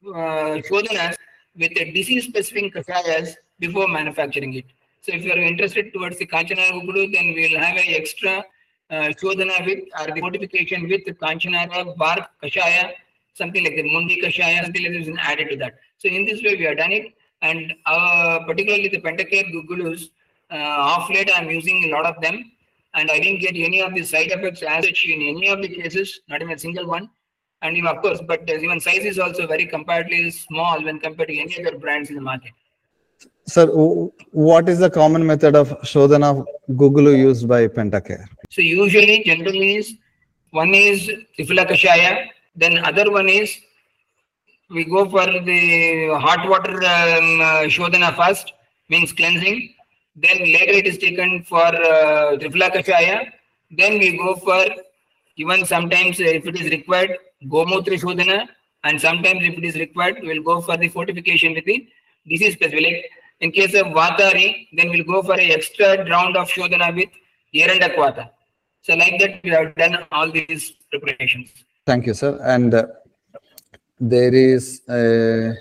uh, 0.09 0.63
shodhanas 0.71 1.17
with 1.55 1.73
a 1.77 1.93
disease 1.93 2.25
specific 2.25 2.73
kashayas 2.73 3.35
before 3.59 3.87
manufacturing 3.87 4.55
it. 4.55 4.65
So 5.03 5.13
if 5.13 5.23
you 5.25 5.33
are 5.33 5.45
interested 5.53 5.93
towards 5.93 6.17
the 6.17 6.27
Kanchanara 6.27 6.73
Gugulu, 6.73 7.13
then 7.13 7.35
we'll 7.35 7.61
have 7.61 7.77
a 7.77 7.97
extra 8.01 8.43
Shodhana 8.91 9.65
with 9.67 9.85
or 10.01 10.15
the 10.15 10.21
fortification 10.21 10.89
with 10.89 11.05
Kanchanara 11.05 11.97
bark 11.97 12.29
Kashaya, 12.43 12.93
something 13.35 13.65
like 13.65 13.77
the 13.77 13.93
Mundi 13.93 14.21
Kashaya, 14.21 14.63
something 14.65 14.83
like 14.83 14.93
this 14.93 15.09
is 15.09 15.17
added 15.21 15.51
to 15.51 15.57
that. 15.57 15.75
So 15.99 16.09
in 16.09 16.25
this 16.25 16.43
way 16.43 16.57
we 16.57 16.65
have 16.65 16.77
done 16.77 16.93
it. 16.93 17.15
And 17.43 17.75
uh, 17.87 18.41
particularly 18.47 18.89
the 18.89 19.01
Pentacare 19.01 19.45
Gugulus, 19.53 20.11
uh, 20.51 20.57
off 20.57 21.11
late 21.11 21.31
I'm 21.35 21.51
using 21.51 21.85
a 21.85 21.89
lot 21.89 22.07
of 22.07 22.21
them. 22.23 22.53
And 22.95 23.11
I 23.11 23.19
didn't 23.19 23.41
get 23.41 23.57
any 23.57 23.83
of 23.83 23.93
the 23.95 24.05
side 24.05 24.31
effects 24.31 24.63
as 24.63 24.85
such 24.85 25.05
in 25.07 25.21
any 25.21 25.49
of 25.49 25.61
the 25.61 25.69
cases, 25.69 26.21
not 26.29 26.41
even 26.43 26.55
a 26.55 26.59
single 26.59 26.87
one. 26.87 27.11
And 27.63 27.77
even 27.77 27.89
of 27.89 28.03
course, 28.03 28.21
but 28.27 28.49
uh, 28.49 28.55
even 28.55 28.81
size 28.81 29.05
is 29.05 29.19
also 29.19 29.47
very 29.47 29.67
comparatively 29.67 30.31
small 30.31 30.83
when 30.83 31.01
compared 31.01 31.29
to 31.29 31.39
any 31.39 31.67
other 31.67 31.79
brands 31.79 32.11
in 32.11 32.17
the 32.17 32.23
market. 32.23 32.53
Sir, 33.47 33.67
what 33.67 34.69
is 34.69 34.79
the 34.79 34.89
common 34.89 35.27
method 35.27 35.55
of 35.55 35.69
Shodhana 35.83 36.45
Gugulu 36.71 37.17
used 37.17 37.47
by 37.47 37.67
Pentacare? 37.69 38.27
So 38.51 38.63
usually, 38.63 39.23
generally 39.25 39.77
is 39.77 39.95
one 40.51 40.75
is 40.75 41.11
Triphala 41.39 41.69
Kashaya, 41.69 42.29
then 42.57 42.79
other 42.85 43.11
one 43.11 43.29
is 43.29 43.55
we 44.71 44.85
go 44.85 45.05
for 45.09 45.27
the 45.27 46.19
hot 46.21 46.49
water 46.49 46.73
um, 46.73 47.69
Shodhana 47.69 48.17
first, 48.17 48.53
means 48.89 49.13
cleansing. 49.13 49.75
Then 50.17 50.39
later 50.39 50.73
it 50.73 50.87
is 50.87 50.99
taken 50.99 51.45
for 51.45 51.67
uh, 51.67 52.37
Kashaya. 52.39 53.31
Then 53.71 53.99
we 53.99 54.17
go 54.17 54.37
for 54.37 54.65
even 55.37 55.67
sometimes 55.67 56.19
if 56.21 56.47
it 56.47 56.57
is 56.61 56.71
required, 56.71 57.19
Gomutra 57.45 58.01
Shodhana. 58.01 58.49
And 58.85 59.01
sometimes 59.01 59.43
if 59.43 59.59
it 59.59 59.65
is 59.65 59.75
required, 59.75 60.19
we'll 60.23 60.43
go 60.43 60.61
for 60.61 60.77
the 60.77 60.89
fortification 60.89 61.55
with 61.55 61.65
the 61.65 61.89
disease 62.27 62.55
specific. 62.55 63.11
In 63.45 63.51
case 63.53 63.75
of 63.75 63.89
Vatari, 63.99 64.69
then 64.73 64.89
we'll 64.89 65.05
go 65.05 65.23
for 65.23 65.35
a 65.39 65.49
extra 65.57 65.89
round 66.11 66.35
of 66.35 66.49
Shodhana 66.49 66.89
with 66.99 67.11
Yeranda 67.55 67.89
Kvata. 67.95 68.31
So 68.81 68.95
like 68.95 69.19
that, 69.21 69.43
we 69.45 69.51
have 69.51 69.75
done 69.75 69.99
all 70.13 70.31
these 70.31 70.73
preparations. 70.91 71.51
Thank 71.87 72.07
you, 72.07 72.15
sir. 72.15 72.41
And 72.43 72.73
uh, 72.73 72.87
there 74.01 74.35
is 74.35 74.81
a- 74.89 75.55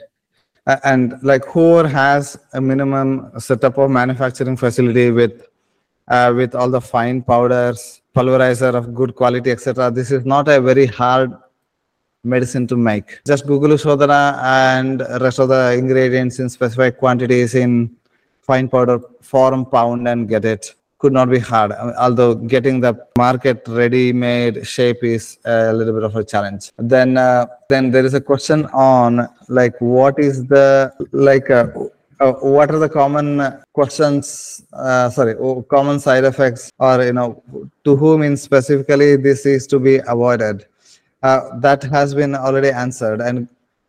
and 0.86 1.22
like 1.24 1.44
whoever 1.44 1.90
has 1.90 2.40
a 2.54 2.62
minimum 2.62 3.10
setup 3.38 3.78
of 3.78 3.92
manufacturing 3.92 4.56
facility 4.56 5.12
with 5.12 5.34
uh, 6.08 6.32
with 6.34 6.56
all 6.56 6.70
the 6.70 6.80
fine 6.80 7.22
powders, 7.22 8.02
pulverizer 8.16 8.74
of 8.74 8.94
good 8.94 9.14
quality, 9.14 9.52
etc. 9.52 9.92
This 9.92 10.10
is 10.10 10.26
not 10.26 10.48
a 10.48 10.62
very 10.62 10.86
hard 10.86 11.34
medicine 12.24 12.68
to 12.68 12.76
make. 12.76 13.22
Just 13.26 13.46
Gugulu 13.46 13.78
Shodhana 13.84 14.42
and 14.44 15.02
rest 15.22 15.40
of 15.40 15.50
the 15.50 15.74
ingredients 15.74 16.40
in 16.40 16.50
specific 16.50 16.98
quantities 16.98 17.56
in 17.56 17.96
fine 18.42 18.68
powder 18.70 19.00
form, 19.22 19.66
pound, 19.66 20.08
and 20.08 20.28
get 20.28 20.46
it. 20.46 20.74
Could 21.00 21.14
not 21.14 21.30
be 21.30 21.40
hard. 21.40 21.74
Although 21.74 22.36
getting 22.36 22.80
the 22.80 22.94
market 23.18 23.64
ready-made 23.68 24.66
shape 24.66 25.04
is 25.04 25.38
a 25.44 25.74
little 25.74 25.94
bit 25.94 26.04
of 26.04 26.16
a 26.16 26.24
challenge. 26.24 26.72
Then, 26.78 27.18
uh, 27.18 27.46
then 27.68 27.92
there 27.92 28.06
is 28.06 28.14
a 28.14 28.22
question 28.22 28.66
on 28.68 29.28
like 29.50 29.76
what 29.80 30.18
is 30.18 30.46
the 30.46 30.94
like. 31.12 31.50
Uh, 31.50 31.68
uh, 32.20 32.32
what 32.34 32.72
are 32.72 32.80
the 32.80 32.88
common 32.88 33.42
questions 33.74 34.64
uh, 34.72 35.10
sorry 35.10 35.36
oh, 35.40 35.62
common 35.64 36.00
side 36.00 36.24
effects 36.24 36.72
or 36.80 37.04
you 37.04 37.12
know 37.12 37.44
to 37.84 37.96
whom 37.98 38.22
in 38.22 38.38
specifically 38.38 39.18
this 39.18 39.46
is 39.46 39.66
to 39.68 39.80
be 39.80 39.98
avoided 40.08 40.66
uh, 41.24 41.42
that 41.60 41.84
has 41.84 42.14
been 42.14 42.36
already 42.36 42.70
answered 42.70 43.22
and 43.22 43.48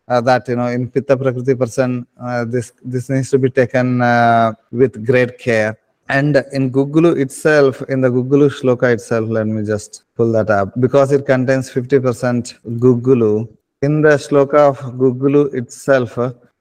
uh, 0.09 0.21
that 0.21 0.49
you 0.49 0.57
know 0.57 0.67
in 0.67 0.89
pitta 0.89 1.17
prakriti 1.17 1.55
person 1.55 2.07
uh, 2.21 2.45
this 2.45 2.73
this 2.85 3.09
needs 3.09 3.31
to 3.31 3.39
be 3.39 3.51
taken 3.51 4.01
uh, 4.03 4.53
with 4.71 5.05
great 5.05 5.39
care 5.39 5.77
and 6.09 6.37
in 6.53 6.71
Gugulu 6.71 7.19
itself, 7.19 7.81
in 7.89 8.03
the 8.03 8.11
Gugulu 8.11 8.51
shloka 8.51 8.93
itself, 8.93 9.29
let 9.31 9.47
me 9.47 9.65
just 9.65 10.05
pull 10.17 10.33
that 10.33 10.51
up 10.51 10.79
because 10.79 11.13
it 11.13 11.25
contains 11.25 11.71
50% 11.71 12.61
Gugulu. 12.79 13.49
In 13.81 14.03
the 14.03 14.11
shloka 14.11 14.55
of 14.55 14.79
Gugulu 14.99 15.55
itself, 15.55 16.19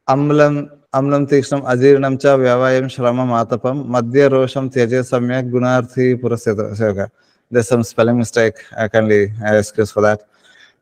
Amlam 0.09 0.69
अम्लं 0.93 1.25
तीक्ष्णम् 1.25 1.65
अजीर्णं 1.65 2.17
Vyavayam 2.17 2.85
Shrama 2.85 3.25
Matapam 3.25 3.83
Madhya 3.85 4.29
रोषं 4.29 4.69
त्यजे 4.69 5.01
सम्यक् 5.03 5.49
गुणार्थी 5.51 6.13
पुरस्य 6.21 7.09
There's 7.49 7.67
some 7.67 7.83
spelling 7.83 8.17
mistake. 8.17 8.55
I 8.77 8.87
kindly 8.87 9.31
uh, 9.45 9.55
excuse 9.55 9.91
for 9.91 10.01
that 10.01 10.21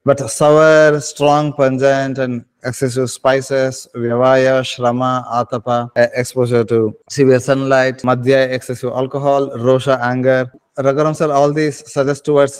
but 0.04 0.20
sour 0.30 0.99
strong 0.99 1.54
pungent 1.54 2.18
and 2.18 2.43
excessive 2.64 3.10
spices 3.10 3.88
vyavaya 3.95 4.56
shrama 4.72 5.12
atapa 5.39 5.78
exposure 6.22 6.64
to 6.72 6.80
severe 7.18 7.41
sunlight 7.49 7.99
madhya 8.12 8.41
excessive 8.58 8.91
alcohol 9.02 9.49
rosha 9.68 9.97
anger 10.12 10.41
Raghuram 10.88 11.16
sir 11.16 11.32
all 11.39 11.52
these 11.60 11.78
suggest 11.95 12.26
towards 12.26 12.56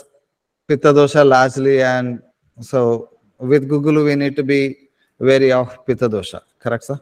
pitta 0.68 0.92
dosha 0.98 1.22
largely 1.34 1.76
and 1.82 2.20
so 2.60 2.80
with 3.52 3.68
gugulu 3.72 4.04
we 4.08 4.14
need 4.22 4.36
to 4.40 4.44
be 4.52 4.60
wary 5.18 5.50
of 5.60 5.70
pitta 5.86 6.08
dosha 6.16 6.40
correct 6.64 6.84
sir 6.90 6.98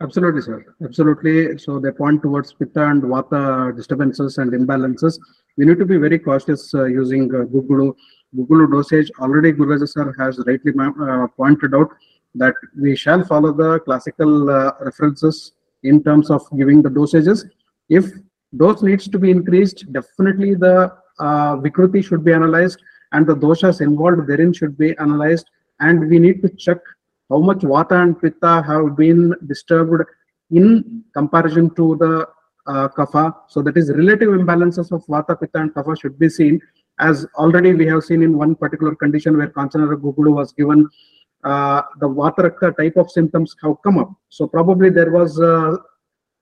Absolutely, 0.00 0.42
sir. 0.42 0.64
Absolutely. 0.84 1.58
So 1.58 1.80
they 1.80 1.90
point 1.90 2.22
towards 2.22 2.52
pitta 2.52 2.88
and 2.88 3.02
vata 3.02 3.74
disturbances 3.74 4.38
and 4.38 4.52
imbalances. 4.52 5.18
We 5.56 5.64
need 5.64 5.80
to 5.80 5.84
be 5.84 5.96
very 5.96 6.20
cautious 6.20 6.72
uh, 6.72 6.84
using 6.84 7.24
uh, 7.34 7.38
Gugulu. 7.52 7.96
Gugulu 8.36 8.70
dosage. 8.70 9.10
Already 9.20 9.52
Guru 9.52 9.86
sir 9.86 10.12
has 10.18 10.38
rightly 10.46 10.72
uh, 10.78 11.26
pointed 11.36 11.74
out 11.74 11.90
that 12.34 12.54
we 12.80 12.94
shall 12.94 13.24
follow 13.24 13.52
the 13.52 13.80
classical 13.80 14.50
uh, 14.50 14.72
references 14.80 15.52
in 15.82 16.02
terms 16.02 16.30
of 16.30 16.42
giving 16.56 16.82
the 16.82 16.90
dosages. 16.90 17.48
If 17.88 18.12
dose 18.56 18.82
needs 18.82 19.08
to 19.08 19.18
be 19.18 19.30
increased, 19.30 19.90
definitely 19.92 20.54
the 20.54 20.92
uh, 21.18 21.56
Vikruti 21.56 22.04
should 22.04 22.24
be 22.24 22.32
analyzed 22.32 22.80
and 23.12 23.26
the 23.26 23.34
doshas 23.34 23.80
involved 23.80 24.26
therein 24.28 24.52
should 24.52 24.76
be 24.76 24.96
analyzed. 24.98 25.46
And 25.80 26.08
we 26.08 26.18
need 26.18 26.42
to 26.42 26.48
check 26.50 26.78
how 27.30 27.38
much 27.38 27.58
vata 27.58 28.02
and 28.02 28.20
pitta 28.20 28.62
have 28.66 28.96
been 28.96 29.34
disturbed 29.46 30.04
in 30.50 31.04
comparison 31.14 31.74
to 31.76 31.96
the 31.96 32.28
uh, 32.66 32.88
kapha. 32.88 33.34
So 33.48 33.62
that 33.62 33.76
is 33.76 33.90
relative 33.90 34.28
imbalances 34.28 34.92
of 34.92 35.04
vata, 35.06 35.38
pitta 35.38 35.60
and 35.60 35.74
kapha 35.74 35.98
should 35.98 36.18
be 36.18 36.28
seen 36.28 36.60
as 36.98 37.26
already 37.36 37.74
we 37.74 37.86
have 37.86 38.02
seen 38.02 38.22
in 38.22 38.36
one 38.36 38.54
particular 38.54 38.94
condition 38.94 39.36
where 39.36 39.48
Kanchanara 39.48 39.96
Gugulu 39.96 40.34
was 40.34 40.52
given 40.52 40.88
uh, 41.44 41.82
the 42.00 42.08
vata 42.08 42.50
rakta 42.50 42.76
type 42.76 42.96
of 42.96 43.10
symptoms 43.10 43.54
have 43.62 43.76
come 43.84 43.98
up. 43.98 44.10
So 44.28 44.46
probably 44.46 44.90
there 44.90 45.10
was 45.10 45.40
uh, 45.40 45.76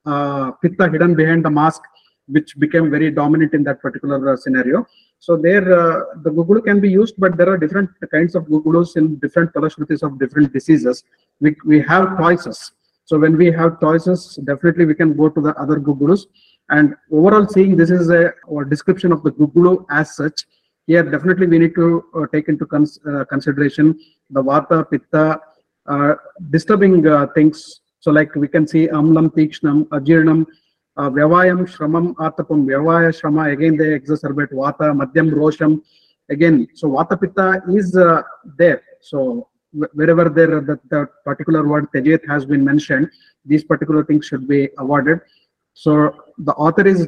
uh, 0.06 0.52
pitta 0.62 0.90
hidden 0.90 1.14
behind 1.14 1.44
the 1.44 1.50
mask 1.50 1.82
which 2.28 2.58
became 2.58 2.90
very 2.90 3.10
dominant 3.10 3.54
in 3.54 3.62
that 3.64 3.80
particular 3.80 4.32
uh, 4.32 4.36
scenario. 4.36 4.84
So 5.20 5.36
there, 5.36 5.60
the 5.60 6.30
Gugulu 6.30 6.64
can 6.64 6.80
be 6.80 6.90
used, 6.90 7.14
but 7.18 7.36
there 7.36 7.48
are 7.48 7.56
different 7.56 7.90
kinds 8.10 8.34
of 8.34 8.44
Gugulus 8.44 8.96
in 8.96 9.16
different 9.16 9.52
Phalashrutis 9.52 10.02
of 10.02 10.18
different 10.18 10.52
diseases. 10.52 11.04
We, 11.40 11.54
we 11.64 11.80
have 11.82 12.18
choices. 12.18 12.72
So 13.04 13.16
when 13.18 13.36
we 13.36 13.52
have 13.52 13.78
choices, 13.80 14.38
definitely 14.44 14.86
we 14.86 14.94
can 14.94 15.16
go 15.16 15.28
to 15.28 15.40
the 15.40 15.54
other 15.54 15.78
Gugulus. 15.78 16.26
And 16.70 16.94
overall 17.12 17.46
seeing 17.46 17.76
this 17.76 17.90
is 17.90 18.10
a, 18.10 18.32
description 18.68 19.12
of 19.12 19.22
the 19.22 19.30
Gugulu 19.32 19.84
as 19.90 20.16
such. 20.16 20.46
Here, 20.86 21.02
definitely 21.02 21.46
we 21.46 21.58
need 21.58 21.74
to 21.74 22.04
uh, 22.14 22.26
take 22.32 22.48
into 22.48 22.66
cons- 22.66 22.98
uh, 23.08 23.24
consideration 23.24 23.98
the 24.30 24.42
Vata, 24.42 24.88
Pitta, 24.88 25.40
uh, 25.86 26.14
disturbing 26.50 27.06
uh, 27.06 27.26
things. 27.28 27.80
So 28.00 28.10
like 28.10 28.34
we 28.34 28.48
can 28.48 28.66
see 28.66 28.88
Amlam, 28.88 29.30
Tikshnam, 29.34 29.84
Ajirnam, 29.88 30.46
uh, 30.96 31.10
Vyavayam, 31.10 31.66
Shramam, 31.68 32.14
Atapam, 32.14 32.64
Vyavaya, 32.66 33.10
Shrama, 33.10 33.52
again 33.52 33.76
they 33.76 33.98
exacerbate 33.98 34.50
Vata, 34.50 34.94
Madhyam, 34.96 35.30
Rosham, 35.30 35.82
again. 36.30 36.66
So 36.74 36.88
Vata 36.88 37.20
Pitta 37.20 37.62
is 37.68 37.96
uh, 37.96 38.22
there. 38.56 38.82
So 39.00 39.48
wherever 39.72 40.28
there 40.28 40.60
that, 40.60 41.08
particular 41.24 41.66
word 41.66 41.88
Tejet 41.94 42.26
has 42.28 42.44
been 42.46 42.64
mentioned, 42.64 43.10
these 43.44 43.64
particular 43.64 44.04
things 44.04 44.26
should 44.26 44.48
be 44.48 44.68
avoided. 44.78 45.20
So 45.82 45.92
the 46.38 46.54
author 46.54 46.86
is 46.86 47.06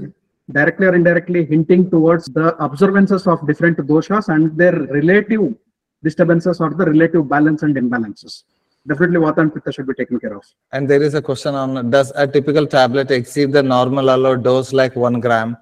directly 0.53 0.87
or 0.87 0.95
indirectly 0.95 1.47
hinting 1.47 1.91
towards 1.91 2.27
the 2.27 2.55
observances 2.63 3.27
of 3.27 3.47
different 3.47 3.79
doshas 3.79 4.29
and 4.29 4.57
their 4.59 4.77
relative 4.99 5.55
disturbances 6.03 6.61
or 6.61 6.71
the 6.71 6.85
relative 6.85 7.27
balance 7.29 7.63
and 7.63 7.75
imbalances. 7.77 8.43
Definitely 8.87 9.21
Vata 9.21 9.39
and 9.39 9.55
Pitta 9.55 9.73
should 9.73 9.87
be 9.87 9.95
taken 9.95 10.21
care 10.21 10.37
of. 10.37 10.45
And 10.73 10.89
there 10.89 11.03
is 11.03 11.15
a 11.15 11.23
question 11.23 11.55
on 11.55 11.91
does 11.91 12.13
a 12.15 12.27
typical 12.27 12.67
tablet 12.67 13.11
exceed 13.11 13.53
the 13.53 13.63
normal 13.63 14.15
allowed 14.15 14.45
dose 14.45 14.75
like 14.75 14.95
one 14.97 15.19
gram, 15.19 15.57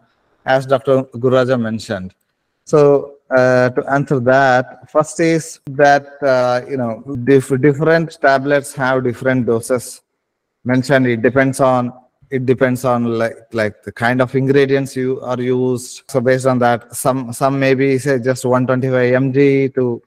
as 0.44 0.66
Dr. 0.66 1.04
Gururaja 1.22 1.60
mentioned? 1.60 2.12
So 2.64 3.14
uh, 3.30 3.70
to 3.70 3.84
answer 3.88 4.18
that, 4.20 4.90
first 4.90 5.20
is 5.20 5.60
that 5.66 6.06
uh, 6.22 6.60
you 6.68 6.76
know 6.76 7.02
dif- 7.22 7.60
different 7.60 8.20
tablets 8.20 8.74
have 8.74 9.04
different 9.04 9.46
doses 9.46 10.02
mentioned. 10.64 11.06
It 11.06 11.22
depends 11.22 11.60
on 11.60 11.92
it 12.30 12.46
depends 12.46 12.84
on 12.84 13.18
like 13.18 13.36
like 13.52 13.82
the 13.82 13.92
kind 13.92 14.20
of 14.20 14.34
ingredients 14.34 14.96
you 14.96 15.20
are 15.20 15.40
used. 15.40 16.02
So 16.08 16.20
based 16.20 16.46
on 16.46 16.58
that, 16.60 16.94
some 16.94 17.32
some 17.32 17.58
maybe 17.58 17.98
say 17.98 18.18
just 18.18 18.44
125 18.44 19.22
mg 19.22 19.74
to 19.74 20.02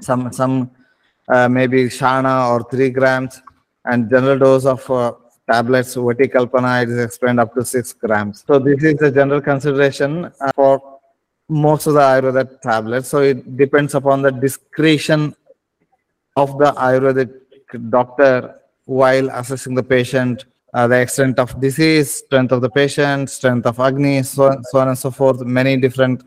some 0.00 0.32
some 0.32 0.70
uh, 1.28 1.48
maybe 1.48 1.84
shana 1.84 2.50
or 2.50 2.68
3 2.70 2.90
grams. 2.90 3.40
And 3.84 4.10
general 4.10 4.38
dose 4.38 4.66
of 4.66 4.90
uh, 4.90 5.12
tablets 5.50 5.94
vati 5.94 6.28
kalpana 6.28 6.86
is 6.86 6.98
explained 6.98 7.40
up 7.40 7.54
to 7.54 7.64
6 7.64 7.92
grams. 7.94 8.44
So 8.46 8.58
this 8.58 8.82
is 8.84 8.94
the 8.96 9.10
general 9.10 9.40
consideration 9.40 10.30
uh, 10.40 10.50
for 10.54 11.00
most 11.48 11.86
of 11.86 11.94
the 11.94 12.00
ayurvedic 12.00 12.60
tablets. 12.60 13.08
So 13.08 13.22
it 13.22 13.56
depends 13.56 13.94
upon 13.94 14.22
the 14.22 14.30
discretion 14.30 15.34
of 16.36 16.58
the 16.58 16.72
ayurvedic 16.72 17.32
doctor 17.90 18.56
while 18.84 19.30
assessing 19.30 19.74
the 19.74 19.82
patient 19.82 20.44
uh, 20.74 20.86
the 20.86 20.98
extent 21.00 21.38
of 21.38 21.60
disease 21.60 22.12
strength 22.24 22.52
of 22.52 22.60
the 22.60 22.70
patient 22.70 23.28
strength 23.28 23.66
of 23.66 23.78
agni 23.80 24.22
so, 24.22 24.44
on- 24.44 24.62
so 24.64 24.78
on 24.78 24.88
and 24.88 24.98
so 24.98 25.10
forth 25.10 25.40
many 25.42 25.76
different 25.76 26.22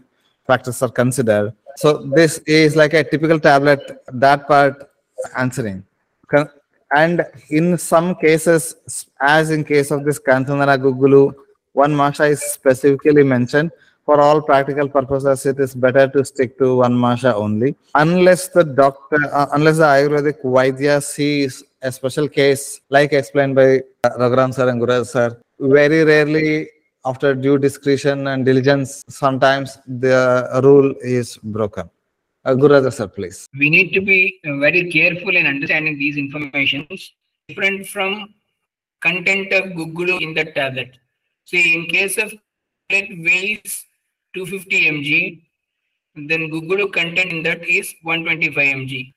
factors 0.46 0.82
are 0.82 0.90
considered. 0.90 1.54
So 1.78 1.90
this 2.16 2.40
is 2.40 2.76
like 2.76 2.94
a 2.94 3.04
typical 3.04 3.40
tablet 3.40 3.82
that 4.12 4.48
part 4.48 4.90
answering. 5.38 5.84
And 6.96 7.26
in 7.50 7.78
some 7.78 8.16
cases 8.16 9.08
as 9.20 9.50
in 9.50 9.64
case 9.64 9.90
of 9.90 10.04
this 10.06 10.20
kanchanara 10.20 10.78
gugulu 10.78 11.34
one 11.72 11.96
masha 11.96 12.26
is 12.26 12.42
specifically 12.42 13.24
mentioned. 13.24 13.72
For 14.06 14.20
all 14.20 14.42
practical 14.42 14.90
purposes 14.90 15.46
it 15.46 15.60
is 15.60 15.74
better 15.74 16.08
to 16.10 16.26
stick 16.26 16.58
to 16.60 16.76
one 16.78 16.96
masha 16.96 17.34
only. 17.34 17.76
Unless 17.96 18.50
the 18.50 18.64
doctor 18.66 19.18
uh, 19.32 19.48
unless 19.54 19.78
the 19.78 19.86
ayurvedic 19.86 20.42
vaidya 20.44 21.02
sees 21.02 21.64
a 21.84 21.92
special 21.92 22.28
case 22.40 22.82
like 22.90 23.14
explained 23.22 23.56
by 23.62 23.70
uh, 24.04 24.14
raghuram 24.24 24.54
sir 24.58 24.68
and 24.74 24.82
guraj 24.84 25.04
sir 25.16 25.30
very 25.80 26.04
rarely 26.12 26.52
after 27.12 27.30
due 27.46 27.58
discretion 27.66 28.28
and 28.34 28.46
diligence 28.50 28.92
sometimes 29.22 29.78
the 30.06 30.20
rule 30.68 30.90
is 31.18 31.38
broken 31.58 31.90
uh, 32.46 32.92
sir 33.00 33.08
please 33.18 33.40
we 33.64 33.70
need 33.76 33.90
to 33.98 34.02
be 34.14 34.22
very 34.68 34.84
careful 34.98 35.36
in 35.42 35.46
understanding 35.56 35.98
these 36.06 36.18
informations 36.28 37.12
different 37.48 37.88
from 37.88 38.34
content 39.04 39.52
of 39.54 39.66
Gugulu 39.78 40.22
in 40.22 40.34
the 40.34 40.46
tablet. 40.46 40.98
See, 41.46 41.76
in 41.76 41.88
case 41.88 42.18
of 42.18 42.34
tablet 42.90 43.10
weighs 43.20 43.86
250 44.34 44.92
mg, 44.92 45.42
then 46.30 46.50
Gugulu 46.50 46.92
content 46.92 47.32
in 47.32 47.44
that 47.44 47.68
is 47.68 47.94
125 48.04 48.76
mg. 48.78 49.14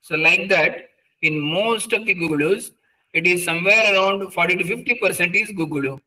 So 0.00 0.16
like 0.16 0.48
that, 0.48 0.89
in 1.22 1.40
most 1.40 1.92
of 1.92 2.04
the 2.06 2.14
Gugulus, 2.14 2.70
it 3.12 3.26
is 3.26 3.44
somewhere 3.44 3.94
around 3.94 4.32
40 4.32 4.56
to 4.56 4.64
50 4.64 4.94
percent 4.94 5.34
is 5.34 5.50
Gugulu. 5.50 5.98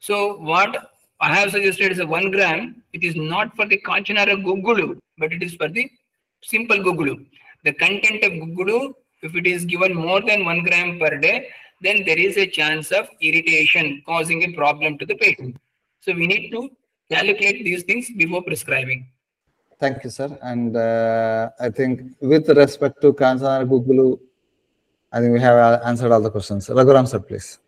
So 0.00 0.38
what 0.38 0.90
I 1.20 1.34
have 1.34 1.50
suggested 1.50 1.92
is 1.92 1.98
a 1.98 2.06
one 2.06 2.30
gram. 2.30 2.82
It 2.92 3.04
is 3.04 3.16
not 3.16 3.54
for 3.56 3.66
the 3.66 3.78
Kanchanara 3.78 4.42
Gugulu, 4.42 4.98
but 5.18 5.32
it 5.32 5.42
is 5.42 5.54
for 5.54 5.68
the 5.68 5.90
simple 6.42 6.78
Gugulu. 6.78 7.26
The 7.64 7.72
content 7.72 8.24
of 8.24 8.32
Gugulu, 8.32 8.94
if 9.22 9.34
it 9.34 9.46
is 9.46 9.64
given 9.64 9.94
more 9.94 10.20
than 10.20 10.44
one 10.44 10.62
gram 10.62 10.98
per 10.98 11.18
day, 11.18 11.48
then 11.80 12.04
there 12.04 12.18
is 12.18 12.36
a 12.36 12.46
chance 12.46 12.90
of 12.92 13.08
irritation 13.20 14.02
causing 14.06 14.42
a 14.44 14.52
problem 14.52 14.98
to 14.98 15.06
the 15.06 15.16
patient. 15.16 15.56
So 16.00 16.12
we 16.12 16.26
need 16.26 16.50
to 16.50 16.70
calculate 17.10 17.64
these 17.64 17.82
things 17.82 18.08
before 18.16 18.42
prescribing. 18.42 19.08
Thank 19.80 20.02
you, 20.04 20.10
sir. 20.10 20.36
And 20.42 20.76
uh, 20.76 21.50
I 21.60 21.70
think 21.70 22.00
with 22.20 22.48
respect 22.48 23.00
to 23.02 23.12
Kanchanara 23.12 23.68
Gugulu, 23.68 24.18
I 25.12 25.20
think 25.20 25.32
we 25.32 25.40
have 25.40 25.56
uh, 25.56 25.80
answered 25.84 26.12
all 26.12 26.20
the 26.20 26.30
questions. 26.30 26.68
Raghuram, 26.68 27.08
sir, 27.08 27.18
please. 27.18 27.58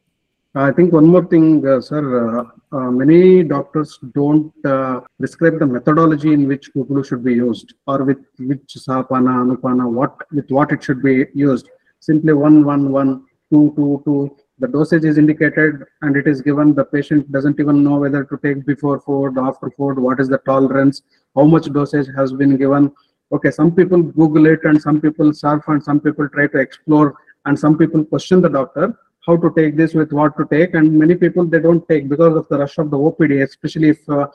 I 0.54 0.72
think 0.72 0.92
one 0.92 1.06
more 1.06 1.24
thing, 1.24 1.66
uh, 1.66 1.80
sir. 1.80 2.02
Uh, 2.40 2.44
uh, 2.76 2.90
many 2.90 3.44
doctors 3.44 3.98
don't 4.14 4.52
uh, 4.66 5.00
describe 5.20 5.58
the 5.58 5.66
methodology 5.66 6.32
in 6.32 6.48
which 6.48 6.72
Gugulu 6.74 7.06
should 7.06 7.24
be 7.24 7.34
used, 7.34 7.74
or 7.86 8.04
with 8.04 8.18
which 8.38 8.74
Sahapana, 8.76 9.32
Anupana, 9.42 9.90
what 9.90 10.16
with 10.32 10.50
what 10.50 10.72
it 10.72 10.82
should 10.82 11.02
be 11.02 11.26
used. 11.34 11.68
Simply 12.00 12.32
one, 12.32 12.64
one, 12.64 12.90
one, 12.90 13.24
two, 13.50 13.72
two, 13.76 14.02
two. 14.04 14.36
The 14.58 14.68
dosage 14.68 15.04
is 15.04 15.16
indicated 15.16 15.84
and 16.02 16.16
it 16.16 16.26
is 16.26 16.42
given. 16.42 16.74
The 16.74 16.84
patient 16.84 17.30
doesn't 17.32 17.58
even 17.58 17.82
know 17.82 17.96
whether 17.96 18.24
to 18.24 18.38
take 18.42 18.66
before 18.66 19.00
food, 19.00 19.38
after 19.38 19.70
food. 19.70 19.98
What 19.98 20.20
is 20.20 20.28
the 20.28 20.38
tolerance? 20.38 21.02
How 21.34 21.44
much 21.44 21.72
dosage 21.72 22.08
has 22.16 22.32
been 22.32 22.56
given? 22.56 22.92
Okay, 23.32 23.50
some 23.52 23.74
people 23.74 24.02
Google 24.02 24.46
it 24.46 24.64
and 24.64 24.82
some 24.82 25.00
people 25.00 25.32
surf 25.32 25.62
and 25.68 25.82
some 25.82 26.00
people 26.00 26.28
try 26.28 26.48
to 26.48 26.58
explore 26.58 27.16
and 27.46 27.58
some 27.58 27.76
people 27.78 28.04
question 28.04 28.40
the 28.40 28.48
doctor 28.48 28.94
how 29.26 29.36
to 29.36 29.52
take 29.56 29.76
this 29.76 29.94
with 29.94 30.12
what 30.12 30.36
to 30.38 30.46
take. 30.50 30.74
And 30.74 30.98
many 30.98 31.14
people 31.14 31.44
they 31.44 31.60
don't 31.60 31.86
take 31.88 32.08
because 32.08 32.36
of 32.36 32.48
the 32.48 32.58
rush 32.58 32.78
of 32.78 32.90
the 32.90 32.96
opd 32.96 33.42
especially 33.42 33.90
if 33.90 34.08
uh, 34.08 34.26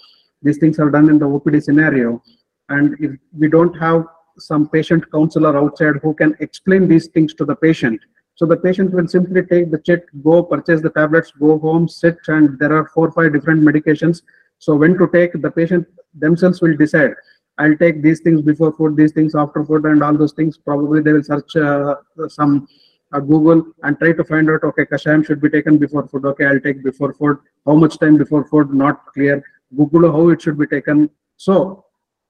these 0.42 0.58
things 0.58 0.80
are 0.80 0.90
done 0.90 1.10
in 1.10 1.20
the 1.20 1.26
opd 1.26 1.64
scenario. 1.64 2.22
And 2.70 2.96
if 3.00 3.12
we 3.38 3.50
don't 3.50 3.74
have 3.78 4.06
some 4.38 4.68
patient 4.70 5.10
counselor 5.12 5.58
outside 5.58 5.96
who 6.04 6.14
can 6.14 6.36
explain 6.40 6.88
these 6.88 7.08
things 7.08 7.34
to 7.36 7.46
the 7.46 7.56
patient. 7.56 8.00
So 8.36 8.46
the 8.46 8.58
patient 8.58 8.92
will 8.92 9.08
simply 9.08 9.44
take 9.44 9.72
the 9.72 9.80
check 9.80 10.02
go 10.22 10.44
purchase 10.44 10.82
the 10.82 10.90
tablets 10.90 11.32
go 11.40 11.58
home 11.58 11.88
sit 11.88 12.18
and 12.28 12.60
there 12.60 12.74
are 12.74 12.90
four 12.94 13.08
or 13.08 13.12
five 13.12 13.34
different 13.34 13.62
medications. 13.64 14.24
So 14.60 14.76
when 14.76 14.98
to 14.98 15.08
take 15.08 15.42
the 15.42 15.52
patient 15.52 15.88
themselves 16.14 16.62
will 16.62 16.78
decide 16.78 17.12
i'll 17.58 17.76
take 17.78 18.02
these 18.02 18.22
things 18.22 18.42
before 18.42 18.72
food 18.74 18.96
these 18.98 19.12
things 19.14 19.34
after 19.36 19.64
food 19.66 19.86
and 19.86 20.04
all 20.04 20.18
those 20.18 20.34
things. 20.34 20.58
Probably 20.58 21.02
they 21.02 21.14
will 21.14 21.24
search 21.24 21.56
uh, 21.56 21.96
some 22.28 22.68
uh, 23.14 23.20
google 23.20 23.64
and 23.84 23.98
try 24.00 24.12
to 24.12 24.24
find 24.24 24.50
out 24.50 24.64
okay 24.64 24.86
kashayam 24.86 25.26
should 25.26 25.42
be 25.42 25.50
taken 25.50 25.78
before 25.78 26.08
food. 26.08 26.26
Okay 26.26 26.46
i'll 26.46 26.60
take 26.60 26.84
before 26.84 27.14
food. 27.14 27.38
How 27.66 27.76
much 27.76 27.98
time 28.00 28.18
before 28.18 28.46
food? 28.46 28.74
Not 28.74 29.06
clear. 29.14 29.44
Google 29.76 30.12
how 30.12 30.30
it 30.30 30.42
should 30.42 30.58
be 30.58 30.68
taken. 30.68 31.10
So 31.38 31.86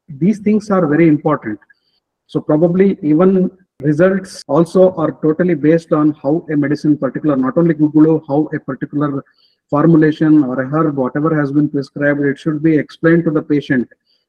these 0.07 0.39
things 0.39 0.69
are 0.69 0.86
very 0.88 1.07
important. 1.07 1.59
So 2.28 2.39
probably 2.41 2.97
even 3.01 3.51
results 3.82 4.43
also 4.47 4.93
are 4.95 5.11
totally 5.21 5.53
based 5.53 5.91
on 5.91 6.13
how 6.21 6.45
a 6.51 6.55
medicine 6.55 6.97
particular 6.97 7.36
not 7.36 7.57
only 7.57 7.73
gugulu 7.73 8.21
how 8.28 8.49
a 8.53 8.59
particular 8.59 9.23
formulation 9.69 10.43
or 10.43 10.61
a 10.61 10.67
herb 10.69 10.95
whatever 10.95 11.38
has 11.38 11.51
been 11.51 11.67
prescribed 11.69 12.21
it 12.21 12.38
should 12.38 12.61
be 12.63 12.78
explained 12.78 13.23
to 13.26 13.32
the 13.32 13.41
patient. 13.41 13.88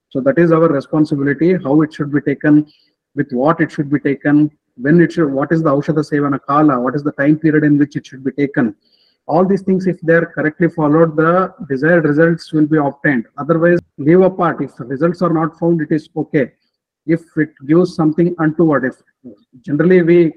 So 0.08 0.20
that 0.20 0.38
is 0.38 0.52
our 0.52 0.68
responsibility 0.68 1.54
how 1.54 1.82
it 1.82 1.92
should 1.92 2.12
be 2.12 2.20
taken 2.20 2.66
with 3.14 3.32
what 3.32 3.60
it 3.60 3.70
should 3.72 3.90
be 3.90 4.00
taken 4.00 4.50
when 4.76 5.00
it 5.00 5.12
should 5.12 5.30
what 5.32 5.52
is 5.52 5.62
the 5.62 5.70
aushadha 5.70 6.02
sevana 6.10 6.38
kala 6.46 6.78
what 6.78 6.94
is 6.94 7.02
the 7.02 7.12
time 7.12 7.38
period 7.38 7.64
in 7.64 7.78
which 7.78 7.96
it 7.96 8.06
should 8.06 8.24
be 8.24 8.32
taken? 8.32 8.74
All 9.26 9.44
these 9.44 9.62
things 9.62 9.86
if 9.86 10.00
they 10.02 10.14
are 10.14 10.26
correctly 10.26 10.68
followed 10.68 11.16
the 11.16 11.52
desired 11.68 12.04
results 12.04 12.52
will 12.52 12.66
be 12.66 12.78
obtained. 12.78 13.26
Otherwise 13.38 13.78
leave 13.98 14.20
apart. 14.20 14.62
If 14.62 14.76
the 14.76 14.84
results 14.84 15.22
are 15.22 15.32
not 15.32 15.58
found 15.58 15.80
it 15.80 15.90
is 15.90 16.08
okay. 16.16 16.52
If 17.06 17.22
it 17.36 17.50
gives 17.66 17.94
something 17.94 18.34
untoward 18.38 18.84
if 18.84 18.96
generally 19.62 20.02
we 20.02 20.32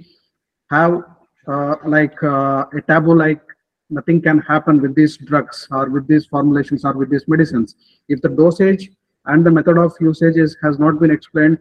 have 0.71 1.03
uh, 1.47 1.75
like 1.85 2.21
uh, 2.23 2.65
a 2.73 2.81
taboo 2.87 3.15
like 3.15 3.41
nothing 3.89 4.21
can 4.21 4.39
happen 4.39 4.81
with 4.81 4.95
these 4.95 5.17
drugs 5.17 5.67
or 5.71 5.89
with 5.89 6.07
these 6.07 6.25
formulations 6.25 6.85
or 6.85 6.93
with 6.93 7.09
these 7.09 7.27
medicines. 7.27 7.75
If 8.07 8.21
the 8.21 8.29
dosage 8.29 8.89
and 9.25 9.45
the 9.45 9.51
method 9.51 9.77
of 9.77 9.93
usage 9.99 10.37
is, 10.37 10.55
has 10.63 10.79
not 10.79 10.99
been 10.99 11.11
explained 11.11 11.57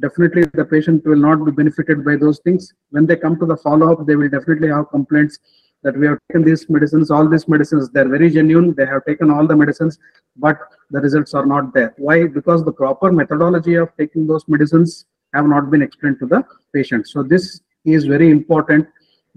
definitely 0.00 0.44
the 0.54 0.64
patient 0.64 1.04
will 1.04 1.16
not 1.16 1.44
be 1.44 1.50
benefited 1.50 2.04
by 2.04 2.16
those 2.16 2.38
things. 2.40 2.72
When 2.90 3.06
they 3.06 3.16
come 3.16 3.38
to 3.38 3.46
the 3.46 3.56
follow-up 3.56 4.06
they 4.06 4.16
will 4.16 4.28
definitely 4.28 4.68
have 4.68 4.90
complaints 4.90 5.38
that 5.82 5.96
we 5.96 6.06
have 6.06 6.18
taken 6.28 6.44
these 6.44 6.68
medicines 6.70 7.10
all 7.10 7.28
these 7.28 7.48
medicines 7.48 7.90
they're 7.90 8.08
very 8.08 8.30
genuine 8.30 8.72
they 8.74 8.86
have 8.86 9.04
taken 9.04 9.30
all 9.30 9.46
the 9.48 9.56
medicines 9.56 9.98
but 10.36 10.56
the 10.90 11.00
results 11.00 11.34
are 11.34 11.46
not 11.46 11.74
there. 11.74 11.94
Why? 11.98 12.26
Because 12.26 12.64
the 12.64 12.72
proper 12.72 13.12
methodology 13.12 13.74
of 13.74 13.90
taking 13.98 14.26
those 14.26 14.44
medicines 14.48 15.06
have 15.34 15.46
not 15.46 15.70
been 15.70 15.82
explained 15.82 16.18
to 16.20 16.26
the 16.26 16.44
patient. 16.74 17.08
So 17.08 17.22
this 17.22 17.60
is 17.84 18.04
very 18.04 18.30
important. 18.30 18.86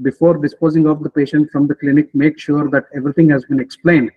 Before 0.01 0.37
disposing 0.37 0.87
of 0.87 1.03
the 1.03 1.09
patient 1.09 1.51
from 1.51 1.67
the 1.67 1.75
clinic 1.75 2.13
make 2.13 2.37
sure 2.37 2.69
that 2.69 2.85
everything 2.95 3.29
has 3.29 3.45
been 3.45 3.59
explained 3.59 4.11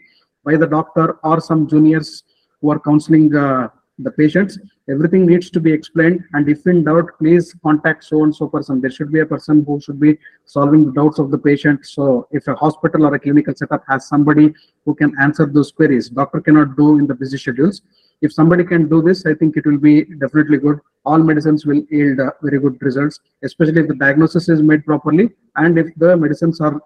by 0.44 0.56
the 0.56 0.66
doctor 0.66 1.18
or 1.22 1.40
some 1.40 1.68
juniors 1.68 2.24
who 2.60 2.70
are 2.70 2.80
counseling 2.80 3.34
uh, 3.34 3.68
the 3.98 4.10
patients. 4.10 4.58
Everything 4.88 5.26
needs 5.26 5.50
to 5.50 5.60
be 5.60 5.72
explained. 5.72 6.24
And 6.32 6.48
if 6.48 6.66
in 6.66 6.84
doubt 6.84 7.10
please 7.18 7.54
contact 7.62 8.04
so 8.04 8.24
and 8.24 8.34
so 8.34 8.48
person. 8.48 8.80
There 8.80 8.90
should 8.90 9.12
be 9.12 9.20
a 9.20 9.26
person 9.26 9.64
who 9.64 9.80
should 9.80 9.98
be 10.00 10.18
solving 10.44 10.86
the 10.86 10.92
doubts 10.92 11.18
of 11.18 11.30
the 11.30 11.38
patient. 11.38 11.84
So 11.86 12.28
if 12.30 12.46
a 12.48 12.54
hospital 12.54 13.06
or 13.06 13.14
a 13.14 13.18
clinical 13.18 13.54
setup 13.56 13.84
has 13.88 14.06
somebody 14.06 14.54
who 14.84 14.94
can 14.94 15.14
answer 15.20 15.46
those 15.46 15.72
queries 15.72 16.08
doctor 16.08 16.40
cannot 16.40 16.76
do 16.76 16.98
in 16.98 17.06
the 17.06 17.14
busy 17.14 17.38
schedules. 17.38 17.82
If 18.22 18.32
somebody 18.32 18.64
can 18.64 18.88
do 18.88 19.02
this 19.02 19.26
i 19.26 19.34
think 19.34 19.56
it 19.56 19.66
will 19.66 19.78
be 19.78 20.04
definitely 20.04 20.58
good. 20.58 20.78
All 21.04 21.18
medicines 21.18 21.64
will 21.64 21.82
yield 21.90 22.20
uh, 22.20 22.32
very 22.42 22.58
good 22.58 22.80
results 22.82 23.20
especially 23.42 23.80
if 23.80 23.88
the 23.88 23.94
diagnosis 23.94 24.48
is 24.48 24.62
made 24.62 24.84
properly 24.84 25.30
and 25.56 25.78
if 25.78 25.94
the 25.96 26.16
medicines 26.16 26.60
are 26.60 26.80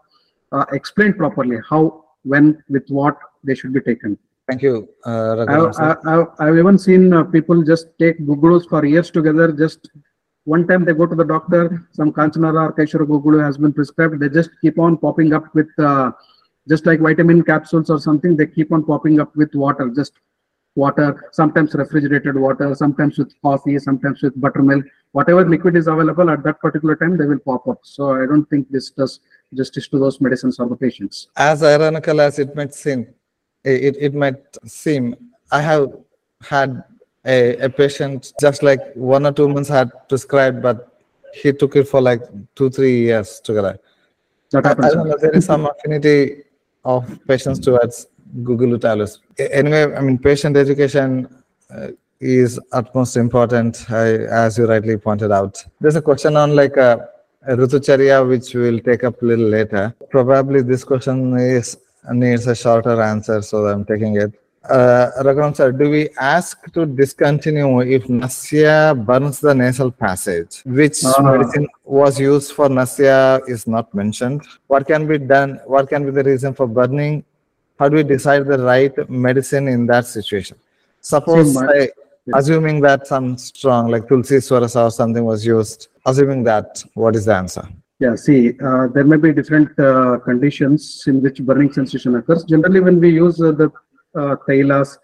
uh, 0.52 0.64
explained 0.72 1.16
properly 1.16 1.58
how 1.68 2.04
when 2.22 2.62
with 2.68 2.88
what 2.88 3.18
they 3.42 3.54
should 3.54 3.72
be 3.72 3.80
taken 3.80 4.18
Thank 4.48 4.62
you, 4.62 4.88
uh, 5.06 5.46
I've, 5.48 5.96
I've, 6.06 6.26
I've 6.40 6.56
even 6.58 6.78
seen 6.78 7.12
uh, 7.12 7.24
people 7.24 7.62
just 7.62 7.86
take 7.98 8.18
Gugulus 8.20 8.68
for 8.68 8.84
years 8.84 9.10
together. 9.10 9.52
Just 9.52 9.88
one 10.44 10.66
time 10.66 10.84
they 10.84 10.92
go 10.94 11.06
to 11.06 11.14
the 11.14 11.24
doctor, 11.24 11.88
some 11.92 12.12
Kanchanara 12.12 12.68
or 12.68 12.72
Kaishora 12.72 13.06
Gugulu 13.06 13.42
has 13.44 13.56
been 13.56 13.72
prescribed. 13.72 14.18
They 14.20 14.28
just 14.28 14.50
keep 14.60 14.78
on 14.78 14.98
popping 14.98 15.32
up 15.32 15.54
with, 15.54 15.68
uh, 15.78 16.10
just 16.68 16.86
like 16.86 17.00
vitamin 17.00 17.42
capsules 17.44 17.88
or 17.88 18.00
something, 18.00 18.36
they 18.36 18.46
keep 18.48 18.72
on 18.72 18.84
popping 18.84 19.20
up 19.20 19.34
with 19.36 19.54
water, 19.54 19.92
just 19.94 20.12
water, 20.74 21.28
sometimes 21.32 21.74
refrigerated 21.74 22.36
water, 22.36 22.74
sometimes 22.74 23.18
with 23.18 23.32
coffee, 23.42 23.78
sometimes 23.78 24.22
with 24.22 24.38
buttermilk. 24.40 24.84
Whatever 25.12 25.48
liquid 25.48 25.76
is 25.76 25.86
available 25.86 26.30
at 26.30 26.42
that 26.42 26.60
particular 26.60 26.96
time, 26.96 27.16
they 27.16 27.26
will 27.26 27.38
pop 27.38 27.68
up. 27.68 27.80
So 27.82 28.14
I 28.22 28.26
don't 28.26 28.48
think 28.48 28.70
this 28.70 28.90
does 28.90 29.20
justice 29.54 29.86
to 29.88 29.98
those 29.98 30.20
medicines 30.20 30.58
or 30.58 30.68
the 30.68 30.76
patients. 30.76 31.28
as 31.36 31.62
ironical 31.62 32.20
as 32.20 32.38
it 32.38 32.56
might 32.56 32.74
seem, 32.74 33.06
it, 33.64 33.96
it 33.98 34.14
might 34.14 34.36
seem, 34.64 35.16
I 35.50 35.60
have 35.60 35.92
had 36.40 36.82
a, 37.24 37.56
a 37.56 37.68
patient 37.68 38.32
just 38.40 38.62
like 38.62 38.80
one 38.94 39.26
or 39.26 39.32
two 39.32 39.48
months 39.48 39.68
had 39.68 39.90
prescribed, 40.08 40.62
but 40.62 40.98
he 41.34 41.52
took 41.52 41.76
it 41.76 41.88
for 41.88 42.00
like 42.00 42.22
two, 42.54 42.70
three 42.70 43.02
years 43.02 43.40
together. 43.40 43.78
That 44.50 44.66
I, 44.66 44.68
I 44.68 44.72
happens. 44.72 44.92
don't 44.94 45.08
know, 45.08 45.16
there 45.18 45.30
is 45.30 45.46
some 45.46 45.66
affinity 45.66 46.42
of 46.84 47.18
patients 47.26 47.58
towards 47.58 48.08
Gugulu. 48.42 49.18
Anyway, 49.38 49.94
I 49.94 50.00
mean, 50.00 50.18
patient 50.18 50.56
education 50.56 51.28
uh, 51.74 51.88
is 52.20 52.60
utmost 52.72 53.16
important, 53.16 53.84
uh, 53.90 53.94
as 53.94 54.58
you 54.58 54.66
rightly 54.66 54.96
pointed 54.96 55.32
out. 55.32 55.64
There's 55.80 55.96
a 55.96 56.02
question 56.02 56.36
on 56.36 56.54
like 56.54 56.76
uh, 56.76 56.98
a 57.46 57.56
Rutucharya, 57.56 58.28
which 58.28 58.54
we'll 58.54 58.80
take 58.80 59.04
up 59.04 59.20
a 59.22 59.24
little 59.24 59.48
later. 59.48 59.94
Probably 60.10 60.62
this 60.62 60.84
question 60.84 61.36
is 61.38 61.78
needs 62.10 62.46
a 62.46 62.54
shorter 62.54 63.00
answer, 63.00 63.42
so 63.42 63.66
I'm 63.66 63.84
taking 63.84 64.16
it. 64.16 64.32
Uh, 64.68 65.10
Raghuram 65.22 65.56
sir, 65.56 65.72
do 65.72 65.90
we 65.90 66.08
ask 66.20 66.72
to 66.72 66.86
discontinue 66.86 67.80
if 67.80 68.08
Nasya 68.08 68.94
burns 69.04 69.40
the 69.40 69.52
nasal 69.54 69.90
passage? 69.90 70.62
Which 70.64 71.02
medicine 71.20 71.66
was 71.84 72.20
used 72.20 72.52
for 72.52 72.68
Nasya 72.68 73.40
is 73.48 73.66
not 73.66 73.92
mentioned. 73.92 74.42
What 74.68 74.86
can 74.86 75.08
be 75.08 75.18
done? 75.18 75.60
What 75.66 75.88
can 75.88 76.04
be 76.04 76.12
the 76.12 76.22
reason 76.22 76.54
for 76.54 76.68
burning? 76.68 77.24
How 77.76 77.88
do 77.88 77.96
we 77.96 78.04
decide 78.04 78.46
the 78.46 78.58
right 78.58 79.10
medicine 79.10 79.66
in 79.66 79.86
that 79.86 80.06
situation? 80.06 80.56
Suppose, 81.00 81.56
I, 81.60 81.90
assuming 82.32 82.80
that 82.82 83.08
some 83.08 83.36
strong, 83.36 83.90
like 83.90 84.08
Tulsi 84.08 84.36
Swarasa 84.36 84.84
or 84.84 84.90
something 84.92 85.24
was 85.24 85.44
used, 85.44 85.88
assuming 86.06 86.44
that, 86.44 86.84
what 86.94 87.16
is 87.16 87.24
the 87.24 87.34
answer? 87.34 87.68
Yeah, 88.02 88.16
see, 88.16 88.58
uh, 88.68 88.88
there 88.94 89.04
may 89.04 89.16
be 89.16 89.32
different 89.32 89.78
uh, 89.78 90.18
conditions 90.28 91.04
in 91.06 91.22
which 91.22 91.38
burning 91.48 91.72
sensation 91.72 92.16
occurs. 92.16 92.42
Generally, 92.52 92.80
when 92.80 92.98
we 92.98 93.10
use 93.10 93.40
uh, 93.40 93.52
the 93.52 93.68
uh, 94.20 94.34
tailas 94.46 94.98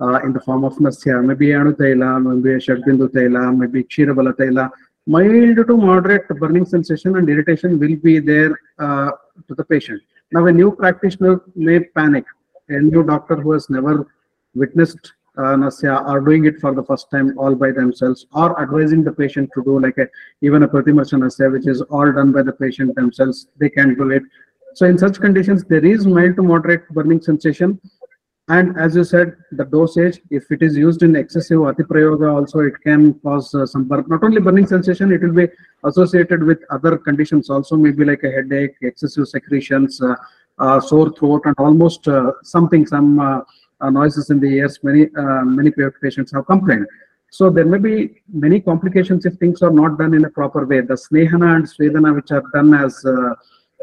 uh, 0.00 0.20
in 0.24 0.32
the 0.32 0.38
form 0.46 0.62
of 0.68 0.74
nasya, 0.84 1.16
maybe 1.30 1.52
anu 1.52 1.72
taila, 1.80 2.10
maybe 2.26 2.50
shadbindu 2.66 3.08
taila, 3.16 3.42
maybe 3.60 3.82
kshirabala 3.82 4.34
taila, 4.40 4.70
mild 5.14 5.66
to 5.70 5.76
moderate 5.88 6.28
burning 6.42 6.64
sensation 6.74 7.16
and 7.16 7.28
irritation 7.28 7.76
will 7.80 7.96
be 7.96 8.20
there 8.20 8.52
uh, 8.78 9.10
to 9.48 9.56
the 9.56 9.64
patient. 9.64 10.00
Now, 10.30 10.46
a 10.46 10.52
new 10.52 10.70
practitioner 10.82 11.34
may 11.56 11.80
panic. 11.80 12.24
A 12.68 12.78
new 12.78 13.02
doctor 13.02 13.34
who 13.34 13.50
has 13.50 13.68
never 13.68 14.06
witnessed 14.54 15.12
are 15.36 16.20
doing 16.20 16.44
it 16.44 16.60
for 16.60 16.74
the 16.74 16.82
first 16.82 17.10
time 17.10 17.36
all 17.38 17.54
by 17.54 17.70
themselves 17.72 18.26
or 18.32 18.60
advising 18.60 19.02
the 19.02 19.12
patient 19.12 19.50
to 19.54 19.64
do 19.64 19.80
like 19.80 19.98
a 19.98 20.06
even 20.42 20.62
a 20.62 20.68
pratimarsha 20.68 21.18
nasya 21.18 21.50
which 21.50 21.66
is 21.66 21.82
all 21.82 22.10
done 22.12 22.32
by 22.32 22.42
the 22.42 22.52
patient 22.52 22.94
themselves. 22.94 23.48
They 23.58 23.68
can 23.68 23.94
do 23.94 24.10
it. 24.10 24.22
So 24.74 24.86
in 24.86 24.98
such 24.98 25.20
conditions 25.20 25.64
there 25.64 25.84
is 25.84 26.06
mild 26.06 26.36
to 26.36 26.42
moderate 26.42 26.88
burning 26.90 27.20
sensation. 27.20 27.80
And 28.48 28.78
as 28.78 28.94
you 28.94 29.04
said 29.04 29.36
the 29.52 29.64
dosage 29.64 30.20
if 30.30 30.50
it 30.50 30.62
is 30.62 30.76
used 30.76 31.02
in 31.02 31.16
excessive 31.16 31.60
atiprayoga 31.60 32.34
also 32.34 32.60
it 32.60 32.74
can 32.82 33.14
cause 33.20 33.54
uh, 33.54 33.64
some 33.64 33.84
burn 33.84 34.04
not 34.06 34.22
only 34.22 34.40
burning 34.40 34.66
sensation 34.66 35.12
it 35.12 35.22
will 35.22 35.32
be 35.32 35.48
associated 35.84 36.42
with 36.42 36.58
other 36.70 36.98
conditions 36.98 37.48
also 37.48 37.76
maybe 37.76 38.04
like 38.04 38.22
a 38.22 38.30
headache 38.30 38.74
excessive 38.82 39.26
secretions 39.28 40.02
uh, 40.02 40.14
uh, 40.58 40.78
sore 40.78 41.10
throat 41.14 41.40
and 41.46 41.54
almost 41.58 42.06
uh, 42.06 42.32
something 42.42 42.86
some 42.86 43.18
uh, 43.18 43.38
uh, 43.38 43.44
noises 43.90 44.30
in 44.30 44.40
the 44.40 44.46
ears 44.46 44.78
many 44.82 45.08
uh, 45.16 45.44
many 45.44 45.70
pa- 45.70 45.90
patients 46.02 46.32
have 46.32 46.46
complained 46.46 46.86
so 47.30 47.50
there 47.50 47.64
may 47.64 47.78
be 47.78 48.22
many 48.32 48.60
complications 48.60 49.26
if 49.26 49.34
things 49.34 49.62
are 49.62 49.70
not 49.70 49.98
done 49.98 50.14
in 50.14 50.24
a 50.24 50.30
proper 50.30 50.64
way 50.66 50.80
the 50.80 50.94
snehana 50.94 51.56
and 51.56 51.64
svedana 51.64 52.14
which 52.14 52.30
are 52.30 52.44
done 52.52 52.72
as 52.74 53.04
uh, 53.04 53.34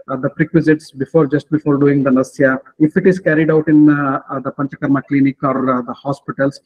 uh, 0.08 0.18
the 0.18 0.30
prerequisites 0.30 0.92
before 0.92 1.26
just 1.28 1.50
before 1.52 1.78
doing 1.78 2.04
the 2.04 2.12
nasya 2.12 2.58
if 2.80 2.96
it 2.98 3.06
is 3.06 3.20
carried 3.20 3.52
out 3.52 3.68
in 3.68 3.90
uh, 3.90 4.22
uh, 4.30 4.40
the 4.40 4.52
panchakarma 4.52 5.02
clinic 5.10 5.38
or 5.44 5.58
uh, 5.74 5.82
the 5.82 5.94
hospitals 5.94 6.60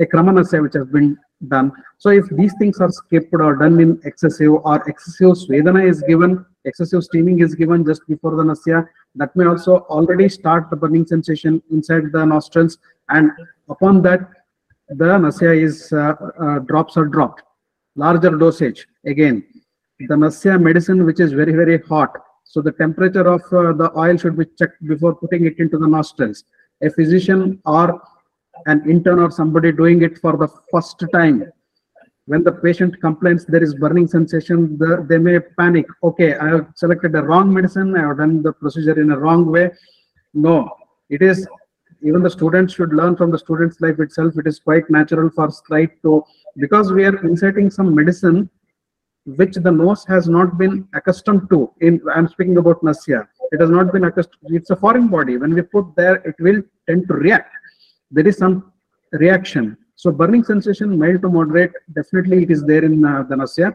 a 0.00 0.06
Kramanasya 0.06 0.62
which 0.62 0.74
has 0.74 0.86
been 0.86 1.18
done. 1.48 1.72
So 1.98 2.10
if 2.10 2.28
these 2.30 2.54
things 2.58 2.80
are 2.80 2.90
skipped 2.90 3.32
or 3.32 3.56
done 3.56 3.80
in 3.80 4.00
excessive 4.04 4.52
or 4.52 4.88
excessive 4.88 5.32
Svedana 5.32 5.88
is 5.88 6.02
given, 6.02 6.44
excessive 6.64 7.04
steaming 7.04 7.40
is 7.40 7.54
given 7.54 7.84
just 7.84 8.06
before 8.08 8.36
the 8.36 8.44
Nasya, 8.44 8.86
that 9.14 9.34
may 9.34 9.46
also 9.46 9.78
already 9.90 10.28
start 10.28 10.70
the 10.70 10.76
burning 10.76 11.06
sensation 11.06 11.62
inside 11.70 12.12
the 12.12 12.24
nostrils 12.24 12.78
and 13.08 13.30
upon 13.68 14.02
that 14.02 14.20
the 14.90 15.18
Nasya 15.18 15.50
is 15.52 15.92
uh, 15.92 16.14
uh, 16.40 16.58
drops 16.60 16.96
are 16.96 17.04
dropped. 17.06 17.42
Larger 17.96 18.30
dosage 18.30 18.86
again. 19.04 19.44
The 20.00 20.16
Nasya 20.16 20.58
medicine 20.58 21.04
which 21.04 21.20
is 21.20 21.32
very 21.32 21.52
very 21.52 21.78
hot. 21.82 22.10
So 22.44 22.62
the 22.62 22.72
temperature 22.72 23.28
of 23.28 23.42
uh, 23.52 23.72
the 23.72 23.90
oil 23.96 24.16
should 24.16 24.38
be 24.38 24.46
checked 24.58 24.86
before 24.86 25.14
putting 25.14 25.44
it 25.44 25.58
into 25.58 25.78
the 25.78 25.86
nostrils. 25.86 26.44
A 26.82 26.90
physician 26.90 27.60
or 27.66 28.00
an 28.66 28.88
intern 28.88 29.18
or 29.18 29.30
somebody 29.30 29.72
doing 29.72 30.02
it 30.02 30.18
for 30.18 30.36
the 30.36 30.48
first 30.72 31.02
time 31.12 31.52
when 32.30 32.42
the 32.46 32.52
patient 32.66 33.00
complains 33.00 33.44
there 33.46 33.62
is 33.66 33.74
burning 33.82 34.06
sensation 34.06 34.76
the, 34.80 35.06
they 35.08 35.18
may 35.18 35.38
panic. 35.60 35.86
Okay 36.02 36.30
i 36.36 36.48
have 36.54 36.66
selected 36.82 37.12
the 37.12 37.22
wrong 37.28 37.52
medicine 37.58 37.96
i 37.96 38.02
have 38.06 38.18
done 38.18 38.42
the 38.42 38.52
procedure 38.52 39.00
in 39.00 39.12
a 39.12 39.18
wrong 39.18 39.46
way. 39.54 39.70
No 40.34 40.56
it 41.08 41.22
is 41.22 41.48
even 42.02 42.22
the 42.22 42.30
students 42.30 42.74
should 42.74 42.92
learn 42.92 43.16
from 43.16 43.30
the 43.32 43.38
student's 43.38 43.80
life 43.80 43.98
itself. 43.98 44.34
It 44.38 44.46
is 44.46 44.60
quite 44.60 44.88
natural 44.88 45.30
for 45.30 45.50
slight 45.50 46.00
to 46.02 46.22
because 46.56 46.92
we 46.92 47.04
are 47.04 47.16
inserting 47.26 47.70
some 47.70 47.94
medicine 47.94 48.48
which 49.40 49.54
the 49.54 49.70
nose 49.70 50.04
has 50.04 50.28
not 50.28 50.56
been 50.58 50.86
accustomed 50.94 51.48
to. 51.50 51.72
In 51.80 52.00
i'm 52.14 52.28
speaking 52.28 52.58
about 52.58 52.82
nasya 52.82 53.26
it 53.52 53.60
has 53.62 53.70
not 53.70 53.92
been 53.94 54.04
accustomed 54.04 54.54
it's 54.60 54.70
a 54.70 54.76
foreign 54.76 55.08
body. 55.08 55.36
When 55.38 55.54
we 55.54 55.62
put 55.62 55.86
there 55.96 56.16
it 56.30 56.36
will 56.38 56.62
tend 56.86 57.08
to 57.08 57.14
react. 57.14 57.52
There 58.10 58.26
is 58.26 58.38
some 58.44 58.72
reaction. 59.12 59.76
So 60.02 60.12
burning 60.12 60.44
sensation, 60.44 60.96
mild 60.96 61.22
to 61.22 61.28
moderate, 61.28 61.72
definitely 61.92 62.44
it 62.44 62.52
is 62.52 62.62
there 62.64 62.84
in 62.84 63.04
uh, 63.04 63.24
the 63.28 63.34
nasya. 63.34 63.74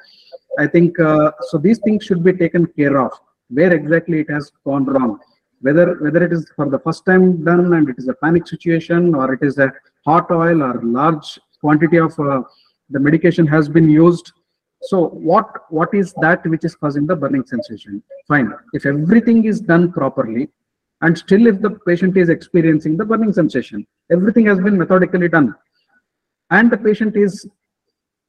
I 0.57 0.67
think 0.67 0.97
uh, 0.97 1.32
so. 1.49 1.57
These 1.57 1.80
things 1.80 2.05
should 2.05 2.24
be 2.24 2.32
taken 2.32 2.65
care 2.65 2.97
of. 2.97 3.11
Where 3.49 3.74
exactly 3.74 4.21
it 4.21 4.30
has 4.30 4.49
gone 4.65 4.86
wrong, 4.86 5.19
whether 5.59 5.95
whether 5.95 6.24
it 6.24 6.32
is 6.32 6.49
for 6.55 6.69
the 6.69 6.80
first 6.80 7.05
time 7.05 7.43
done 7.43 7.74
and 7.74 7.89
it 7.89 7.97
is 7.97 8.07
a 8.07 8.13
panic 8.13 8.47
situation, 8.47 9.13
or 9.13 9.34
it 9.34 9.43
is 9.43 9.57
a 9.57 9.69
hot 10.05 10.32
oil 10.32 10.63
or 10.63 10.82
large 10.82 11.38
quantity 11.59 11.97
of 11.97 12.17
uh, 12.17 12.41
the 12.89 13.01
medication 13.01 13.45
has 13.45 13.67
been 13.67 13.89
used. 13.89 14.32
So 14.84 15.09
what 15.32 15.69
what 15.71 15.93
is 15.93 16.13
that 16.21 16.45
which 16.45 16.63
is 16.63 16.74
causing 16.74 17.05
the 17.05 17.17
burning 17.17 17.45
sensation? 17.45 18.01
Fine. 18.30 18.53
If 18.71 18.86
everything 18.86 19.43
is 19.43 19.59
done 19.59 19.91
properly, 19.91 20.47
and 21.01 21.17
still 21.17 21.47
if 21.47 21.59
the 21.59 21.71
patient 21.86 22.15
is 22.15 22.30
experiencing 22.30 22.95
the 22.95 23.03
burning 23.03 23.34
sensation 23.34 23.86
everything 24.09 24.45
has 24.45 24.59
been 24.65 24.78
methodically 24.78 25.28
done 25.28 25.53
and 26.58 26.72
the 26.72 26.78
patient 26.78 27.16
is 27.16 27.47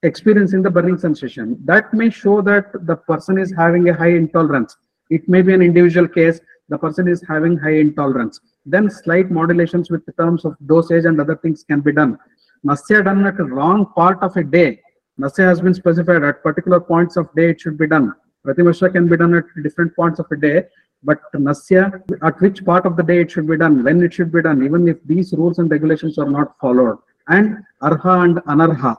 experiencing 0.02 0.62
the 0.62 0.70
burning 0.76 0.98
sensation 0.98 1.56
that 1.70 1.92
may 2.00 2.08
show 2.22 2.36
that 2.50 2.66
the 2.90 2.96
person 3.10 3.38
is 3.44 3.52
having 3.62 3.88
a 3.88 3.94
high 3.94 4.14
intolerance. 4.22 4.76
It 5.10 5.28
may 5.28 5.42
be 5.42 5.54
an 5.54 5.62
individual 5.62 6.08
case 6.08 6.40
the 6.68 6.78
person 6.78 7.08
is 7.08 7.22
having 7.28 7.56
high 7.58 7.78
intolerance. 7.86 8.40
Then 8.64 8.90
slight 8.90 9.30
modulations 9.30 9.90
with 9.90 10.02
terms 10.16 10.44
of 10.44 10.56
dosage 10.66 11.04
and 11.04 11.20
other 11.20 11.36
things 11.36 11.64
can 11.64 11.80
be 11.80 11.92
done. 11.92 12.18
Nasya 12.62 13.02
done 13.04 13.26
at 13.26 13.38
wrong 13.38 13.86
part 13.94 14.22
of 14.22 14.36
a 14.36 14.44
day. 14.44 14.80
Nasya 15.18 15.44
has 15.44 15.60
been 15.60 15.74
specified. 15.74 16.24
At 16.24 16.42
particular 16.42 16.80
points 16.80 17.16
of 17.16 17.28
day 17.34 17.50
it 17.50 17.60
should 17.60 17.76
be 17.76 17.86
done. 17.86 18.14
Pratimasya 18.46 18.92
can 18.92 19.08
be 19.08 19.18
done 19.18 19.34
at 19.34 19.44
different 19.62 19.94
points 19.94 20.18
of 20.18 20.26
a 20.30 20.36
day 20.36 20.64
but 21.04 21.20
Nasya, 21.34 22.02
at 22.22 22.40
which 22.40 22.64
part 22.64 22.86
of 22.86 22.96
the 22.96 23.02
day 23.02 23.20
it 23.20 23.30
should 23.30 23.46
be 23.46 23.58
done, 23.58 23.84
when 23.84 24.02
it 24.02 24.14
should 24.14 24.32
be 24.32 24.40
done, 24.40 24.64
even 24.64 24.88
if 24.88 24.96
these 25.04 25.34
rules 25.34 25.58
and 25.58 25.70
regulations 25.70 26.18
are 26.18 26.28
not 26.28 26.58
followed. 26.58 26.98
And 27.28 27.58
Arha 27.80 28.20
and 28.20 28.36
Anarha, 28.38 28.96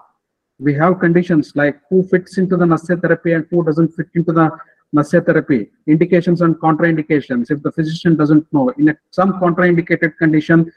we 0.60 0.74
have 0.74 1.00
conditions 1.00 1.52
like 1.56 1.80
who 1.90 2.04
fits 2.08 2.38
into 2.38 2.58
the 2.58 2.66
Nasya 2.66 2.98
therapy 2.98 3.34
and 3.34 3.46
who 3.52 3.64
doesn't 3.64 3.90
fit 3.96 4.08
into 4.16 4.32
the 4.32 4.50
Nasya 4.94 5.22
therapy, 5.22 5.70
indications 5.88 6.42
and 6.42 6.56
contraindications. 6.56 7.52
If 7.52 7.62
the 7.62 7.72
physician 7.72 8.16
doesn't 8.16 8.52
know, 8.54 8.70
in 8.78 8.90
a, 8.90 8.98
some 9.12 9.34
contraindicated 9.40 10.18
condition, 10.18 10.72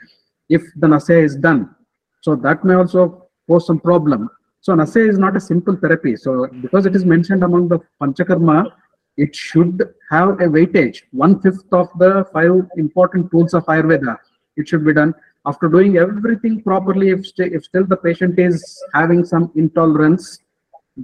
if 0.48 0.62
the 0.76 0.88
Nasya 0.88 1.18
is 1.18 1.36
done, 1.36 1.74
so 2.20 2.34
that 2.36 2.64
may 2.64 2.74
also 2.74 3.28
pose 3.48 3.66
some 3.66 3.80
problem. 3.80 4.28
So 4.60 4.74
Nasya 4.74 5.08
is 5.08 5.18
not 5.18 5.36
a 5.36 5.40
simple 5.40 5.76
therapy. 5.76 6.16
So 6.16 6.48
because 6.60 6.84
it 6.84 6.96
is 6.96 7.04
mentioned 7.04 7.44
among 7.44 7.68
the 7.68 7.78
Panchakarma, 8.02 8.72
it 9.16 9.34
should 9.34 9.94
have 10.10 10.30
a 10.40 10.46
weightage. 10.46 11.02
One 11.12 11.40
fifth 11.40 11.72
of 11.72 11.88
the 11.98 12.26
five 12.32 12.66
important 12.76 13.30
tools 13.30 13.54
of 13.54 13.64
Ayurveda, 13.66 14.16
it 14.56 14.68
should 14.68 14.84
be 14.84 14.92
done. 14.92 15.14
After 15.48 15.66
doing 15.68 15.96
everything 15.96 16.54
properly, 16.68 17.08
if, 17.16 17.20
st 17.26 17.52
if 17.56 17.62
still 17.70 17.86
the 17.92 18.00
patient 18.06 18.38
is 18.46 18.56
having 18.98 19.20
some 19.32 19.44
intolerance, 19.62 20.24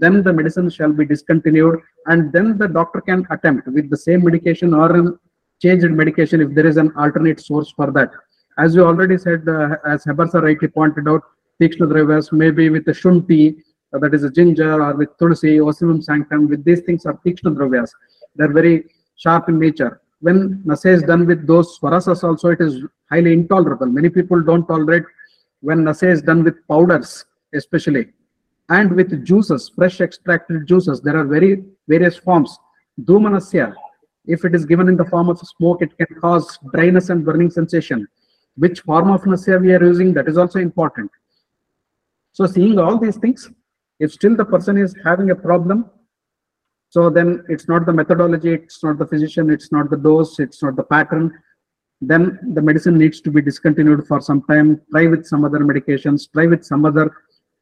then 0.02 0.14
the 0.26 0.32
medicine 0.38 0.68
shall 0.76 0.92
be 1.00 1.04
discontinued 1.12 1.76
and 2.10 2.32
then 2.34 2.46
the 2.62 2.68
doctor 2.78 3.00
can 3.08 3.20
attempt 3.34 3.68
with 3.76 3.88
the 3.92 4.00
same 4.06 4.24
medication 4.28 4.74
or 4.82 4.88
a 5.00 5.02
changed 5.62 5.90
medication 6.02 6.40
if 6.44 6.50
there 6.56 6.68
is 6.72 6.78
an 6.84 6.90
alternate 6.96 7.40
source 7.48 7.70
for 7.76 7.90
that. 7.96 8.10
As 8.58 8.74
you 8.74 8.84
already 8.84 9.18
said, 9.18 9.48
uh, 9.48 9.76
as 9.92 10.04
Hebarsa 10.04 10.42
rightly 10.42 10.68
pointed 10.68 11.08
out, 11.08 11.22
Tikshna 11.60 12.32
maybe 12.32 12.68
with 12.68 12.84
the 12.84 12.92
Shunti, 12.92 13.56
uh, 13.92 13.98
that 13.98 14.12
is 14.14 14.24
a 14.24 14.30
ginger 14.30 14.82
or 14.82 14.94
with 14.94 15.16
tulsi, 15.18 15.58
Ocimum 15.58 16.02
sanctum, 16.02 16.48
with 16.48 16.64
these 16.64 16.80
things 16.80 17.06
are 17.06 17.18
tikshna. 17.24 17.88
They're 18.36 18.52
very 18.52 18.90
sharp 19.16 19.48
in 19.48 19.58
nature. 19.58 20.00
When 20.24 20.62
nasya 20.64 20.92
is 20.92 21.02
done 21.02 21.26
with 21.26 21.46
those 21.46 21.78
swarasas 21.78 22.24
also, 22.24 22.48
it 22.48 22.60
is 22.62 22.82
highly 23.10 23.34
intolerable. 23.34 23.86
Many 23.86 24.08
people 24.08 24.42
don't 24.42 24.66
tolerate 24.66 25.04
when 25.60 25.84
nasya 25.84 26.08
is 26.08 26.22
done 26.22 26.42
with 26.42 26.66
powders, 26.66 27.26
especially. 27.52 28.04
And 28.70 28.96
with 28.96 29.22
juices, 29.22 29.70
fresh 29.76 30.00
extracted 30.00 30.66
juices, 30.66 31.02
there 31.02 31.18
are 31.18 31.26
very 31.26 31.64
various 31.88 32.16
forms. 32.16 32.58
Dhumanasya, 33.02 33.74
if 34.24 34.46
it 34.46 34.54
is 34.54 34.64
given 34.64 34.88
in 34.88 34.96
the 34.96 35.04
form 35.04 35.28
of 35.28 35.38
smoke, 35.40 35.82
it 35.82 35.94
can 35.98 36.18
cause 36.18 36.58
dryness 36.72 37.10
and 37.10 37.22
burning 37.22 37.50
sensation. 37.50 38.08
Which 38.56 38.80
form 38.80 39.10
of 39.10 39.26
nasya 39.26 39.58
we 39.58 39.74
are 39.74 39.84
using, 39.84 40.14
that 40.14 40.26
is 40.26 40.38
also 40.38 40.58
important. 40.58 41.10
So 42.32 42.46
seeing 42.46 42.78
all 42.78 42.98
these 42.98 43.18
things, 43.18 43.50
if 44.00 44.12
still 44.12 44.36
the 44.36 44.46
person 44.46 44.78
is 44.78 44.96
having 45.04 45.32
a 45.32 45.36
problem, 45.36 45.90
so 46.94 47.10
then 47.10 47.44
it's 47.48 47.66
not 47.66 47.86
the 47.86 47.92
methodology, 47.92 48.52
it's 48.54 48.80
not 48.84 48.98
the 48.98 49.06
physician, 49.12 49.50
it's 49.50 49.72
not 49.72 49.90
the 49.90 49.96
dose, 49.96 50.38
it's 50.38 50.62
not 50.62 50.76
the 50.76 50.84
pattern. 50.84 51.24
Then 52.00 52.38
the 52.54 52.62
medicine 52.62 52.96
needs 52.96 53.20
to 53.22 53.32
be 53.32 53.42
discontinued 53.42 54.06
for 54.06 54.20
some 54.20 54.42
time. 54.42 54.80
Try 54.92 55.08
with 55.08 55.26
some 55.26 55.44
other 55.44 55.58
medications, 55.58 56.30
try 56.32 56.46
with 56.46 56.64
some 56.64 56.84
other 56.84 57.06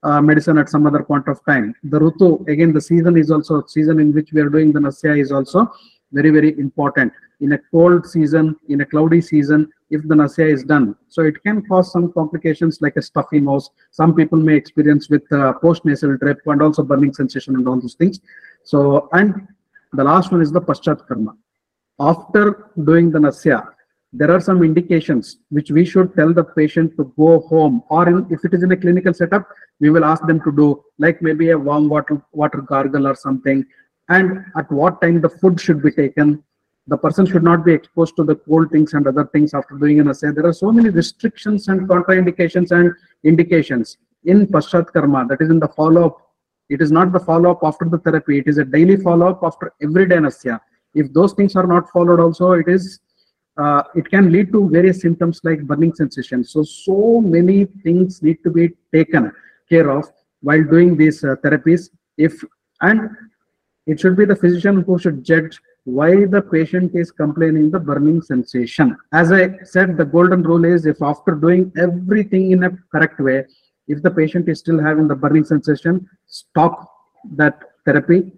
uh, 0.03 0.21
medicine 0.21 0.59
at 0.59 0.69
some 0.69 0.87
other 0.87 1.03
point 1.03 1.29
of 1.29 1.41
time. 1.49 1.75
The 1.83 1.99
Rutu, 1.99 2.47
again, 2.47 2.75
the 2.75 2.83
season 2.83 3.17
is 3.17 3.31
also 3.31 3.65
season 3.67 4.01
in 4.01 4.13
which 4.13 4.35
we 4.35 4.43
are 4.43 4.51
doing 4.51 4.71
the 4.71 4.81
Nasya 4.81 5.15
is 5.17 5.33
also 5.33 5.73
very, 6.13 6.29
very 6.29 6.51
important. 6.59 7.11
In 7.41 7.53
a 7.53 7.59
cold 7.71 8.07
season, 8.07 8.55
in 8.69 8.83
a 8.83 8.87
cloudy 8.87 9.23
season, 9.23 9.71
if 9.91 10.03
the 10.09 10.15
nasya 10.15 10.47
is 10.47 10.65
done. 10.65 10.97
So 11.09 11.23
it 11.23 11.43
can 11.43 11.63
cause 11.67 11.93
some 11.93 12.13
complications 12.13 12.81
like 12.81 12.97
a 12.97 13.03
stuffy 13.03 13.41
nose. 13.41 13.71
Some 13.91 14.15
people 14.15 14.39
may 14.39 14.55
experience 14.55 15.11
with 15.11 15.31
uh, 15.33 15.53
post-nasal 15.55 16.17
drip 16.17 16.39
and 16.47 16.63
also 16.63 16.83
burning 16.83 17.13
sensation 17.13 17.57
and 17.57 17.69
all 17.69 17.81
those 17.81 17.95
things. 17.95 18.21
So, 18.65 19.09
and 19.13 19.49
the 19.93 20.05
last 20.05 20.33
one 20.33 20.43
is 20.43 20.53
the 20.53 20.61
paschat 20.61 21.07
karma. 21.07 21.37
After 21.99 22.71
doing 22.85 23.11
the 23.11 23.21
nasya, 23.21 23.69
there 24.13 24.31
are 24.31 24.41
some 24.41 24.63
indications 24.63 25.39
which 25.51 25.71
we 25.71 25.85
should 25.85 26.15
tell 26.15 26.33
the 26.35 26.45
patient 26.45 26.97
to 26.97 27.13
go 27.19 27.41
home 27.41 27.83
or 27.89 28.09
in, 28.09 28.27
if 28.31 28.45
it 28.45 28.53
is 28.55 28.63
in 28.63 28.73
a 28.73 28.77
clinical 28.77 29.15
setup, 29.15 29.49
we 29.81 29.91
will 29.91 30.05
ask 30.05 30.27
them 30.27 30.41
to 30.43 30.53
do 30.53 30.83
like 30.99 31.23
maybe 31.23 31.51
a 31.51 31.59
warm 31.59 31.89
water, 31.89 32.23
water 32.33 32.61
gargle 32.61 33.07
or 33.07 33.15
something 33.15 33.65
and 34.09 34.45
at 34.57 34.71
what 34.71 35.01
time 35.01 35.21
the 35.21 35.29
food 35.29 35.61
should 35.61 35.83
be 35.83 35.91
taken 35.91 36.43
the 36.89 36.97
person 36.97 37.25
should 37.25 37.45
not 37.45 37.65
be 37.65 37.73
exposed 37.73 38.17
to 38.17 38.25
the 38.25 38.35
cold 38.35 38.71
things 38.71 38.93
and 38.95 39.07
other 39.07 39.25
things 39.27 39.55
after 39.55 39.77
doing 39.77 40.01
an 40.01 40.09
assay. 40.09 40.33
There 40.33 40.47
are 40.47 40.53
so 40.53 40.73
many 40.73 40.89
restrictions 40.89 41.69
and 41.69 41.89
contraindications 41.89 42.73
and 42.73 42.93
indications 43.23 43.99
in 44.25 44.47
Paschat 44.47 44.93
Karma, 44.93 45.27
that 45.29 45.41
is 45.41 45.51
in 45.51 45.61
the 45.61 45.69
follow-up. 45.69 46.19
It 46.69 46.81
is 46.81 46.91
not 46.91 47.13
the 47.13 47.21
follow-up 47.21 47.61
after 47.63 47.87
the 47.87 47.99
therapy, 47.99 48.39
it 48.39 48.49
is 48.49 48.59
a 48.59 48.65
daily 48.65 48.97
follow-up 48.97 49.41
after 49.43 49.73
every 49.83 50.07
Nasya. 50.07 50.61
If 50.95 51.13
those 51.13 51.33
things 51.33 51.57
are 51.57 51.67
not 51.67 51.91
followed 51.91 52.21
also, 52.21 52.53
it 52.53 52.69
is 52.69 53.01
uh, 53.59 53.83
it 53.95 54.11
can 54.11 54.33
lead 54.33 54.51
to 54.53 54.69
various 54.71 55.01
symptoms 55.03 55.41
like 55.45 55.61
burning 55.63 55.95
sensation. 55.95 56.43
So, 56.43 56.63
so 56.63 57.21
many 57.21 57.67
things 57.67 58.23
need 58.23 58.39
to 58.45 58.51
be 58.51 58.71
taken 58.95 59.31
care 59.69 59.91
of 59.91 60.11
while 60.41 60.65
doing 60.65 60.97
these 60.97 61.23
uh, 61.23 61.37
therapies. 61.45 61.91
If 62.17 62.43
and 62.81 63.11
it 63.87 64.01
should 64.01 64.17
be 64.17 64.25
the 64.25 64.37
physician 64.37 64.83
who 64.83 64.99
should 64.99 65.25
judge 65.25 65.61
why 65.85 66.25
the 66.27 66.41
patient 66.41 66.93
is 66.95 67.11
complaining 67.11 67.71
the 67.71 67.81
burning 67.81 68.23
sensation. 68.23 68.97
As 69.13 69.33
I 69.33 69.59
said, 69.65 69.97
the 69.97 70.05
golden 70.05 70.43
rule 70.43 70.65
is 70.65 70.87
if 70.87 71.03
after 71.03 71.35
doing 71.35 71.73
everything 71.77 72.53
in 72.53 72.65
a 72.65 72.71
correct 72.93 73.19
way, 73.21 73.45
if 73.89 74.03
the 74.03 74.11
patient 74.11 74.49
is 74.49 74.59
still 74.59 74.81
having 74.81 75.09
the 75.09 75.15
burning 75.15 75.45
sensation, 75.45 76.09
stop 76.27 76.91
that 77.37 77.61
therapy 77.85 78.33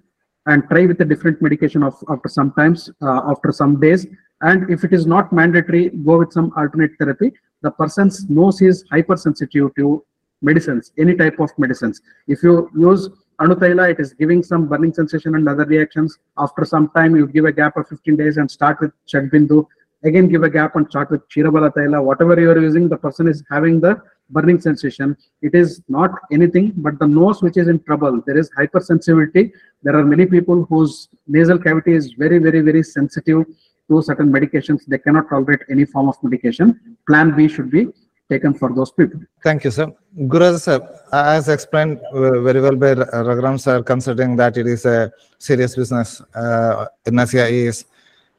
and 0.47 0.69
try 0.69 0.87
with 0.87 1.01
a 1.01 1.05
different 1.05 1.41
medication 1.41 1.83
of, 1.83 1.95
after 2.09 2.29
sometimes 2.29 2.91
uh, 3.03 3.23
after 3.31 3.53
some 3.53 3.81
days. 3.81 4.07
And 4.43 4.71
if 4.71 4.85
it 4.85 4.93
is 4.93 5.07
not 5.07 5.33
mandatory, 5.33 5.91
go 5.91 6.19
with 6.19 6.33
some 6.33 6.53
alternate 6.57 6.93
therapy. 6.99 7.33
The 7.63 7.71
person's 7.71 8.29
nose 8.29 8.61
is 8.61 8.85
hypersensitive 8.91 9.75
to 9.77 10.05
medicines, 10.43 10.93
any 10.99 11.15
type 11.15 11.41
of 11.41 11.51
medicines. 11.59 12.03
If 12.27 12.43
you 12.43 12.71
use 12.77 13.09
Anutaila, 13.41 13.91
it 13.91 14.01
is 14.01 14.13
giving 14.13 14.43
some 14.43 14.69
burning 14.69 14.93
sensation 14.93 15.35
and 15.35 15.49
other 15.49 15.65
reactions. 15.65 16.19
After 16.37 16.65
some 16.65 16.91
time, 16.91 17.17
you 17.17 17.27
give 17.27 17.47
a 17.47 17.53
gap 17.53 17.77
of 17.77 17.89
15 17.89 18.17
days 18.17 18.37
and 18.37 18.51
start 18.51 18.81
with 18.81 18.93
Shadbindu. 19.13 19.67
Again, 20.05 20.29
give 20.29 20.43
a 20.43 20.51
gap 20.51 20.77
and 20.77 20.87
start 20.89 21.11
with 21.11 21.27
Kshirabala 21.31 21.73
Taila. 21.75 22.05
Whatever 22.05 22.39
you 22.39 22.51
are 22.51 22.61
using, 22.61 22.89
the 22.89 22.97
person 22.97 23.27
is 23.27 23.43
having 23.51 23.81
the 23.81 24.01
burning 24.31 24.61
sensation. 24.61 25.17
It 25.43 25.55
is 25.55 25.83
not 25.89 26.11
anything 26.33 26.73
but 26.77 26.99
the 26.99 27.07
nose 27.07 27.43
which 27.43 27.57
is 27.57 27.69
in 27.69 27.83
trouble. 27.85 28.23
There 28.27 28.39
is 28.39 28.51
hypersensitivity. 28.59 29.53
There 29.83 29.97
are 29.97 30.05
many 30.05 30.27
people 30.27 30.65
whose 30.65 31.09
nasal 31.27 31.59
cavity 31.59 31.93
is 31.93 32.13
very, 32.15 32.39
very, 32.39 32.61
very 32.61 32.83
sensitive 32.83 33.45
to 33.91 34.03
certain 34.03 34.33
medications. 34.33 34.81
They 34.87 34.99
cannot 34.99 35.29
tolerate 35.29 35.61
any 35.71 35.85
form 35.85 36.09
of 36.09 36.17
medication. 36.23 36.97
Plan 37.07 37.37
B 37.37 37.49
should 37.49 37.71
be 37.71 37.89
taken 38.31 38.55
for 38.55 38.75
those 38.75 38.91
people. 38.91 39.21
Thank 39.43 39.65
you, 39.65 39.71
sir. 39.71 39.93
Guraj 40.19 40.61
sir, 40.61 40.81
as 41.13 41.49
explained 41.49 42.01
uh, 42.13 42.41
very 42.41 42.61
well 42.61 42.77
by 42.77 42.95
Ra- 42.95 43.05
Raghuram 43.29 43.61
sir, 43.61 43.83
considering 43.83 44.37
that 44.37 44.57
it 44.57 44.67
is 44.67 44.87
a 44.87 45.13
serious 45.39 45.77
business, 45.77 46.23
uh, 46.35 46.87
Nasya 47.07 47.45
is, 47.51 47.85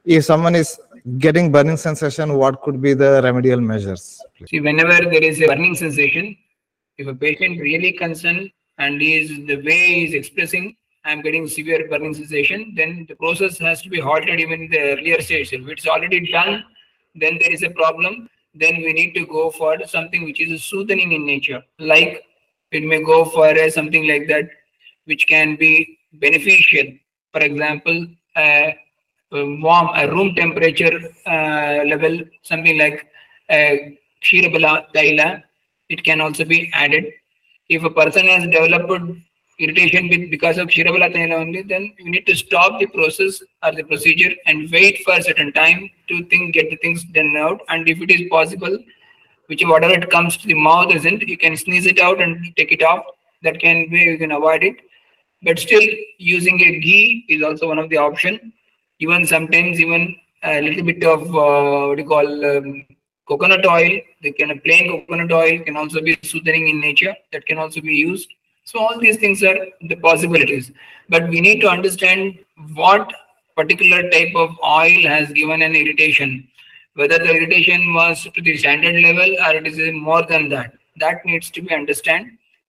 if 0.04 0.24
someone 0.24 0.56
is 0.56 0.80
getting 1.18 1.52
burning 1.52 1.76
sensation, 1.76 2.34
what 2.34 2.62
could 2.62 2.80
be 2.80 2.94
the 2.94 3.20
remedial 3.22 3.60
measures? 3.60 4.22
See, 4.48 4.60
whenever 4.60 5.08
there 5.08 5.22
is 5.22 5.40
a 5.40 5.46
burning 5.46 5.74
sensation, 5.74 6.36
if 6.98 7.06
a 7.06 7.14
patient 7.14 7.60
really 7.60 7.92
concerned 7.92 8.50
and 8.78 9.00
is 9.00 9.28
the 9.28 9.56
way 9.56 10.04
is 10.04 10.14
expressing, 10.14 10.76
I'm 11.04 11.22
getting 11.22 11.46
severe 11.46 11.88
burning 11.88 12.14
sensation, 12.14 12.74
then 12.76 13.06
the 13.08 13.14
process 13.14 13.58
has 13.58 13.80
to 13.82 13.88
be 13.88 14.00
halted 14.00 14.40
even 14.40 14.62
in 14.62 14.70
the 14.70 14.80
earlier 14.80 15.20
stage. 15.20 15.52
If 15.52 15.68
it's 15.68 15.86
already 15.86 16.30
done, 16.32 16.64
then 17.14 17.38
there 17.40 17.52
is 17.52 17.62
a 17.62 17.70
problem. 17.70 18.28
Then 18.54 18.78
we 18.78 18.92
need 18.92 19.12
to 19.14 19.26
go 19.26 19.50
for 19.50 19.76
something 19.86 20.24
which 20.24 20.40
is 20.40 20.64
soothing 20.64 21.12
in 21.12 21.24
nature. 21.24 21.62
Like 21.78 22.24
it 22.72 22.82
may 22.82 23.02
go 23.04 23.24
for 23.24 23.54
something 23.70 24.08
like 24.08 24.26
that, 24.28 24.48
which 25.04 25.26
can 25.28 25.56
be 25.56 25.98
beneficial. 26.14 26.94
For 27.32 27.40
example, 27.42 28.08
uh, 28.34 28.70
warm, 29.32 29.90
a 29.94 30.10
room 30.10 30.34
temperature 30.34 31.00
uh, 31.26 31.84
level, 31.84 32.20
something 32.42 32.78
like 32.78 33.06
uh, 33.50 33.76
Kshirabala 34.22 34.86
Taila, 34.94 35.42
it 35.88 36.02
can 36.04 36.20
also 36.20 36.44
be 36.44 36.70
added. 36.74 37.04
If 37.68 37.82
a 37.84 37.90
person 37.90 38.26
has 38.26 38.44
developed 38.44 39.18
irritation 39.58 40.08
with 40.08 40.30
because 40.30 40.58
of 40.58 40.68
Kshirabala 40.68 41.14
Taila 41.14 41.40
only, 41.40 41.62
then 41.62 41.92
you 41.98 42.10
need 42.10 42.26
to 42.26 42.36
stop 42.36 42.78
the 42.78 42.86
process 42.86 43.42
or 43.62 43.72
the 43.72 43.84
procedure 43.84 44.34
and 44.46 44.70
wait 44.70 45.02
for 45.04 45.14
a 45.14 45.22
certain 45.22 45.52
time 45.52 45.90
to 46.08 46.24
think, 46.26 46.54
get 46.54 46.70
the 46.70 46.76
things 46.76 47.04
done 47.04 47.36
out. 47.36 47.60
And 47.68 47.88
if 47.88 48.00
it 48.00 48.10
is 48.10 48.28
possible, 48.30 48.78
which 49.46 49.62
whatever 49.64 49.94
it 49.94 50.10
comes 50.10 50.36
to 50.36 50.46
the 50.46 50.54
mouth 50.54 50.94
isn't, 50.94 51.22
you 51.22 51.38
can 51.38 51.56
sneeze 51.56 51.86
it 51.86 51.98
out 51.98 52.20
and 52.20 52.54
take 52.56 52.72
it 52.72 52.82
off. 52.82 53.04
That 53.42 53.60
can 53.60 53.88
be, 53.90 53.98
you 54.00 54.18
can 54.18 54.32
avoid 54.32 54.64
it. 54.64 54.76
But 55.42 55.58
still, 55.58 55.82
using 56.18 56.60
a 56.60 56.80
ghee 56.80 57.24
is 57.28 57.42
also 57.42 57.68
one 57.68 57.78
of 57.78 57.88
the 57.90 57.98
option. 57.98 58.52
Even 58.98 59.26
sometimes, 59.26 59.80
even 59.80 60.16
a 60.42 60.60
little 60.62 60.84
bit 60.84 61.04
of 61.04 61.22
uh, 61.34 61.88
what 61.88 61.96
do 61.96 62.02
you 62.02 62.08
call 62.08 62.56
um, 62.56 62.86
coconut 63.28 63.66
oil. 63.66 64.00
They 64.22 64.32
can 64.32 64.58
plain 64.60 64.88
coconut 64.88 65.32
oil 65.32 65.60
can 65.60 65.76
also 65.76 66.00
be 66.00 66.18
soothing 66.22 66.68
in 66.68 66.80
nature. 66.80 67.14
That 67.32 67.46
can 67.46 67.58
also 67.58 67.80
be 67.80 67.94
used. 67.94 68.28
So 68.64 68.80
all 68.80 68.98
these 68.98 69.16
things 69.16 69.42
are 69.42 69.58
the 69.82 69.96
possibilities. 69.96 70.72
But 71.08 71.28
we 71.28 71.40
need 71.40 71.60
to 71.60 71.68
understand 71.68 72.38
what 72.74 73.12
particular 73.56 74.08
type 74.10 74.34
of 74.34 74.50
oil 74.64 75.02
has 75.08 75.30
given 75.32 75.62
an 75.62 75.74
irritation. 75.74 76.48
Whether 76.94 77.18
the 77.18 77.30
irritation 77.30 77.94
was 77.94 78.22
to 78.22 78.42
the 78.42 78.56
standard 78.56 79.00
level 79.02 79.36
or 79.46 79.54
it 79.54 79.66
is 79.66 79.78
more 79.94 80.22
than 80.22 80.48
that. 80.50 80.72
That 80.98 81.24
needs 81.24 81.50
to 81.50 81.62
be 81.62 81.74
understood 81.74 82.22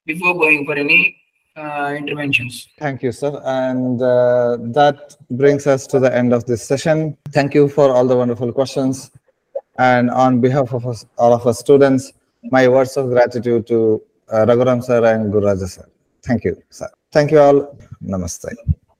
before 0.06 0.34
going 0.34 0.66
for 0.66 0.74
any 0.74 1.18
uh, 1.58 1.94
interventions. 1.98 2.70
Thank 2.80 3.04
you, 3.04 3.12
sir. 3.12 3.42
And 3.46 4.02
uh, 4.02 4.58
that 4.78 5.16
brings 5.32 5.68
us 5.68 5.88
to 5.88 6.00
the 6.00 6.16
end 6.16 6.34
of 6.34 6.46
this 6.46 6.64
session. 6.64 7.18
Thank 7.32 7.54
you 7.54 7.68
for 7.68 7.92
all 7.92 8.06
the 8.06 8.16
wonderful 8.16 8.52
questions. 8.54 9.12
And 9.78 10.10
on 10.10 10.42
behalf 10.42 10.74
of 10.74 10.86
us, 10.88 11.06
all 11.18 11.34
of 11.34 11.46
us 11.46 11.60
students, 11.60 12.14
my 12.44 12.68
words 12.68 12.98
of 12.98 13.10
gratitude 13.10 13.68
to 13.68 14.02
uh, 14.32 14.46
Raghuram 14.46 14.84
sir 14.84 15.06
and 15.06 15.32
Guru 15.32 15.56
sir. 15.66 15.88
Thank 16.24 16.44
you, 16.44 16.62
sir. 16.70 16.90
Thank 17.12 17.32
you 17.32 17.40
all. 17.40 17.78
Namaste. 18.04 18.54